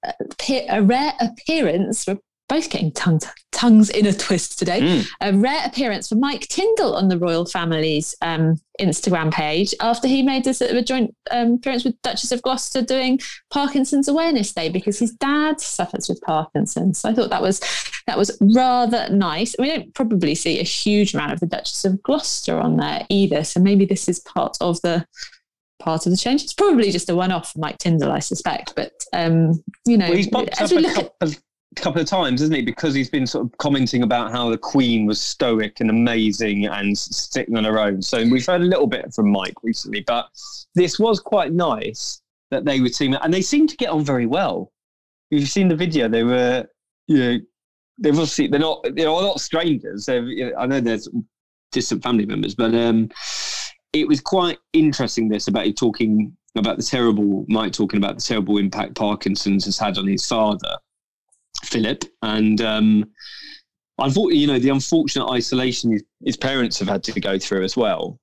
a 0.68 0.80
rare 0.80 1.14
appearance 1.20 2.06
both 2.48 2.70
getting 2.70 2.90
tongue, 2.92 3.20
tongues 3.52 3.90
in 3.90 4.06
a 4.06 4.12
twist 4.12 4.58
today. 4.58 4.80
Mm. 4.80 5.08
A 5.20 5.36
rare 5.36 5.62
appearance 5.66 6.08
for 6.08 6.14
Mike 6.14 6.48
Tindall 6.48 6.94
on 6.94 7.08
the 7.08 7.18
royal 7.18 7.44
family's 7.44 8.14
um, 8.22 8.56
Instagram 8.80 9.32
page 9.32 9.74
after 9.80 10.08
he 10.08 10.22
made 10.22 10.46
a, 10.46 10.76
a 10.76 10.82
joint 10.82 11.14
um, 11.30 11.54
appearance 11.54 11.84
with 11.84 12.00
Duchess 12.02 12.32
of 12.32 12.40
Gloucester 12.42 12.82
doing 12.82 13.20
Parkinson's 13.50 14.08
Awareness 14.08 14.52
Day 14.52 14.68
because 14.68 14.98
his 14.98 15.12
dad 15.12 15.60
suffers 15.60 16.08
with 16.08 16.20
Parkinson's. 16.22 17.00
So 17.00 17.10
I 17.10 17.14
thought 17.14 17.30
that 17.30 17.42
was 17.42 17.60
that 18.06 18.16
was 18.16 18.36
rather 18.40 19.08
nice. 19.10 19.54
We 19.58 19.68
don't 19.68 19.92
probably 19.94 20.34
see 20.34 20.58
a 20.58 20.64
huge 20.64 21.14
amount 21.14 21.32
of 21.32 21.40
the 21.40 21.46
Duchess 21.46 21.84
of 21.84 22.02
Gloucester 22.02 22.58
on 22.58 22.76
there 22.76 23.06
either. 23.10 23.44
So 23.44 23.60
maybe 23.60 23.84
this 23.84 24.08
is 24.08 24.20
part 24.20 24.56
of 24.60 24.80
the 24.80 25.06
part 25.78 26.06
of 26.06 26.12
the 26.12 26.16
change. 26.16 26.42
It's 26.42 26.54
probably 26.54 26.90
just 26.90 27.10
a 27.10 27.14
one-off 27.14 27.52
for 27.52 27.58
Mike 27.60 27.78
Tindall, 27.78 28.12
I 28.12 28.18
suspect. 28.20 28.74
But 28.74 28.92
um, 29.12 29.62
you 29.86 29.98
know, 29.98 30.10
well, 30.32 30.46
as 30.58 30.72
we 30.72 30.78
look 30.78 30.96
at 30.96 31.12
couple 31.76 32.00
of 32.00 32.06
times, 32.06 32.42
isn't 32.42 32.54
he? 32.54 32.62
Because 32.62 32.94
he's 32.94 33.10
been 33.10 33.26
sort 33.26 33.46
of 33.46 33.56
commenting 33.58 34.02
about 34.02 34.32
how 34.32 34.50
the 34.50 34.58
Queen 34.58 35.06
was 35.06 35.20
stoic 35.20 35.80
and 35.80 35.90
amazing 35.90 36.66
and 36.66 36.96
sitting 36.96 37.56
on 37.56 37.64
her 37.64 37.78
own. 37.78 38.02
So 38.02 38.26
we've 38.28 38.46
heard 38.46 38.62
a 38.62 38.64
little 38.64 38.86
bit 38.86 39.12
from 39.14 39.30
Mike 39.30 39.54
recently, 39.62 40.02
but 40.06 40.28
this 40.74 40.98
was 40.98 41.20
quite 41.20 41.52
nice 41.52 42.20
that 42.50 42.64
they 42.64 42.80
were 42.80 42.88
teaming, 42.88 43.20
and 43.22 43.32
they 43.32 43.42
seem 43.42 43.66
to 43.66 43.76
get 43.76 43.90
on 43.90 44.04
very 44.04 44.26
well. 44.26 44.72
If 45.30 45.40
you've 45.40 45.48
seen 45.50 45.68
the 45.68 45.76
video, 45.76 46.08
they 46.08 46.24
were, 46.24 46.66
you 47.06 47.18
know, 47.18 47.38
they've 47.98 48.14
obviously 48.14 48.46
they're 48.46 48.60
not 48.60 48.86
they're 48.94 49.06
not 49.06 49.40
strangers. 49.40 50.06
They're, 50.06 50.58
I 50.58 50.66
know 50.66 50.80
there's 50.80 51.08
distant 51.72 52.02
family 52.02 52.24
members, 52.24 52.54
but 52.54 52.74
um, 52.74 53.10
it 53.92 54.08
was 54.08 54.22
quite 54.22 54.58
interesting. 54.72 55.28
This 55.28 55.48
about 55.48 55.66
you 55.66 55.74
talking 55.74 56.34
about 56.56 56.78
the 56.78 56.82
terrible 56.82 57.44
Mike 57.48 57.72
talking 57.72 57.98
about 57.98 58.16
the 58.16 58.22
terrible 58.22 58.56
impact 58.56 58.94
Parkinson's 58.94 59.66
has 59.66 59.78
had 59.78 59.98
on 59.98 60.06
his 60.06 60.26
father 60.26 60.78
Philip, 61.64 62.04
and 62.22 62.60
um, 62.60 63.10
unfortunately, 63.98 64.38
you 64.38 64.46
know, 64.46 64.58
the 64.58 64.70
unfortunate 64.70 65.28
isolation 65.28 65.98
his, 66.24 66.36
parents 66.36 66.78
have 66.78 66.88
had 66.88 67.02
to 67.04 67.20
go 67.20 67.38
through 67.38 67.64
as 67.64 67.76
well. 67.76 68.18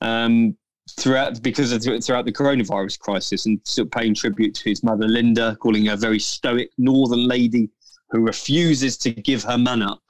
Um, 0.00 0.56
throughout 0.98 1.42
because 1.42 1.70
of 1.72 1.82
throughout 2.02 2.24
the 2.24 2.32
coronavirus 2.32 2.98
crisis 2.98 3.46
and 3.46 3.60
still 3.64 3.86
paying 3.86 4.14
tribute 4.14 4.54
to 4.54 4.68
his 4.68 4.82
mother 4.82 5.06
Linda, 5.06 5.56
calling 5.60 5.86
her 5.86 5.94
a 5.94 5.96
very 5.96 6.18
stoic 6.18 6.70
northern 6.78 7.26
lady 7.26 7.70
who 8.10 8.20
refuses 8.20 8.96
to 8.98 9.10
give 9.10 9.42
her 9.42 9.58
man 9.58 9.82
up. 9.82 10.02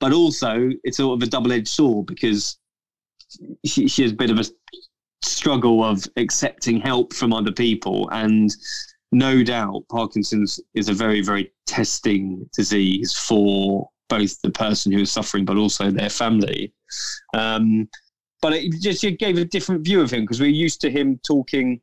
But 0.00 0.12
also, 0.12 0.70
it's 0.84 0.98
sort 0.98 1.20
of 1.20 1.26
a 1.26 1.30
double-edged 1.30 1.68
sword 1.68 2.06
because 2.06 2.58
she, 3.64 3.88
she 3.88 4.02
has 4.02 4.12
a 4.12 4.16
bit 4.16 4.30
of 4.30 4.38
a 4.38 4.44
struggle 5.22 5.82
of 5.84 6.06
accepting 6.16 6.80
help 6.80 7.12
from 7.12 7.32
other 7.32 7.52
people 7.52 8.08
and 8.10 8.50
no 9.12 9.42
doubt 9.42 9.84
Parkinson's 9.90 10.60
is 10.74 10.88
a 10.88 10.92
very, 10.92 11.22
very 11.22 11.52
testing 11.66 12.48
disease 12.54 13.12
for 13.12 13.88
both 14.08 14.40
the 14.42 14.50
person 14.50 14.92
who 14.92 15.00
is 15.00 15.10
suffering 15.10 15.44
but 15.44 15.56
also 15.56 15.90
their 15.90 16.10
family. 16.10 16.72
Um, 17.34 17.88
but 18.42 18.52
it 18.52 18.72
just 18.80 19.02
it 19.04 19.18
gave 19.18 19.38
a 19.38 19.44
different 19.44 19.84
view 19.84 20.00
of 20.00 20.10
him 20.10 20.22
because 20.22 20.40
we're 20.40 20.48
used 20.48 20.80
to 20.82 20.90
him 20.90 21.18
talking 21.26 21.80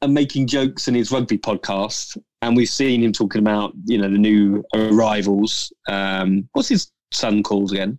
and 0.00 0.14
making 0.14 0.46
jokes 0.46 0.86
in 0.86 0.94
his 0.94 1.10
rugby 1.10 1.36
podcast, 1.36 2.16
and 2.42 2.56
we've 2.56 2.68
seen 2.68 3.02
him 3.02 3.12
talking 3.12 3.40
about 3.40 3.72
you 3.84 3.98
know 3.98 4.08
the 4.08 4.18
new 4.18 4.64
arrivals. 4.74 5.72
Um, 5.88 6.48
what's 6.52 6.68
his 6.68 6.90
son 7.12 7.42
called 7.42 7.72
again? 7.72 7.98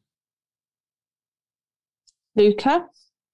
Luca? 2.36 2.88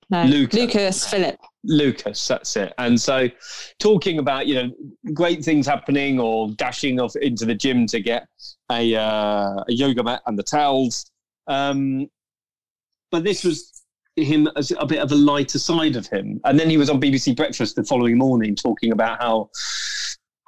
No. 0.09 0.23
Luca. 0.25 0.57
Lucas 0.57 1.07
Philip. 1.07 1.37
Lucas, 1.63 2.27
that's 2.27 2.55
it. 2.57 2.73
And 2.77 2.99
so, 2.99 3.27
talking 3.79 4.19
about 4.19 4.45
you 4.45 4.55
know 4.55 4.71
great 5.13 5.43
things 5.43 5.65
happening 5.65 6.19
or 6.19 6.51
dashing 6.51 6.99
off 6.99 7.15
into 7.15 7.45
the 7.45 7.55
gym 7.55 7.87
to 7.87 7.99
get 7.99 8.27
a, 8.71 8.95
uh, 8.95 9.63
a 9.67 9.73
yoga 9.73 10.03
mat 10.03 10.21
and 10.27 10.37
the 10.37 10.43
towels. 10.43 11.09
Um, 11.47 12.07
but 13.11 13.23
this 13.23 13.43
was 13.43 13.83
him 14.15 14.47
as 14.55 14.71
a 14.77 14.85
bit 14.85 14.99
of 14.99 15.11
a 15.11 15.15
lighter 15.15 15.59
side 15.59 15.95
of 15.95 16.07
him. 16.07 16.39
And 16.45 16.59
then 16.59 16.69
he 16.69 16.77
was 16.77 16.89
on 16.89 17.01
BBC 17.01 17.35
Breakfast 17.35 17.75
the 17.75 17.83
following 17.83 18.17
morning 18.17 18.55
talking 18.55 18.91
about 18.91 19.21
how 19.21 19.49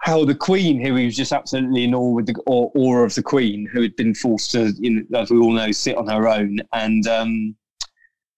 how 0.02 0.24
the 0.24 0.36
Queen, 0.36 0.80
who 0.80 0.96
he 0.96 1.06
was 1.06 1.18
just 1.18 1.34
absolutely 1.34 1.84
in 1.84 1.94
awe 1.94 2.12
with 2.12 2.28
the 2.28 2.36
awe, 2.46 2.70
awe 2.76 3.04
of 3.04 3.16
the 3.16 3.24
Queen, 3.24 3.68
who 3.72 3.82
had 3.82 3.96
been 3.96 4.14
forced 4.14 4.52
to, 4.52 4.74
you 4.80 5.06
know, 5.10 5.20
as 5.20 5.30
we 5.30 5.38
all 5.38 5.52
know, 5.52 5.72
sit 5.72 5.98
on 5.98 6.08
her 6.08 6.28
own 6.30 6.60
and 6.72 7.08
um, 7.08 7.56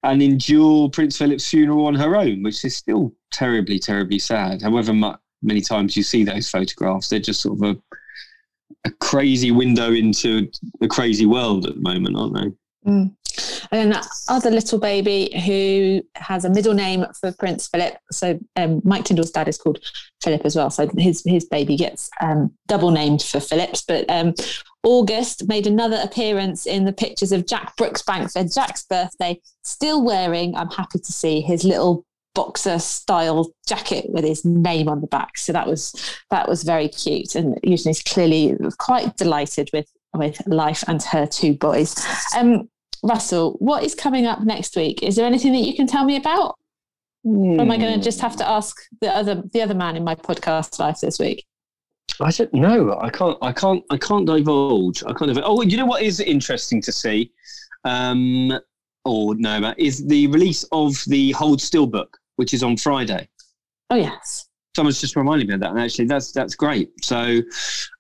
and 0.04 0.22
endure 0.22 0.90
Prince 0.90 1.18
Philip's 1.18 1.50
funeral 1.50 1.88
on 1.88 1.96
her 1.96 2.16
own, 2.16 2.44
which 2.44 2.64
is 2.64 2.76
still 2.76 3.14
terribly, 3.32 3.80
terribly 3.80 4.20
sad. 4.20 4.62
However 4.62 4.94
many 5.42 5.62
times 5.62 5.98
you 5.98 6.04
see 6.04 6.24
those 6.24 6.50
photographs, 6.50 7.10
they're 7.10 7.20
just 7.20 7.42
sort 7.42 7.62
of 7.62 7.78
a 7.78 7.82
a 8.86 8.92
crazy 8.92 9.52
window 9.52 9.92
into 9.92 10.50
the 10.80 10.88
crazy 10.88 11.26
world 11.26 11.66
at 11.66 11.76
the 11.76 11.82
moment, 11.82 12.16
aren't 12.16 12.34
they? 12.34 12.90
Mm. 12.90 13.16
And 13.72 13.96
other 14.28 14.50
little 14.50 14.80
baby 14.80 15.32
who 15.46 16.02
has 16.16 16.46
a 16.46 16.50
middle 16.50 16.74
name 16.74 17.06
for 17.20 17.32
Prince 17.34 17.68
Philip. 17.68 17.98
So 18.12 18.40
um, 18.56 18.82
Mike 18.84 19.06
Tindall's 19.06 19.32
dad 19.32 19.48
is 19.48 19.58
called 19.58 19.80
Philip 20.24 20.42
as 20.44 20.56
well. 20.56 20.70
So 20.70 20.90
his 20.98 21.24
his 21.26 21.46
baby 21.46 21.76
gets 21.76 22.10
um, 22.22 22.52
double 22.68 22.92
named 22.92 23.22
for 23.22 23.40
Phillips. 23.40 23.84
But 23.84 24.10
um, 24.10 24.34
August 24.84 25.48
made 25.48 25.68
another 25.68 26.00
appearance 26.04 26.66
in 26.66 26.86
the 26.86 26.94
pictures 26.94 27.32
of 27.32 27.46
Jack 27.46 27.76
Brooksbank 27.78 28.32
for 28.32 28.44
Jack's 28.44 28.86
birthday, 28.86 29.40
still 29.64 30.04
wearing, 30.04 30.56
I'm 30.56 30.70
happy 30.70 31.00
to 31.00 31.12
see, 31.12 31.42
his 31.42 31.64
little 31.64 32.06
boxer 32.36 32.80
style 32.80 33.52
jacket 33.68 34.06
with 34.10 34.24
his 34.24 34.46
name 34.46 34.88
on 34.88 35.02
the 35.02 35.08
back. 35.08 35.38
So 35.38 35.52
that 35.52 35.68
was 35.68 35.94
that 36.30 36.48
was 36.48 36.64
very 36.64 36.88
cute. 36.88 37.36
And 37.36 37.60
Eugenie 37.64 37.92
is 37.92 38.02
clearly 38.02 38.56
quite 38.78 39.18
delighted 39.18 39.70
with 39.74 39.92
with 40.14 40.42
life 40.48 40.84
and 40.88 41.02
her 41.04 41.26
two 41.26 41.54
boys. 41.54 41.96
Um, 42.38 42.70
Russell, 43.04 43.54
what 43.60 43.84
is 43.84 43.96
coming 43.96 44.26
up 44.26 44.42
next 44.42 44.76
week? 44.76 45.04
Is 45.04 45.16
there 45.16 45.26
anything 45.26 45.54
that 45.54 45.60
you 45.60 45.76
can 45.76 45.88
tell 45.88 46.06
me 46.06 46.16
about? 46.16 46.56
Or 47.24 47.62
am 47.62 47.72
I 47.72 47.78
going 47.78 47.98
to 47.98 48.04
just 48.04 48.22
have 48.22 48.36
to 48.38 48.48
ask 48.48 48.76
the 49.02 49.10
other 49.10 49.44
the 49.52 49.62
other 49.62 49.74
man 49.74 49.98
in 49.98 50.04
my 50.04 50.16
podcast 50.16 50.80
life 50.80 51.00
this 51.02 51.20
week? 51.20 51.46
I 52.22 52.32
don't 52.32 52.54
know. 52.54 52.98
I 53.00 53.10
can't. 53.10 53.38
I 53.42 53.52
can't. 53.52 53.84
I 53.90 53.98
can't 53.98 54.26
divulge. 54.26 55.04
I 55.04 55.14
can't. 55.14 55.38
Oh, 55.44 55.62
you 55.62 55.78
know 55.78 55.86
what 55.86 56.02
is 56.02 56.20
interesting 56.20 56.82
to 56.82 56.92
see, 56.92 57.32
um, 57.84 58.58
or 59.06 59.36
no, 59.36 59.74
is 59.78 60.06
the 60.08 60.28
release 60.28 60.64
of 60.72 60.96
the 61.08 61.32
Hold 61.32 61.62
Still 61.62 61.88
book, 61.88 62.18
which 62.38 62.54
is 62.54 62.64
on 62.64 62.78
Friday. 62.78 63.28
Oh 63.90 63.96
yes. 63.96 64.48
Someone's 64.76 65.02
just 65.02 65.16
reminded 65.16 65.48
me 65.48 65.56
of 65.56 65.60
that, 65.62 65.72
and 65.72 65.80
actually, 65.80 66.06
that's 66.06 66.32
that's 66.32 66.56
great. 66.56 66.92
So, 67.04 67.42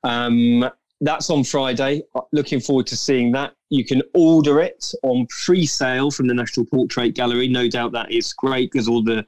um, 0.03 0.69
that's 1.01 1.29
on 1.29 1.43
Friday. 1.43 2.03
Looking 2.31 2.59
forward 2.59 2.87
to 2.87 2.97
seeing 2.97 3.31
that. 3.33 3.53
You 3.69 3.85
can 3.85 4.01
order 4.13 4.59
it 4.59 4.91
on 5.03 5.27
pre-sale 5.45 6.11
from 6.11 6.27
the 6.27 6.33
National 6.33 6.65
Portrait 6.65 7.15
Gallery. 7.15 7.47
No 7.47 7.69
doubt 7.69 7.91
that 7.93 8.11
is 8.11 8.33
great 8.33 8.71
because 8.71 8.87
all 8.87 9.03
the 9.03 9.25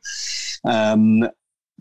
um, 0.65 1.27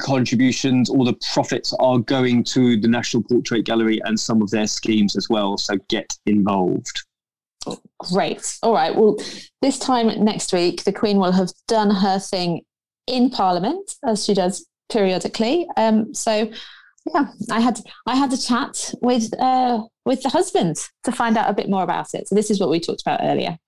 contributions, 0.01 0.91
all 0.91 1.05
the 1.05 1.19
profits 1.33 1.75
are 1.81 1.99
going 1.99 2.45
to 2.45 2.79
the 2.81 2.89
National 2.89 3.23
Portrait 3.23 3.65
Gallery 3.65 4.01
and 4.05 4.19
some 4.19 4.43
of 4.43 4.51
their 4.51 4.67
schemes 4.67 5.17
as 5.17 5.29
well. 5.29 5.57
So 5.59 5.77
get 5.89 6.17
involved. 6.27 7.03
Great. 7.99 8.59
All 8.63 8.73
right. 8.73 8.95
Well, 8.95 9.17
this 9.61 9.79
time 9.79 10.25
next 10.25 10.53
week, 10.53 10.85
the 10.85 10.93
Queen 10.93 11.19
will 11.19 11.33
have 11.33 11.51
done 11.69 11.91
her 11.91 12.19
thing 12.19 12.63
in 13.07 13.31
Parliament 13.31 13.97
as 14.05 14.25
she 14.25 14.35
does 14.35 14.67
periodically. 14.91 15.69
Um, 15.77 16.15
so 16.15 16.51
yeah, 17.07 17.27
I 17.51 17.61
had 17.61 17.81
I 18.07 18.17
had 18.17 18.33
a 18.33 18.37
chat 18.37 18.93
with 19.01 19.33
uh, 19.41 19.83
with 20.05 20.23
the 20.23 20.29
husband 20.29 20.77
to 21.05 21.13
find 21.13 21.37
out 21.37 21.49
a 21.49 21.55
bit 21.55 21.69
more 21.69 21.83
about 21.83 22.15
it. 22.15 22.29
So 22.29 22.35
this 22.35 22.51
is 22.51 22.61
what 22.61 22.71
we 22.71 22.81
talked 22.81 23.03
about 23.03 23.21
earlier. 23.23 23.59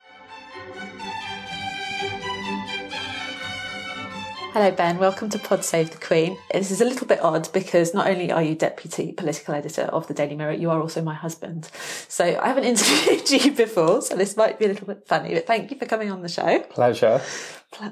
Hello, 4.53 4.71
Ben. 4.71 4.99
Welcome 4.99 5.31
to 5.31 5.39
Pod 5.39 5.65
Save 5.65 5.93
the 5.93 5.97
Queen. 5.97 6.37
This 6.53 6.71
is 6.71 6.83
a 6.83 6.85
little 6.85 7.07
bit 7.07 7.23
odd 7.23 7.51
because 7.55 7.95
not 7.95 8.07
only 8.07 8.31
are 8.31 8.43
you 8.43 8.55
deputy 8.55 9.13
political 9.13 9.55
editor 9.55 9.85
of 9.85 10.07
the 10.09 10.13
Daily 10.13 10.37
Mirror, 10.37 10.53
you 10.53 10.69
are 10.69 10.79
also 10.79 11.01
my 11.01 11.15
husband. 11.15 11.71
So 12.09 12.39
I 12.39 12.49
haven't 12.49 12.65
interviewed 12.67 13.31
you 13.31 13.53
before, 13.53 14.03
so 14.03 14.15
this 14.15 14.37
might 14.37 14.59
be 14.59 14.67
a 14.67 14.69
little 14.69 14.87
bit 14.87 15.07
funny, 15.07 15.33
but 15.33 15.47
thank 15.47 15.71
you 15.71 15.79
for 15.79 15.87
coming 15.87 16.11
on 16.11 16.21
the 16.21 16.29
show. 16.29 16.59
Pleasure. 16.69 17.23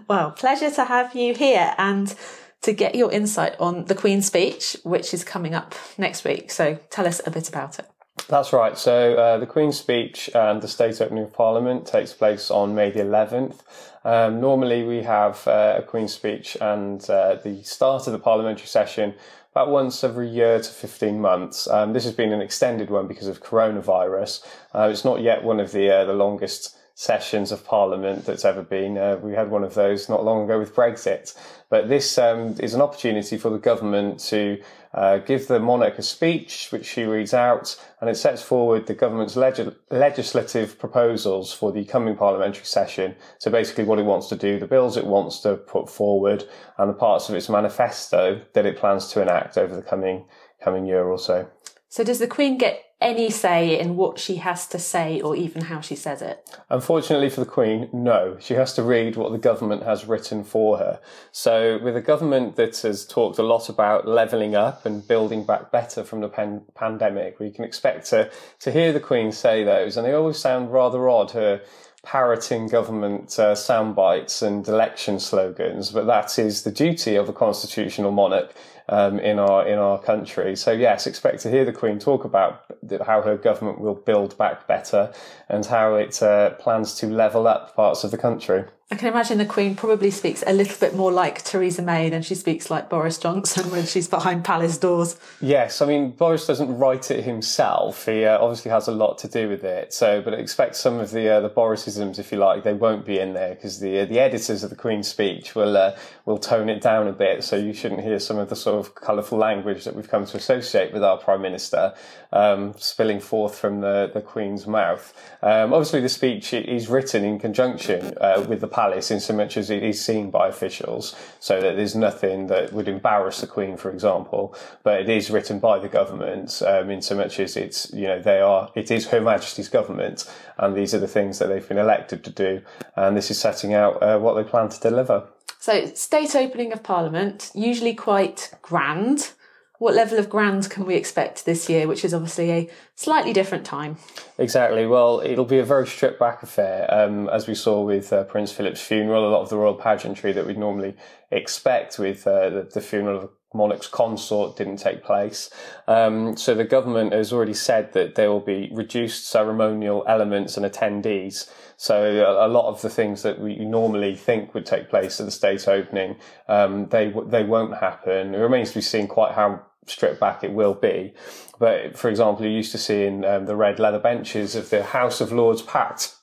Well, 0.06 0.32
pleasure 0.32 0.70
to 0.70 0.84
have 0.84 1.14
you 1.14 1.34
here 1.34 1.74
and 1.78 2.14
to 2.62 2.72
get 2.72 2.94
your 2.94 3.10
insight 3.10 3.56
on 3.58 3.86
the 3.86 3.94
Queen's 3.94 4.26
speech, 4.26 4.76
which 4.82 5.14
is 5.14 5.24
coming 5.24 5.54
up 5.54 5.74
next 5.96 6.24
week. 6.24 6.50
So 6.50 6.78
tell 6.90 7.06
us 7.06 7.20
a 7.26 7.30
bit 7.30 7.48
about 7.48 7.78
it. 7.78 7.86
That's 8.28 8.52
right. 8.52 8.76
So 8.76 9.14
uh, 9.14 9.38
the 9.38 9.46
Queen's 9.46 9.78
speech 9.78 10.28
and 10.34 10.60
the 10.60 10.68
State 10.68 11.00
Opening 11.00 11.24
of 11.24 11.32
Parliament 11.32 11.86
takes 11.86 12.12
place 12.12 12.50
on 12.50 12.74
May 12.74 12.90
the 12.90 13.00
11th. 13.00 13.60
Um, 14.04 14.40
normally, 14.40 14.82
we 14.82 15.02
have 15.02 15.46
uh, 15.46 15.76
a 15.78 15.82
Queen's 15.82 16.12
speech 16.12 16.56
and 16.60 17.08
uh, 17.10 17.36
the 17.42 17.62
start 17.62 18.06
of 18.06 18.12
the 18.12 18.18
parliamentary 18.18 18.66
session 18.66 19.14
about 19.52 19.70
once 19.70 20.04
every 20.04 20.28
year 20.28 20.60
to 20.60 20.70
15 20.70 21.20
months. 21.20 21.68
Um, 21.68 21.92
this 21.92 22.04
has 22.04 22.14
been 22.14 22.32
an 22.32 22.40
extended 22.40 22.88
one 22.88 23.08
because 23.08 23.26
of 23.26 23.42
coronavirus. 23.42 24.46
Uh, 24.74 24.88
it's 24.90 25.04
not 25.04 25.20
yet 25.20 25.42
one 25.42 25.60
of 25.60 25.72
the 25.72 25.90
uh, 25.90 26.04
the 26.04 26.12
longest 26.12 26.76
sessions 27.00 27.50
of 27.50 27.64
Parliament 27.64 28.26
that's 28.26 28.44
ever 28.44 28.62
been. 28.62 28.98
Uh, 28.98 29.16
we 29.22 29.32
had 29.32 29.50
one 29.50 29.64
of 29.64 29.72
those 29.72 30.10
not 30.10 30.22
long 30.22 30.44
ago 30.44 30.58
with 30.58 30.74
Brexit. 30.74 31.34
But 31.70 31.88
this 31.88 32.18
um, 32.18 32.56
is 32.60 32.74
an 32.74 32.82
opportunity 32.82 33.38
for 33.38 33.48
the 33.48 33.58
government 33.58 34.20
to 34.28 34.60
uh, 34.92 35.16
give 35.16 35.48
the 35.48 35.60
monarch 35.60 35.98
a 35.98 36.02
speech, 36.02 36.68
which 36.70 36.84
she 36.84 37.04
reads 37.04 37.32
out, 37.32 37.74
and 38.02 38.10
it 38.10 38.16
sets 38.16 38.42
forward 38.42 38.86
the 38.86 38.92
government's 38.92 39.34
leg- 39.34 39.74
legislative 39.90 40.78
proposals 40.78 41.54
for 41.54 41.72
the 41.72 41.86
coming 41.86 42.16
parliamentary 42.16 42.66
session. 42.66 43.16
So 43.38 43.50
basically, 43.50 43.84
what 43.84 43.98
it 43.98 44.04
wants 44.04 44.28
to 44.28 44.36
do, 44.36 44.58
the 44.58 44.66
bills 44.66 44.98
it 44.98 45.06
wants 45.06 45.40
to 45.40 45.56
put 45.56 45.88
forward, 45.88 46.44
and 46.76 46.90
the 46.90 46.94
parts 46.94 47.30
of 47.30 47.34
its 47.34 47.48
manifesto 47.48 48.42
that 48.52 48.66
it 48.66 48.76
plans 48.76 49.06
to 49.12 49.22
enact 49.22 49.56
over 49.56 49.74
the 49.74 49.80
coming 49.80 50.26
coming 50.62 50.84
year 50.84 51.04
or 51.04 51.18
so. 51.18 51.48
So, 51.88 52.04
does 52.04 52.18
the 52.18 52.26
Queen 52.26 52.58
get 52.58 52.89
any 53.00 53.30
say 53.30 53.78
in 53.78 53.96
what 53.96 54.18
she 54.18 54.36
has 54.36 54.66
to 54.68 54.78
say 54.78 55.20
or 55.20 55.34
even 55.34 55.62
how 55.62 55.80
she 55.80 55.96
says 55.96 56.20
it? 56.20 56.56
Unfortunately 56.68 57.30
for 57.30 57.40
the 57.40 57.46
Queen, 57.46 57.88
no. 57.92 58.36
She 58.40 58.54
has 58.54 58.74
to 58.74 58.82
read 58.82 59.16
what 59.16 59.32
the 59.32 59.38
government 59.38 59.82
has 59.84 60.04
written 60.04 60.44
for 60.44 60.78
her. 60.78 61.00
So, 61.32 61.78
with 61.78 61.96
a 61.96 62.00
government 62.00 62.56
that 62.56 62.76
has 62.78 63.06
talked 63.06 63.38
a 63.38 63.42
lot 63.42 63.68
about 63.68 64.06
levelling 64.06 64.54
up 64.54 64.84
and 64.84 65.06
building 65.06 65.44
back 65.44 65.70
better 65.70 66.04
from 66.04 66.20
the 66.20 66.28
pan- 66.28 66.62
pandemic, 66.74 67.38
we 67.40 67.50
can 67.50 67.64
expect 67.64 68.06
to, 68.10 68.30
to 68.60 68.70
hear 68.70 68.92
the 68.92 69.00
Queen 69.00 69.32
say 69.32 69.64
those, 69.64 69.96
and 69.96 70.06
they 70.06 70.12
always 70.12 70.38
sound 70.38 70.72
rather 70.72 71.08
odd. 71.08 71.30
Her 71.30 71.62
parroting 72.02 72.66
government 72.66 73.38
uh, 73.38 73.54
sound 73.54 73.94
bites 73.94 74.40
and 74.40 74.66
election 74.66 75.20
slogans, 75.20 75.90
but 75.90 76.06
that 76.06 76.38
is 76.38 76.62
the 76.62 76.70
duty 76.70 77.16
of 77.16 77.28
a 77.28 77.32
constitutional 77.32 78.10
monarch 78.10 78.54
um, 78.90 79.18
in 79.20 79.38
our 79.38 79.66
in 79.66 79.78
our 79.78 79.98
country. 79.98 80.56
So 80.56 80.72
yes, 80.72 81.06
expect 81.06 81.40
to 81.42 81.50
hear 81.50 81.64
the 81.64 81.72
Queen 81.72 81.98
talk 81.98 82.24
about 82.24 82.69
how 83.06 83.22
her 83.22 83.36
government 83.36 83.80
will 83.80 83.94
build 83.94 84.36
back 84.38 84.66
better 84.66 85.12
and 85.48 85.66
how 85.66 85.94
it 85.94 86.22
uh, 86.22 86.50
plans 86.50 86.94
to 86.96 87.06
level 87.06 87.46
up 87.46 87.74
parts 87.74 88.04
of 88.04 88.10
the 88.10 88.18
country. 88.18 88.64
I 88.92 88.96
can 88.96 89.06
imagine 89.06 89.38
the 89.38 89.46
Queen 89.46 89.76
probably 89.76 90.10
speaks 90.10 90.42
a 90.44 90.52
little 90.52 90.76
bit 90.80 90.96
more 90.96 91.12
like 91.12 91.44
Theresa 91.44 91.80
May 91.80 92.10
than 92.10 92.22
she 92.22 92.34
speaks 92.34 92.70
like 92.70 92.88
Boris 92.88 93.18
Johnson 93.18 93.70
when 93.70 93.86
she's 93.86 94.08
behind 94.08 94.44
palace 94.44 94.78
doors. 94.78 95.16
Yes, 95.40 95.80
I 95.80 95.86
mean 95.86 96.10
Boris 96.10 96.44
doesn't 96.44 96.76
write 96.76 97.08
it 97.12 97.22
himself. 97.22 98.06
He 98.06 98.24
uh, 98.24 98.40
obviously 98.40 98.72
has 98.72 98.88
a 98.88 98.92
lot 98.92 99.16
to 99.18 99.28
do 99.28 99.48
with 99.48 99.62
it. 99.62 99.92
So, 99.92 100.20
but 100.20 100.34
expect 100.34 100.74
some 100.74 100.98
of 100.98 101.12
the 101.12 101.28
uh, 101.28 101.38
the 101.38 101.50
Borisisms, 101.50 102.18
if 102.18 102.32
you 102.32 102.38
like, 102.38 102.64
they 102.64 102.74
won't 102.74 103.06
be 103.06 103.20
in 103.20 103.32
there 103.32 103.54
because 103.54 103.78
the 103.78 104.00
uh, 104.00 104.06
the 104.06 104.18
editors 104.18 104.64
of 104.64 104.70
the 104.70 104.76
Queen's 104.76 105.06
speech 105.06 105.54
will 105.54 105.76
uh, 105.76 105.96
will 106.24 106.38
tone 106.38 106.68
it 106.68 106.80
down 106.80 107.06
a 107.06 107.12
bit. 107.12 107.44
So 107.44 107.54
you 107.54 107.72
shouldn't 107.72 108.00
hear 108.00 108.18
some 108.18 108.38
of 108.38 108.48
the 108.48 108.56
sort 108.56 108.84
of 108.84 108.96
colourful 108.96 109.38
language 109.38 109.84
that 109.84 109.94
we've 109.94 110.10
come 110.10 110.26
to 110.26 110.36
associate 110.36 110.92
with 110.92 111.04
our 111.04 111.16
Prime 111.16 111.42
Minister 111.42 111.94
um, 112.32 112.74
spilling 112.76 113.20
forth 113.20 113.54
from 113.56 113.82
the 113.82 114.10
the 114.12 114.20
Queen's 114.20 114.66
mouth. 114.66 115.14
Um, 115.42 115.72
obviously, 115.72 116.00
the 116.00 116.08
speech 116.08 116.52
is 116.52 116.88
written 116.88 117.24
in 117.24 117.38
conjunction 117.38 118.18
uh, 118.20 118.44
with 118.48 118.60
the 118.60 118.79
palace 118.80 119.10
in 119.10 119.20
so 119.20 119.34
much 119.34 119.56
as 119.56 119.68
it 119.68 119.82
is 119.82 120.02
seen 120.08 120.30
by 120.30 120.48
officials, 120.48 121.14
so 121.38 121.60
that 121.60 121.76
there's 121.76 121.94
nothing 121.94 122.46
that 122.46 122.72
would 122.72 122.88
embarrass 122.88 123.40
the 123.40 123.46
Queen, 123.46 123.76
for 123.76 123.90
example. 123.90 124.54
But 124.82 125.00
it 125.02 125.08
is 125.08 125.30
written 125.30 125.58
by 125.58 125.78
the 125.78 125.88
government 125.88 126.62
um, 126.66 126.90
in 126.90 127.02
so 127.02 127.14
much 127.14 127.38
as 127.40 127.56
it's 127.56 127.92
you 127.92 128.06
know 128.08 128.20
they 128.20 128.40
are 128.40 128.70
it 128.74 128.90
is 128.90 129.08
Her 129.08 129.20
Majesty's 129.20 129.68
government, 129.68 130.18
and 130.58 130.74
these 130.74 130.94
are 130.94 131.02
the 131.06 131.14
things 131.16 131.38
that 131.38 131.48
they've 131.48 131.68
been 131.68 131.84
elected 131.88 132.24
to 132.24 132.30
do, 132.30 132.62
and 132.96 133.16
this 133.16 133.30
is 133.30 133.38
setting 133.38 133.74
out 133.74 134.02
uh, 134.02 134.18
what 134.18 134.34
they 134.34 134.44
plan 134.44 134.68
to 134.70 134.80
deliver. 134.80 135.26
So, 135.58 135.72
state 135.94 136.34
opening 136.34 136.72
of 136.72 136.82
Parliament, 136.82 137.50
usually 137.54 137.94
quite 137.94 138.50
grand. 138.62 139.32
What 139.80 139.94
level 139.94 140.18
of 140.18 140.28
grand 140.28 140.68
can 140.68 140.84
we 140.84 140.94
expect 140.94 141.46
this 141.46 141.70
year, 141.70 141.88
which 141.88 142.04
is 142.04 142.12
obviously 142.12 142.50
a 142.50 142.70
slightly 142.96 143.32
different 143.32 143.64
time? 143.64 143.96
Exactly. 144.36 144.86
Well, 144.86 145.22
it'll 145.24 145.46
be 145.46 145.58
a 145.58 145.64
very 145.64 145.86
stripped 145.86 146.20
back 146.20 146.42
affair, 146.42 146.86
um, 146.92 147.30
as 147.30 147.48
we 147.48 147.54
saw 147.54 147.80
with 147.80 148.12
uh, 148.12 148.24
Prince 148.24 148.52
Philip's 148.52 148.82
funeral. 148.82 149.26
A 149.26 149.32
lot 149.32 149.40
of 149.40 149.48
the 149.48 149.56
royal 149.56 149.72
pageantry 149.72 150.32
that 150.32 150.46
we'd 150.46 150.58
normally 150.58 150.96
expect 151.30 151.98
with 151.98 152.26
uh, 152.26 152.50
the, 152.50 152.70
the, 152.74 152.82
funeral 152.82 153.22
of 153.22 153.30
monarch's 153.54 153.86
consort 153.86 154.54
didn't 154.54 154.76
take 154.76 155.02
place. 155.02 155.48
Um, 155.88 156.36
so 156.36 156.54
the 156.54 156.64
government 156.64 157.14
has 157.14 157.32
already 157.32 157.54
said 157.54 157.94
that 157.94 158.16
there 158.16 158.30
will 158.30 158.40
be 158.40 158.68
reduced 158.74 159.28
ceremonial 159.28 160.04
elements 160.06 160.58
and 160.58 160.66
attendees. 160.66 161.50
So 161.78 162.04
a, 162.04 162.46
a 162.46 162.48
lot 162.48 162.68
of 162.68 162.82
the 162.82 162.90
things 162.90 163.22
that 163.22 163.40
we 163.40 163.56
normally 163.56 164.14
think 164.14 164.52
would 164.52 164.66
take 164.66 164.90
place 164.90 165.20
at 165.20 165.24
the 165.24 165.32
state 165.32 165.66
opening, 165.66 166.16
um, 166.48 166.90
they 166.90 167.14
they 167.28 167.44
won't 167.44 167.78
happen. 167.78 168.34
It 168.34 168.38
remains 168.38 168.68
to 168.68 168.74
be 168.74 168.82
seen 168.82 169.08
quite 169.08 169.32
how 169.32 169.64
stripped 169.90 170.20
back 170.20 170.42
it 170.44 170.52
will 170.52 170.74
be. 170.74 171.12
But 171.58 171.98
for 171.98 172.08
example, 172.08 172.44
you're 172.44 172.54
used 172.54 172.72
to 172.72 172.78
seeing 172.78 173.24
um, 173.24 173.46
the 173.46 173.56
red 173.56 173.78
leather 173.78 173.98
benches 173.98 174.54
of 174.54 174.70
the 174.70 174.82
House 174.82 175.20
of 175.20 175.32
Lords 175.32 175.62
packed 175.62 176.14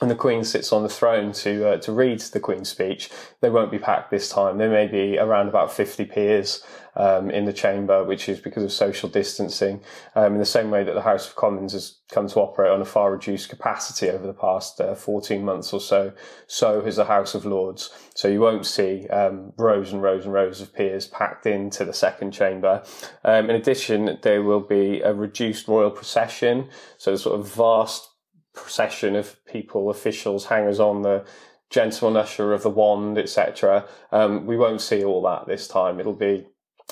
and 0.00 0.10
the 0.10 0.16
Queen 0.16 0.44
sits 0.44 0.72
on 0.72 0.82
the 0.82 0.88
throne 0.88 1.32
to 1.32 1.68
uh, 1.68 1.76
to 1.78 1.92
read 1.92 2.20
the 2.20 2.40
Queen's 2.40 2.68
speech. 2.68 3.10
They 3.40 3.50
won't 3.50 3.70
be 3.70 3.78
packed 3.78 4.10
this 4.10 4.28
time. 4.28 4.58
There 4.58 4.70
may 4.70 4.86
be 4.86 5.18
around 5.18 5.48
about 5.48 5.72
50 5.72 6.04
peers 6.06 6.64
um, 6.96 7.30
in 7.30 7.44
the 7.44 7.52
chamber, 7.52 8.04
which 8.04 8.28
is 8.28 8.40
because 8.40 8.64
of 8.64 8.72
social 8.72 9.08
distancing. 9.08 9.82
Um, 10.14 10.34
in 10.34 10.38
the 10.38 10.46
same 10.46 10.70
way 10.70 10.84
that 10.84 10.94
the 10.94 11.02
House 11.02 11.28
of 11.28 11.36
Commons 11.36 11.72
has 11.72 11.98
come 12.10 12.28
to 12.28 12.40
operate 12.40 12.70
on 12.70 12.80
a 12.80 12.84
far 12.84 13.12
reduced 13.12 13.48
capacity 13.48 14.10
over 14.10 14.26
the 14.26 14.32
past 14.32 14.80
uh, 14.80 14.94
14 14.94 15.44
months 15.44 15.72
or 15.72 15.80
so, 15.80 16.12
so 16.46 16.82
has 16.82 16.96
the 16.96 17.04
House 17.04 17.34
of 17.34 17.44
Lords. 17.44 17.90
So 18.14 18.28
you 18.28 18.40
won't 18.40 18.66
see 18.66 19.06
um, 19.08 19.52
rows 19.56 19.92
and 19.92 20.02
rows 20.02 20.24
and 20.24 20.32
rows 20.32 20.60
of 20.60 20.74
peers 20.74 21.06
packed 21.06 21.46
into 21.46 21.84
the 21.84 21.94
second 21.94 22.32
chamber. 22.32 22.82
Um, 23.24 23.50
in 23.50 23.56
addition, 23.56 24.18
there 24.22 24.42
will 24.42 24.60
be 24.60 25.00
a 25.00 25.14
reduced 25.14 25.68
royal 25.68 25.90
procession, 25.90 26.68
so 26.98 27.12
a 27.12 27.18
sort 27.18 27.38
of 27.38 27.48
vast 27.52 28.08
procession 28.54 29.16
of 29.16 29.43
people, 29.54 29.88
officials, 29.88 30.46
hangers 30.46 30.80
on, 30.80 31.02
the 31.02 31.24
gentleman 31.70 32.20
usher 32.20 32.52
of 32.52 32.64
the 32.64 32.70
wand, 32.70 33.16
etc. 33.16 33.86
Um, 34.10 34.46
we 34.46 34.56
won't 34.56 34.80
see 34.80 35.04
all 35.04 35.22
that 35.22 35.46
this 35.46 35.68
time. 35.68 36.00
It'll 36.00 36.12
be 36.12 36.48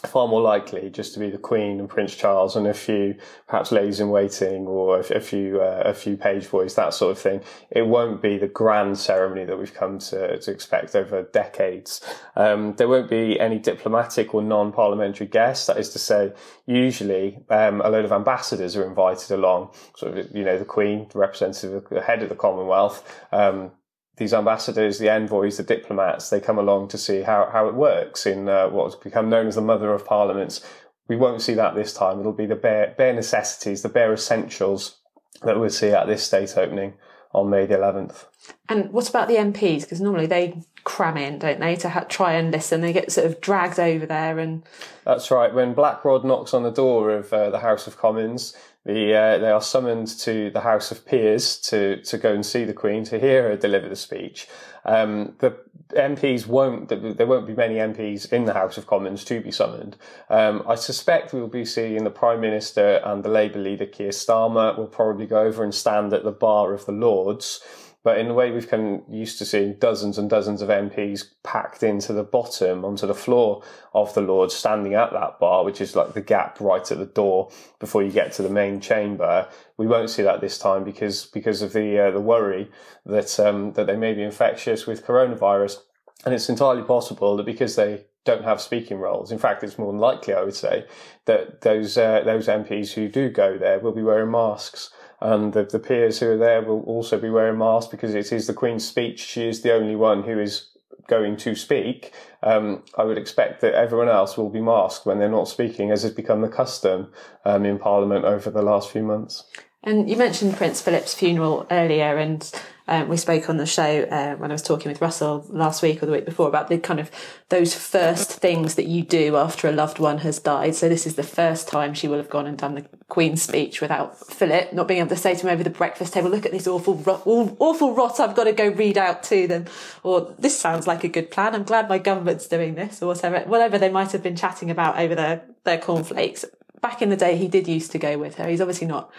far 0.06 0.26
more 0.26 0.40
likely 0.40 0.90
just 0.90 1.14
to 1.14 1.20
be 1.20 1.30
the 1.30 1.38
Queen 1.38 1.78
and 1.78 1.88
Prince 1.88 2.16
Charles 2.16 2.56
and 2.56 2.66
a 2.66 2.74
few 2.74 3.14
perhaps 3.46 3.70
ladies 3.70 4.00
in 4.00 4.10
waiting 4.10 4.66
or 4.66 4.98
a, 4.98 5.20
few 5.20 5.60
uh, 5.60 5.82
a 5.84 5.94
few 5.94 6.16
page 6.16 6.50
boys, 6.50 6.74
that 6.74 6.92
sort 6.92 7.12
of 7.12 7.18
thing. 7.18 7.40
It 7.70 7.86
won't 7.86 8.20
be 8.20 8.36
the 8.36 8.48
grand 8.48 8.98
ceremony 8.98 9.44
that 9.44 9.58
we've 9.58 9.72
come 9.72 9.98
to, 10.00 10.38
to 10.38 10.50
expect 10.50 10.96
over 10.96 11.22
decades. 11.22 12.00
Um, 12.34 12.74
there 12.76 12.88
won't 12.88 13.10
be 13.10 13.38
any 13.38 13.58
diplomatic 13.58 14.34
or 14.34 14.42
non-parliamentary 14.42 15.28
guests. 15.28 15.66
That 15.66 15.78
is 15.78 15.90
to 15.90 15.98
say, 15.98 16.32
usually 16.66 17.44
um, 17.48 17.80
a 17.80 17.88
load 17.88 18.04
of 18.04 18.12
ambassadors 18.12 18.74
are 18.76 18.86
invited 18.86 19.30
along. 19.30 19.72
Sort 19.96 20.18
of, 20.18 20.34
you 20.34 20.44
know, 20.44 20.58
the 20.58 20.64
Queen, 20.64 21.06
the 21.12 21.18
representative, 21.18 21.84
the 21.90 22.02
head 22.02 22.22
of 22.22 22.28
the 22.28 22.34
Commonwealth. 22.34 23.20
Um, 23.30 23.70
these 24.16 24.34
ambassadors, 24.34 24.98
the 24.98 25.08
envoys, 25.08 25.56
the 25.56 25.62
diplomats, 25.62 26.30
they 26.30 26.40
come 26.40 26.58
along 26.58 26.88
to 26.88 26.98
see 26.98 27.22
how, 27.22 27.48
how 27.52 27.66
it 27.66 27.74
works 27.74 28.26
in 28.26 28.48
uh, 28.48 28.68
what's 28.68 28.94
become 28.94 29.30
known 29.30 29.46
as 29.46 29.54
the 29.54 29.62
mother 29.62 29.92
of 29.92 30.04
parliaments. 30.04 30.64
We 31.08 31.16
won't 31.16 31.42
see 31.42 31.54
that 31.54 31.74
this 31.74 31.94
time. 31.94 32.20
It'll 32.20 32.32
be 32.32 32.46
the 32.46 32.54
bare, 32.54 32.94
bare 32.96 33.14
necessities, 33.14 33.82
the 33.82 33.88
bare 33.88 34.12
essentials 34.12 34.98
that 35.42 35.58
we'll 35.58 35.70
see 35.70 35.90
at 35.90 36.06
this 36.06 36.22
state 36.22 36.56
opening 36.56 36.94
on 37.34 37.48
May 37.48 37.66
the 37.66 37.76
11th. 37.76 38.26
And 38.68 38.92
what 38.92 39.08
about 39.08 39.28
the 39.28 39.36
MPs? 39.36 39.82
Because 39.82 40.00
normally 40.00 40.26
they 40.26 40.62
cram 40.84 41.16
in, 41.16 41.38
don't 41.38 41.60
they, 41.60 41.76
to 41.76 41.88
ha- 41.88 42.04
try 42.08 42.34
and 42.34 42.50
listen? 42.52 42.80
They 42.80 42.92
get 42.92 43.10
sort 43.10 43.26
of 43.26 43.40
dragged 43.40 43.80
over 43.80 44.04
there 44.04 44.38
and. 44.38 44.62
That's 45.04 45.30
right. 45.30 45.54
When 45.54 45.74
Black 45.74 46.04
Rod 46.04 46.24
knocks 46.24 46.52
on 46.52 46.62
the 46.62 46.70
door 46.70 47.10
of 47.10 47.32
uh, 47.32 47.50
the 47.50 47.60
House 47.60 47.86
of 47.86 47.96
Commons, 47.96 48.54
the, 48.84 49.14
uh, 49.14 49.38
they 49.38 49.50
are 49.50 49.62
summoned 49.62 50.08
to 50.20 50.50
the 50.50 50.60
House 50.60 50.90
of 50.90 51.06
Peers 51.06 51.56
to, 51.58 52.02
to 52.02 52.18
go 52.18 52.32
and 52.32 52.44
see 52.44 52.64
the 52.64 52.72
Queen 52.72 53.04
to 53.04 53.18
hear 53.18 53.44
her 53.44 53.56
deliver 53.56 53.88
the 53.88 53.96
speech. 53.96 54.48
Um, 54.84 55.34
the 55.38 55.56
MPs 55.90 56.46
won't, 56.46 56.88
there 56.88 57.26
won't 57.26 57.46
be 57.46 57.54
many 57.54 57.76
MPs 57.76 58.32
in 58.32 58.44
the 58.44 58.54
House 58.54 58.76
of 58.78 58.86
Commons 58.86 59.24
to 59.24 59.40
be 59.40 59.52
summoned. 59.52 59.96
Um, 60.28 60.64
I 60.66 60.74
suspect 60.74 61.32
we'll 61.32 61.46
be 61.46 61.64
seeing 61.64 62.02
the 62.02 62.10
Prime 62.10 62.40
Minister 62.40 63.00
and 63.04 63.22
the 63.22 63.28
Labour 63.28 63.60
leader 63.60 63.86
Keir 63.86 64.10
Starmer 64.10 64.76
will 64.76 64.86
probably 64.86 65.26
go 65.26 65.42
over 65.42 65.62
and 65.62 65.74
stand 65.74 66.12
at 66.12 66.24
the 66.24 66.32
bar 66.32 66.72
of 66.72 66.86
the 66.86 66.92
Lords 66.92 67.60
but 68.04 68.18
in 68.18 68.26
the 68.26 68.34
way 68.34 68.50
we've 68.50 68.68
come 68.68 69.02
used 69.08 69.38
to 69.38 69.44
seeing 69.44 69.74
dozens 69.74 70.18
and 70.18 70.28
dozens 70.28 70.60
of 70.60 70.68
MPs 70.68 71.24
packed 71.44 71.82
into 71.82 72.12
the 72.12 72.24
bottom, 72.24 72.84
onto 72.84 73.06
the 73.06 73.14
floor 73.14 73.62
of 73.94 74.12
the 74.14 74.20
Lords, 74.20 74.54
standing 74.54 74.94
at 74.94 75.12
that 75.12 75.38
bar, 75.38 75.64
which 75.64 75.80
is 75.80 75.94
like 75.94 76.12
the 76.12 76.20
gap 76.20 76.60
right 76.60 76.90
at 76.90 76.98
the 76.98 77.06
door 77.06 77.50
before 77.78 78.02
you 78.02 78.10
get 78.10 78.32
to 78.32 78.42
the 78.42 78.48
main 78.48 78.80
chamber, 78.80 79.48
we 79.76 79.86
won't 79.86 80.10
see 80.10 80.22
that 80.22 80.40
this 80.40 80.58
time 80.58 80.82
because 80.82 81.26
because 81.26 81.62
of 81.62 81.72
the 81.72 81.98
uh, 81.98 82.10
the 82.10 82.20
worry 82.20 82.70
that 83.06 83.38
um, 83.38 83.72
that 83.74 83.86
they 83.86 83.96
may 83.96 84.14
be 84.14 84.22
infectious 84.22 84.86
with 84.86 85.06
coronavirus, 85.06 85.78
and 86.24 86.34
it's 86.34 86.48
entirely 86.48 86.82
possible 86.82 87.36
that 87.36 87.46
because 87.46 87.76
they 87.76 88.04
don't 88.24 88.44
have 88.44 88.60
speaking 88.60 88.98
roles. 88.98 89.32
In 89.32 89.38
fact, 89.38 89.64
it's 89.64 89.78
more 89.78 89.92
than 89.92 90.00
likely, 90.00 90.32
I 90.34 90.42
would 90.42 90.54
say, 90.54 90.86
that 91.26 91.60
those 91.62 91.96
uh, 91.96 92.22
those 92.24 92.48
MPs 92.48 92.92
who 92.92 93.08
do 93.08 93.30
go 93.30 93.58
there 93.58 93.78
will 93.78 93.92
be 93.92 94.02
wearing 94.02 94.30
masks 94.30 94.90
and 95.22 95.52
the, 95.52 95.64
the 95.64 95.78
peers 95.78 96.18
who 96.18 96.32
are 96.32 96.36
there 96.36 96.62
will 96.62 96.82
also 96.82 97.18
be 97.18 97.30
wearing 97.30 97.58
masks 97.58 97.90
because 97.90 98.14
it 98.14 98.32
is 98.32 98.46
the 98.46 98.54
Queen's 98.54 98.86
speech. 98.86 99.20
She 99.20 99.46
is 99.46 99.62
the 99.62 99.72
only 99.72 99.94
one 99.94 100.24
who 100.24 100.38
is 100.38 100.68
going 101.06 101.36
to 101.36 101.54
speak. 101.54 102.12
Um, 102.42 102.82
I 102.98 103.04
would 103.04 103.18
expect 103.18 103.60
that 103.60 103.74
everyone 103.74 104.08
else 104.08 104.36
will 104.36 104.50
be 104.50 104.60
masked 104.60 105.06
when 105.06 105.18
they're 105.18 105.28
not 105.28 105.48
speaking, 105.48 105.90
as 105.90 106.02
has 106.02 106.12
become 106.12 106.40
the 106.40 106.48
custom 106.48 107.12
um, 107.44 107.64
in 107.64 107.78
Parliament 107.78 108.24
over 108.24 108.50
the 108.50 108.62
last 108.62 108.90
few 108.90 109.02
months. 109.02 109.44
And 109.84 110.08
you 110.08 110.16
mentioned 110.16 110.56
Prince 110.56 110.80
Philip's 110.80 111.12
funeral 111.12 111.66
earlier, 111.68 112.16
and 112.16 112.48
um, 112.86 113.08
we 113.08 113.16
spoke 113.16 113.50
on 113.50 113.56
the 113.56 113.66
show 113.66 114.02
uh, 114.02 114.36
when 114.36 114.52
I 114.52 114.54
was 114.54 114.62
talking 114.62 114.92
with 114.92 115.00
Russell 115.00 115.44
last 115.48 115.82
week 115.82 116.00
or 116.00 116.06
the 116.06 116.12
week 116.12 116.24
before 116.24 116.46
about 116.46 116.68
the 116.68 116.78
kind 116.78 117.00
of 117.00 117.10
those 117.48 117.74
first 117.74 118.30
things 118.30 118.76
that 118.76 118.86
you 118.86 119.02
do 119.02 119.36
after 119.36 119.68
a 119.68 119.72
loved 119.72 119.98
one 119.98 120.18
has 120.18 120.38
died. 120.38 120.76
So 120.76 120.88
this 120.88 121.04
is 121.04 121.16
the 121.16 121.24
first 121.24 121.66
time 121.66 121.94
she 121.94 122.06
will 122.06 122.18
have 122.18 122.30
gone 122.30 122.46
and 122.46 122.56
done 122.56 122.76
the 122.76 122.86
Queen's 123.08 123.42
speech 123.42 123.80
without 123.80 124.16
Philip 124.18 124.72
not 124.72 124.86
being 124.86 125.00
able 125.00 125.10
to 125.10 125.16
say 125.16 125.34
to 125.34 125.40
him 125.40 125.52
over 125.52 125.64
the 125.64 125.70
breakfast 125.70 126.12
table, 126.12 126.30
"Look 126.30 126.46
at 126.46 126.52
this 126.52 126.68
awful, 126.68 126.94
rot, 126.94 127.22
awful 127.26 127.92
rot 127.92 128.20
I've 128.20 128.36
got 128.36 128.44
to 128.44 128.52
go 128.52 128.68
read 128.68 128.96
out 128.96 129.24
to 129.24 129.48
them," 129.48 129.64
or 130.04 130.32
"This 130.38 130.56
sounds 130.56 130.86
like 130.86 131.02
a 131.02 131.08
good 131.08 131.32
plan. 131.32 131.56
I'm 131.56 131.64
glad 131.64 131.88
my 131.88 131.98
government's 131.98 132.46
doing 132.46 132.76
this," 132.76 133.02
or 133.02 133.06
whatever, 133.08 133.40
whatever 133.48 133.78
they 133.78 133.90
might 133.90 134.12
have 134.12 134.22
been 134.22 134.36
chatting 134.36 134.70
about 134.70 134.96
over 135.00 135.16
their 135.16 135.42
their 135.64 135.78
cornflakes. 135.78 136.44
Back 136.80 137.00
in 137.00 137.10
the 137.10 137.16
day, 137.16 137.36
he 137.36 137.48
did 137.48 137.68
used 137.68 137.92
to 137.92 137.98
go 137.98 138.18
with 138.18 138.36
her. 138.36 138.48
He's 138.48 138.60
obviously 138.60 138.88
not 138.88 139.10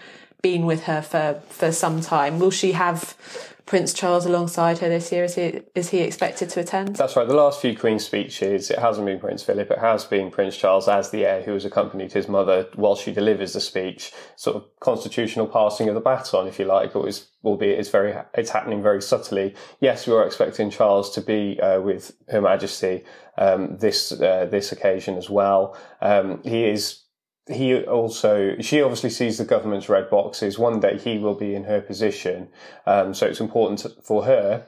been 0.44 0.66
with 0.66 0.82
her 0.84 1.00
for, 1.00 1.40
for 1.48 1.72
some 1.72 2.02
time. 2.02 2.38
Will 2.38 2.50
she 2.50 2.72
have 2.72 3.16
Prince 3.64 3.94
Charles 3.94 4.26
alongside 4.26 4.76
her 4.80 4.90
this 4.90 5.10
year? 5.10 5.24
Is 5.24 5.36
he, 5.36 5.62
is 5.74 5.88
he 5.88 6.00
expected 6.00 6.50
to 6.50 6.60
attend? 6.60 6.96
That's 6.96 7.16
right. 7.16 7.26
The 7.26 7.34
last 7.34 7.62
few 7.62 7.74
Queen 7.74 7.98
speeches, 7.98 8.70
it 8.70 8.78
hasn't 8.78 9.06
been 9.06 9.18
Prince 9.18 9.42
Philip, 9.42 9.70
it 9.70 9.78
has 9.78 10.04
been 10.04 10.30
Prince 10.30 10.54
Charles 10.54 10.86
as 10.86 11.08
the 11.08 11.24
heir 11.24 11.40
who 11.40 11.54
has 11.54 11.64
accompanied 11.64 12.12
his 12.12 12.28
mother 12.28 12.68
while 12.74 12.94
she 12.94 13.10
delivers 13.10 13.54
the 13.54 13.60
speech. 13.60 14.12
Sort 14.36 14.56
of 14.56 14.64
constitutional 14.80 15.46
passing 15.46 15.88
of 15.88 15.94
the 15.94 16.02
baton, 16.02 16.46
if 16.46 16.58
you 16.58 16.66
like, 16.66 16.94
albeit 16.94 17.78
it's 17.78 17.88
very 17.88 18.14
it's 18.34 18.50
happening 18.50 18.82
very 18.82 19.00
subtly. 19.00 19.54
Yes, 19.80 20.06
we 20.06 20.12
are 20.12 20.26
expecting 20.26 20.68
Charles 20.68 21.10
to 21.12 21.22
be 21.22 21.58
uh, 21.58 21.80
with 21.80 22.14
Her 22.28 22.42
Majesty 22.42 23.04
um, 23.38 23.78
this 23.78 24.12
uh, 24.12 24.46
this 24.50 24.72
occasion 24.72 25.16
as 25.16 25.30
well. 25.30 25.74
Um, 26.02 26.42
he 26.44 26.66
is 26.66 27.03
he 27.46 27.82
also 27.82 28.56
she 28.60 28.80
obviously 28.80 29.10
sees 29.10 29.38
the 29.38 29.44
government's 29.44 29.88
red 29.88 30.08
boxes. 30.08 30.58
One 30.58 30.80
day 30.80 30.98
he 30.98 31.18
will 31.18 31.34
be 31.34 31.54
in 31.54 31.64
her 31.64 31.80
position, 31.80 32.48
um, 32.86 33.14
so 33.14 33.26
it's 33.26 33.40
important 33.40 33.86
for 34.02 34.24
her 34.24 34.66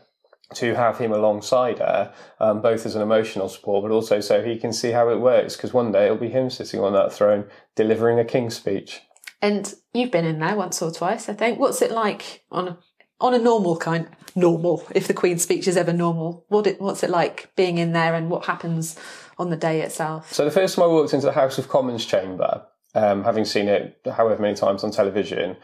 to 0.54 0.74
have 0.74 0.98
him 0.98 1.10
alongside 1.10 1.78
her, 1.78 2.14
um, 2.38 2.62
both 2.62 2.86
as 2.86 2.94
an 2.94 3.02
emotional 3.02 3.48
support, 3.48 3.82
but 3.82 3.90
also 3.90 4.20
so 4.20 4.44
he 4.44 4.56
can 4.56 4.72
see 4.72 4.92
how 4.92 5.08
it 5.08 5.20
works. 5.20 5.56
Because 5.56 5.72
one 5.72 5.90
day 5.90 6.04
it'll 6.04 6.16
be 6.16 6.28
him 6.28 6.50
sitting 6.50 6.80
on 6.80 6.92
that 6.92 7.12
throne 7.12 7.46
delivering 7.74 8.18
a 8.18 8.24
king's 8.24 8.56
speech. 8.56 9.02
And 9.42 9.74
you've 9.92 10.12
been 10.12 10.24
in 10.24 10.38
there 10.38 10.56
once 10.56 10.80
or 10.80 10.90
twice, 10.90 11.28
I 11.28 11.34
think. 11.34 11.58
What's 11.58 11.82
it 11.82 11.90
like 11.90 12.44
on 12.50 12.68
a, 12.68 12.78
on 13.20 13.34
a 13.34 13.38
normal 13.38 13.76
kind 13.76 14.08
normal? 14.34 14.86
If 14.94 15.08
the 15.08 15.14
Queen's 15.14 15.42
speech 15.42 15.66
is 15.68 15.76
ever 15.76 15.92
normal, 15.92 16.44
what 16.48 16.66
it 16.66 16.80
what's 16.80 17.02
it 17.02 17.10
like 17.10 17.50
being 17.56 17.78
in 17.78 17.92
there, 17.92 18.14
and 18.14 18.30
what 18.30 18.46
happens? 18.46 18.98
on 19.38 19.50
the 19.50 19.56
day 19.56 19.80
itself? 19.82 20.32
So 20.32 20.44
the 20.44 20.50
first 20.50 20.76
time 20.76 20.84
I 20.84 20.88
walked 20.88 21.14
into 21.14 21.26
the 21.26 21.32
House 21.32 21.58
of 21.58 21.68
Commons 21.68 22.04
chamber, 22.04 22.62
um, 22.94 23.24
having 23.24 23.44
seen 23.44 23.68
it 23.68 24.00
however 24.04 24.40
many 24.40 24.56
times 24.56 24.82
on 24.82 24.90
television, 24.90 25.56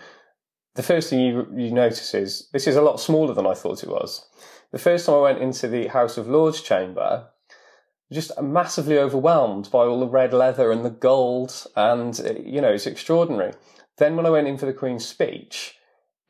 the 0.74 0.82
first 0.82 1.10
thing 1.10 1.20
you 1.20 1.46
you 1.54 1.70
notice 1.70 2.14
is 2.14 2.48
this 2.52 2.66
is 2.66 2.76
a 2.76 2.82
lot 2.82 3.00
smaller 3.00 3.34
than 3.34 3.46
I 3.46 3.54
thought 3.54 3.82
it 3.82 3.88
was. 3.88 4.26
The 4.72 4.78
first 4.78 5.06
time 5.06 5.16
I 5.16 5.20
went 5.20 5.42
into 5.42 5.68
the 5.68 5.88
House 5.88 6.16
of 6.16 6.28
Lords 6.28 6.62
chamber, 6.62 7.28
just 8.10 8.40
massively 8.40 8.98
overwhelmed 8.98 9.70
by 9.70 9.80
all 9.80 10.00
the 10.00 10.06
red 10.06 10.32
leather 10.32 10.72
and 10.72 10.84
the 10.84 10.90
gold, 10.90 11.66
and 11.76 12.18
you 12.42 12.60
know 12.60 12.72
it's 12.72 12.86
extraordinary. 12.86 13.52
Then 13.98 14.16
when 14.16 14.26
I 14.26 14.30
went 14.30 14.48
in 14.48 14.58
for 14.58 14.66
the 14.66 14.72
Queen's 14.72 15.04
speech, 15.04 15.76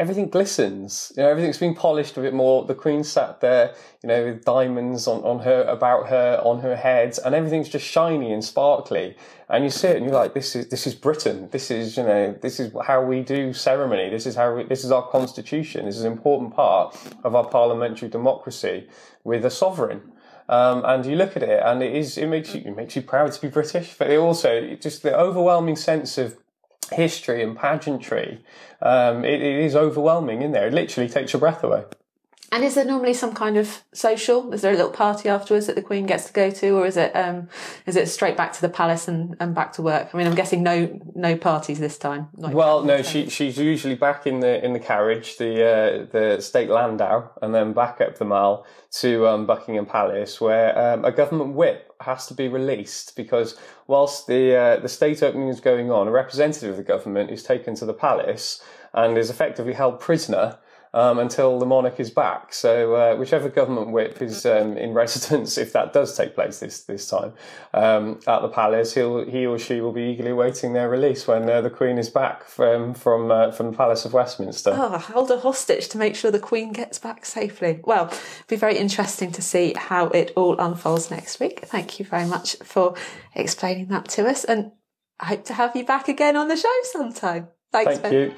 everything 0.03 0.29
glistens. 0.29 1.13
You 1.17 1.23
know, 1.23 1.29
everything's 1.29 1.59
been 1.59 1.77
polished 1.77 2.17
a 2.17 2.21
bit 2.21 2.35
more. 2.35 2.65
The 2.65 2.75
Queen 2.75 3.05
sat 3.05 3.41
there, 3.41 3.73
you 4.03 4.09
know, 4.09 4.25
with 4.25 4.45
diamonds 4.45 5.07
on, 5.07 5.23
on 5.23 5.39
her, 5.45 5.63
about 5.63 6.09
her, 6.09 6.41
on 6.45 6.61
her 6.61 6.75
head, 6.75 7.17
and 7.25 7.37
everything's 7.37 7.69
just 7.69 7.87
shiny 7.87 8.33
and 8.33 8.45
sparkly. 8.45 9.17
And 9.49 9.63
you 9.63 9.71
sit 9.71 9.97
and 9.97 10.05
you're 10.05 10.15
like, 10.15 10.35
this 10.35 10.57
is, 10.57 10.69
this 10.71 10.89
is 10.89 10.97
Britain. 10.97 11.49
This 11.53 11.71
is, 11.71 11.97
you 11.97 12.03
know, 12.03 12.37
this 12.43 12.59
is 12.59 12.75
how 12.85 13.05
we 13.05 13.21
do 13.21 13.53
ceremony. 13.53 14.11
This 14.11 14.27
is 14.27 14.35
how 14.35 14.57
we, 14.57 14.65
this 14.65 14.83
is 14.83 14.91
our 14.91 15.07
constitution. 15.09 15.87
This 15.87 15.97
is 15.97 16.03
an 16.03 16.13
important 16.13 16.53
part 16.53 16.97
of 17.23 17.37
our 17.37 17.47
parliamentary 17.47 18.09
democracy 18.09 18.89
with 19.23 19.45
a 19.45 19.51
sovereign. 19.51 20.03
Um, 20.49 20.83
and 20.85 21.07
you 21.07 21.15
look 21.15 21.37
at 21.37 21.45
it, 21.45 21.63
and 21.65 21.81
it 21.81 21.95
is 21.95 22.19
it 22.19 22.27
makes 22.27 22.53
you 22.55 22.63
it 22.63 22.77
makes 22.77 22.97
you 22.97 23.03
proud 23.03 23.31
to 23.33 23.41
be 23.41 23.49
British, 23.49 23.95
but 23.97 24.11
it 24.11 24.19
also 24.19 24.75
just 24.75 25.05
the 25.05 25.17
overwhelming 25.17 25.77
sense 25.77 26.19
of 26.19 26.37
history 26.93 27.43
and 27.43 27.57
pageantry. 27.57 28.45
Um, 28.81 29.25
it, 29.25 29.41
it 29.41 29.65
is 29.65 29.77
overwhelming 29.77 30.43
in 30.43 30.53
there. 30.53 30.69
It 30.69 30.75
literally 30.75 31.09
takes 31.09 31.33
your 31.33 31.41
breath 31.41 31.63
away. 31.63 31.85
And 32.53 32.65
is 32.65 32.75
there 32.75 32.85
normally 32.85 33.15
some 33.15 33.33
kind 33.33 33.57
of 33.57 33.83
social? 33.95 34.53
Is 34.53 34.61
there 34.61 34.75
a 34.75 34.77
little 34.77 34.91
party 34.91 35.31
afterwards 35.31 35.67
that 35.69 35.75
the 35.75 35.81
Queen 35.81 36.05
gets 36.05 36.27
to 36.27 36.35
go 36.35 36.51
to, 36.51 36.69
or 36.77 36.87
is 36.87 36.99
it 36.99 37.11
um, 37.17 37.49
is 37.87 37.97
it 37.97 38.11
straight 38.11 38.37
back 38.37 38.53
to 38.53 38.61
the 38.61 38.69
palace 38.69 39.09
and, 39.09 39.35
and 39.41 39.55
back 39.55 39.73
to 39.75 39.83
work? 39.83 40.11
I 40.13 40.19
mean, 40.19 40.27
I'm 40.27 40.35
guessing 40.35 40.63
no 40.63 41.01
no 41.15 41.35
parties 41.35 41.81
this 41.81 41.97
time. 41.97 42.29
well, 42.35 42.85
no, 42.85 43.01
she 43.01 43.31
she's 43.31 43.57
usually 43.57 43.95
back 43.95 44.27
in 44.27 44.41
the 44.41 44.63
in 44.63 44.75
the 44.75 44.79
carriage, 44.79 45.39
the 45.39 45.65
uh, 45.65 46.07
the 46.13 46.43
state 46.43 46.69
landau, 46.69 47.31
and 47.41 47.55
then 47.55 47.73
back 47.73 48.03
up 48.03 48.19
the 48.19 48.27
mall 48.27 48.67
to 49.01 49.27
um, 49.27 49.47
Buckingham 49.47 49.87
Palace, 49.87 50.39
where 50.39 50.79
um, 50.79 51.07
a 51.07 51.11
government 51.11 51.55
whip 51.55 51.92
has 52.03 52.27
to 52.27 52.35
be 52.35 52.49
released 52.49 53.17
because 53.17 53.57
whilst 53.87 54.27
the 54.27 54.55
uh, 54.55 54.77
the 54.77 54.89
state 54.89 55.23
opening 55.23 55.49
is 55.49 55.61
going 55.61 55.91
on, 55.91 56.09
a 56.09 56.11
representative 56.11 56.71
of 56.71 56.77
the 56.77 56.83
government 56.83 57.31
is 57.31 57.43
taken 57.43 57.75
to 57.77 57.87
the 57.87 57.95
palace 57.95 58.63
and 58.93 59.17
is 59.17 59.31
effectively 59.31 59.73
held 59.73 60.01
prisoner 60.01 60.59
um, 60.95 61.19
until 61.19 61.59
the 61.59 61.67
monarch 61.67 61.99
is 61.99 62.11
back. 62.11 62.53
So 62.53 62.95
uh, 62.95 63.17
whichever 63.17 63.49
government 63.49 63.91
whip 63.91 64.21
is 64.21 64.45
um, 64.45 64.77
in 64.77 64.93
residence, 65.03 65.57
if 65.57 65.73
that 65.73 65.93
does 65.93 66.17
take 66.17 66.35
place 66.35 66.61
this 66.61 66.83
this 66.85 67.09
time 67.09 67.33
um, 67.73 68.21
at 68.27 68.41
the 68.41 68.49
palace, 68.49 68.95
he'll 68.95 69.25
he 69.25 69.47
or 69.47 69.59
she 69.59 69.81
will 69.81 69.93
be 69.93 70.03
eagerly 70.03 70.31
awaiting 70.31 70.73
their 70.73 70.89
release 70.89 71.27
when 71.27 71.49
uh, 71.49 71.61
the 71.61 71.71
Queen 71.71 71.99
is 71.99 72.11
back 72.11 72.45
from 72.45 72.95
from 72.95 73.31
uh, 73.31 73.51
from 73.53 73.71
the 73.71 73.77
Palace 73.77 74.05
of 74.05 74.13
Westminster. 74.13 74.73
Oh, 74.75 74.99
hold 74.99 75.31
a 75.31 75.39
hostage 75.39 75.89
to 75.89 75.99
make 75.99 76.15
sure 76.15 76.31
the 76.31 76.39
Queen 76.39 76.73
gets 76.73 76.99
back 76.99 77.25
safely. 77.25 77.81
Well, 77.85 78.07
it'll 78.07 78.19
be 78.49 78.57
very 78.57 78.77
interesting 78.77 79.33
to 79.33 79.43
see 79.43 79.75
how 79.77 80.09
it 80.09 80.33
all 80.37 80.59
unfolds 80.59 81.11
next 81.11 81.41
week. 81.41 81.61
Thank 81.67 81.99
you 81.99 82.05
very 82.05 82.27
much 82.27 82.57
for 82.63 82.95
explaining 83.35 83.89
that 83.89 84.09
to 84.11 84.29
us, 84.29 84.45
and 84.45 84.73
I 85.19 85.27
hope 85.27 85.45
to 85.47 85.55
have 85.55 85.75
you 85.75 85.85
back 85.85 86.09
again 86.09 86.37
on 86.37 86.49
the 86.49 86.57
show 86.57 86.69
sometime. 86.85 87.49
Thanks, 87.73 87.99
Thank 87.99 88.03
ben. 88.03 88.13
you. 88.13 88.35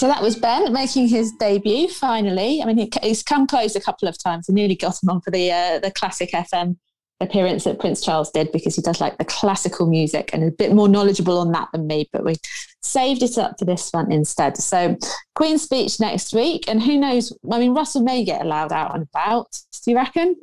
So 0.00 0.06
that 0.06 0.22
was 0.22 0.34
Ben 0.34 0.72
making 0.72 1.08
his 1.08 1.30
debut 1.32 1.86
finally. 1.86 2.62
I 2.62 2.64
mean, 2.64 2.88
he's 3.02 3.22
come 3.22 3.46
close 3.46 3.76
a 3.76 3.82
couple 3.82 4.08
of 4.08 4.16
times. 4.16 4.46
I 4.48 4.54
nearly 4.54 4.74
got 4.74 5.02
him 5.02 5.10
on 5.10 5.20
for 5.20 5.30
the 5.30 5.52
uh, 5.52 5.78
the 5.78 5.90
classic 5.90 6.30
FM 6.30 6.78
appearance 7.20 7.64
that 7.64 7.78
Prince 7.78 8.00
Charles 8.00 8.30
did 8.30 8.50
because 8.50 8.76
he 8.76 8.80
does 8.80 8.98
like 8.98 9.18
the 9.18 9.26
classical 9.26 9.86
music 9.86 10.30
and 10.32 10.42
a 10.42 10.50
bit 10.52 10.72
more 10.72 10.88
knowledgeable 10.88 11.36
on 11.36 11.52
that 11.52 11.68
than 11.74 11.86
me. 11.86 12.08
But 12.14 12.24
we 12.24 12.36
saved 12.80 13.22
it 13.22 13.36
up 13.36 13.58
for 13.58 13.66
this 13.66 13.90
one 13.90 14.10
instead. 14.10 14.56
So 14.56 14.96
Queen's 15.34 15.60
speech 15.60 16.00
next 16.00 16.32
week, 16.32 16.64
and 16.66 16.82
who 16.82 16.96
knows? 16.96 17.36
I 17.52 17.58
mean, 17.58 17.74
Russell 17.74 18.00
may 18.00 18.24
get 18.24 18.40
allowed 18.40 18.72
out 18.72 18.94
and 18.94 19.06
about. 19.14 19.48
Do 19.84 19.90
you 19.90 19.98
reckon? 19.98 20.34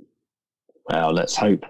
Well, 0.88 1.12
let's 1.14 1.36
hope. 1.36 1.66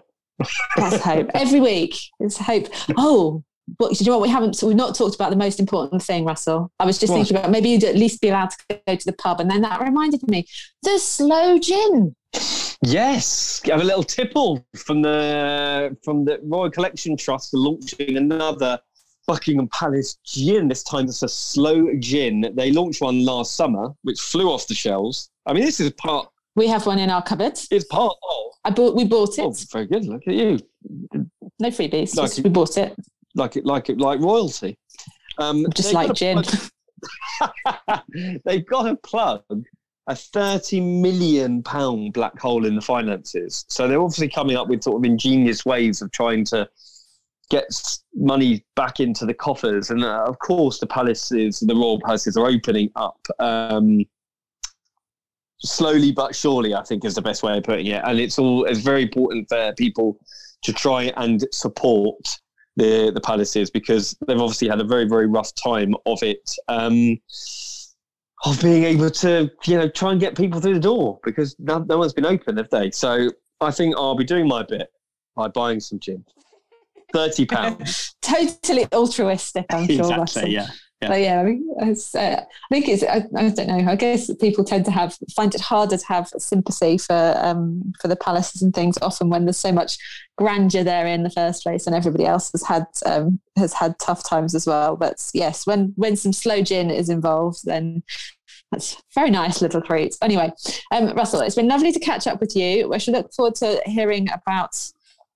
let's 0.75 1.01
hope. 1.01 1.29
Every 1.33 1.61
week, 1.61 1.95
let's 2.19 2.37
hope. 2.37 2.67
Oh, 2.97 3.45
what 3.77 3.93
do 3.93 4.03
you 4.03 4.09
know 4.09 4.17
what? 4.17 4.23
We 4.23 4.29
haven't 4.29 4.55
so 4.55 4.67
we've 4.67 4.75
not 4.75 4.95
talked 4.95 5.15
about 5.15 5.29
the 5.29 5.35
most 5.35 5.59
important 5.59 6.01
thing 6.01 6.25
russell. 6.25 6.71
I 6.79 6.85
was 6.85 6.97
just 6.97 7.11
what? 7.11 7.17
thinking 7.17 7.37
about 7.37 7.51
maybe 7.51 7.69
you'd 7.69 7.83
at 7.83 7.95
least 7.95 8.21
be 8.21 8.29
allowed 8.29 8.51
to 8.51 8.81
go 8.87 8.95
to 8.95 9.05
the 9.05 9.13
pub 9.13 9.39
and 9.41 9.51
then 9.51 9.61
that 9.61 9.81
reminded 9.81 10.27
me 10.27 10.45
the 10.83 10.97
sloe 10.97 11.59
gin 11.59 12.15
yes. 12.83 13.61
Have 13.65 13.81
a 13.81 13.83
little 13.83 14.03
tipple 14.03 14.65
from 14.75 15.01
the 15.01 15.95
from 16.03 16.25
the 16.25 16.39
royal 16.43 16.71
collection 16.71 17.17
trust 17.17 17.51
for 17.51 17.57
launching 17.57 18.17
another 18.17 18.79
buckingham 19.27 19.67
palace 19.73 20.17
gin 20.25 20.69
this 20.69 20.83
time 20.83 21.05
it's 21.05 21.23
a 21.23 21.27
sloe 21.27 21.93
gin. 21.99 22.53
They 22.55 22.71
launched 22.71 23.01
one 23.01 23.25
last 23.25 23.55
summer 23.55 23.89
which 24.03 24.19
flew 24.19 24.49
off 24.49 24.67
the 24.67 24.75
shelves. 24.75 25.29
I 25.45 25.53
mean 25.53 25.65
this 25.65 25.79
is 25.79 25.91
part 25.93 26.29
we 26.55 26.67
have 26.67 26.85
one 26.85 26.99
in 26.99 27.09
our 27.09 27.21
cupboard 27.21 27.59
it's 27.69 27.85
part 27.85 28.15
of 28.31 28.51
i 28.65 28.71
bought 28.71 28.95
we 28.95 29.05
bought 29.05 29.37
oh, 29.39 29.49
it. 29.49 29.59
oh, 29.61 29.65
very 29.71 29.87
good. 29.87 30.05
Look 30.05 30.23
at 30.27 30.33
you. 30.33 30.59
No 31.59 31.69
freebies 31.69 32.15
like 32.15 32.31
we 32.43 32.49
bought 32.49 32.77
it 32.77 32.95
like 33.37 33.55
it, 33.55 33.65
like 33.65 33.89
it, 33.89 33.99
like 33.99 34.19
royalty. 34.19 34.77
Um, 35.37 35.65
Just 35.73 35.93
like 35.93 36.13
gin. 36.13 36.43
they've 38.45 38.65
got 38.65 38.83
to 38.83 38.95
plug 38.97 39.43
a 40.07 40.15
30 40.15 40.81
million 40.81 41.61
pound 41.61 42.13
black 42.13 42.39
hole 42.39 42.65
in 42.65 42.75
the 42.75 42.81
finances. 42.81 43.65
So 43.69 43.87
they're 43.87 44.01
obviously 44.01 44.29
coming 44.29 44.55
up 44.55 44.67
with 44.67 44.83
sort 44.83 44.97
of 44.97 45.05
ingenious 45.05 45.65
ways 45.65 46.01
of 46.01 46.11
trying 46.11 46.45
to 46.45 46.67
get 47.49 47.65
money 48.15 48.65
back 48.75 48.99
into 48.99 49.25
the 49.25 49.33
coffers. 49.33 49.89
And 49.89 50.03
uh, 50.03 50.23
of 50.25 50.39
course, 50.39 50.79
the 50.79 50.87
palaces, 50.87 51.59
the 51.59 51.75
royal 51.75 52.01
palaces 52.01 52.37
are 52.37 52.47
opening 52.47 52.89
up. 52.95 53.19
Um, 53.39 54.05
slowly 55.59 56.11
but 56.11 56.35
surely, 56.35 56.73
I 56.73 56.83
think 56.83 57.03
is 57.03 57.15
the 57.15 57.21
best 57.21 57.43
way 57.43 57.57
of 57.57 57.63
putting 57.63 57.87
it. 57.87 58.01
And 58.05 58.19
it's 58.19 58.39
all, 58.39 58.65
it's 58.65 58.79
very 58.79 59.03
important 59.03 59.47
for 59.49 59.73
people 59.77 60.17
to 60.63 60.73
try 60.73 61.11
and 61.17 61.45
support 61.51 62.17
the 62.77 63.11
the 63.13 63.21
Palaces 63.21 63.69
because 63.69 64.17
they've 64.25 64.39
obviously 64.39 64.69
had 64.69 64.79
a 64.79 64.85
very 64.85 65.05
very 65.05 65.27
rough 65.27 65.53
time 65.55 65.93
of 66.05 66.23
it. 66.23 66.49
Um, 66.69 67.19
of 68.45 68.61
being 68.61 68.83
able 68.83 69.09
to, 69.09 69.49
you 69.65 69.77
know, 69.77 69.89
try 69.89 70.11
and 70.11 70.19
get 70.19 70.37
people 70.37 70.61
through 70.61 70.75
the 70.75 70.79
door 70.79 71.19
because 71.23 71.55
no, 71.57 71.79
no 71.79 71.97
one's 71.97 72.13
been 72.13 72.25
open, 72.25 72.55
have 72.57 72.69
they? 72.69 72.91
So 72.91 73.29
I 73.61 73.71
think 73.71 73.95
I'll 73.97 74.15
be 74.15 74.23
doing 74.23 74.47
my 74.47 74.63
bit 74.63 74.89
by 75.35 75.47
buying 75.47 75.79
some 75.79 75.99
gin. 75.99 76.23
Thirty 77.13 77.45
pounds. 77.45 78.15
totally 78.21 78.85
altruistic, 78.93 79.65
I'm 79.71 79.87
sure. 79.87 80.21
Exactly. 80.21 80.51
Yeah. 80.51 80.67
Yeah. 81.01 81.09
But 81.09 81.21
yeah, 81.21 81.39
I, 81.39 81.43
mean, 81.43 81.69
uh, 81.79 81.85
I 81.85 82.45
think 82.71 82.87
it's. 82.87 83.03
I, 83.03 83.23
I, 83.35 83.49
don't 83.49 83.67
know. 83.67 83.91
I 83.91 83.95
guess 83.95 84.33
people 84.37 84.63
tend 84.63 84.83
to 84.85 84.91
have 84.91 85.15
find 85.35 85.53
it 85.53 85.61
harder 85.61 85.95
to 85.95 86.05
have 86.07 86.29
sympathy 86.39 86.97
for 86.97 87.35
um, 87.37 87.93
for 88.01 88.07
the 88.07 88.15
palaces 88.15 88.63
and 88.63 88.73
things. 88.73 88.97
Often 89.03 89.29
when 89.29 89.45
there's 89.45 89.57
so 89.57 89.71
much 89.71 89.99
grandeur 90.39 90.83
there 90.83 91.05
in 91.05 91.21
the 91.21 91.29
first 91.29 91.61
place, 91.61 91.85
and 91.85 91.95
everybody 91.95 92.25
else 92.25 92.51
has 92.51 92.63
had 92.63 92.85
um, 93.05 93.39
has 93.57 93.73
had 93.73 93.99
tough 93.99 94.27
times 94.27 94.55
as 94.55 94.65
well. 94.65 94.95
But 94.95 95.23
yes, 95.35 95.67
when 95.67 95.93
when 95.97 96.15
some 96.15 96.33
sloe 96.33 96.63
gin 96.63 96.89
is 96.89 97.09
involved, 97.09 97.59
then 97.63 98.01
that's 98.71 98.99
very 99.13 99.29
nice 99.29 99.61
little 99.61 99.81
treat. 99.81 100.15
Anyway, 100.23 100.51
um, 100.91 101.13
Russell, 101.13 101.41
it's 101.41 101.55
been 101.55 101.67
lovely 101.67 101.91
to 101.91 101.99
catch 101.99 102.25
up 102.25 102.41
with 102.41 102.55
you. 102.55 102.89
We 102.89 102.97
should 102.97 103.13
look 103.13 103.31
forward 103.33 103.53
to 103.55 103.83
hearing 103.85 104.29
about 104.31 104.75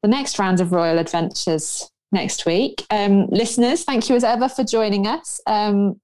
the 0.01 0.07
next 0.07 0.39
round 0.39 0.59
of 0.59 0.71
royal 0.71 0.97
adventures 0.97 1.91
next 2.11 2.45
week. 2.45 2.85
Um, 2.89 3.27
listeners, 3.27 3.83
thank 3.83 4.09
you 4.09 4.15
as 4.15 4.23
ever 4.23 4.49
for 4.49 4.63
joining 4.63 5.07
us. 5.07 5.39
Um, 5.47 5.99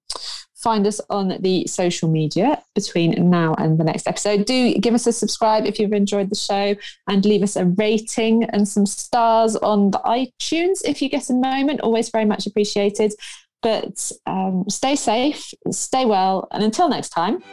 find 0.55 0.88
us 0.88 0.99
on 1.10 1.38
the 1.41 1.68
social 1.68 2.10
media 2.10 2.62
between 2.74 3.30
now 3.30 3.53
and 3.58 3.80
the 3.80 3.84
next 3.84 4.08
episode. 4.08 4.45
Do 4.45 4.74
give 4.76 4.93
us 4.93 5.05
a 5.08 5.14
subscribe 5.14 5.66
if 5.66 5.80
you've 5.80 5.93
enjoyed 5.93 6.30
the 6.30 6.36
show 6.36 6.76
and 7.08 7.26
leave 7.26 7.43
us 7.43 7.55
a 7.55 7.66
rating 7.66 8.43
and 8.45 8.68
some 8.68 8.86
stars 8.86 9.55
on 9.58 9.91
the 9.91 9.99
iTunes 9.99 10.82
if 10.84 11.01
you 11.01 11.10
get 11.10 11.30
a 11.30 11.34
moment. 11.34 11.82
Always 11.82 12.10
very 12.10 12.26
much 12.26 12.47
appreciated. 12.47 13.14
But 13.62 14.12
um, 14.26 14.66
stay 14.70 14.95
safe, 14.95 15.51
stay 15.72 16.05
well, 16.05 16.47
and 16.51 16.64
until 16.64 16.89
next 16.89 17.10
time. 17.10 17.43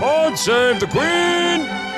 God 0.00 0.36
save 0.36 0.80
the 0.80 0.86
Queen! 0.86 1.93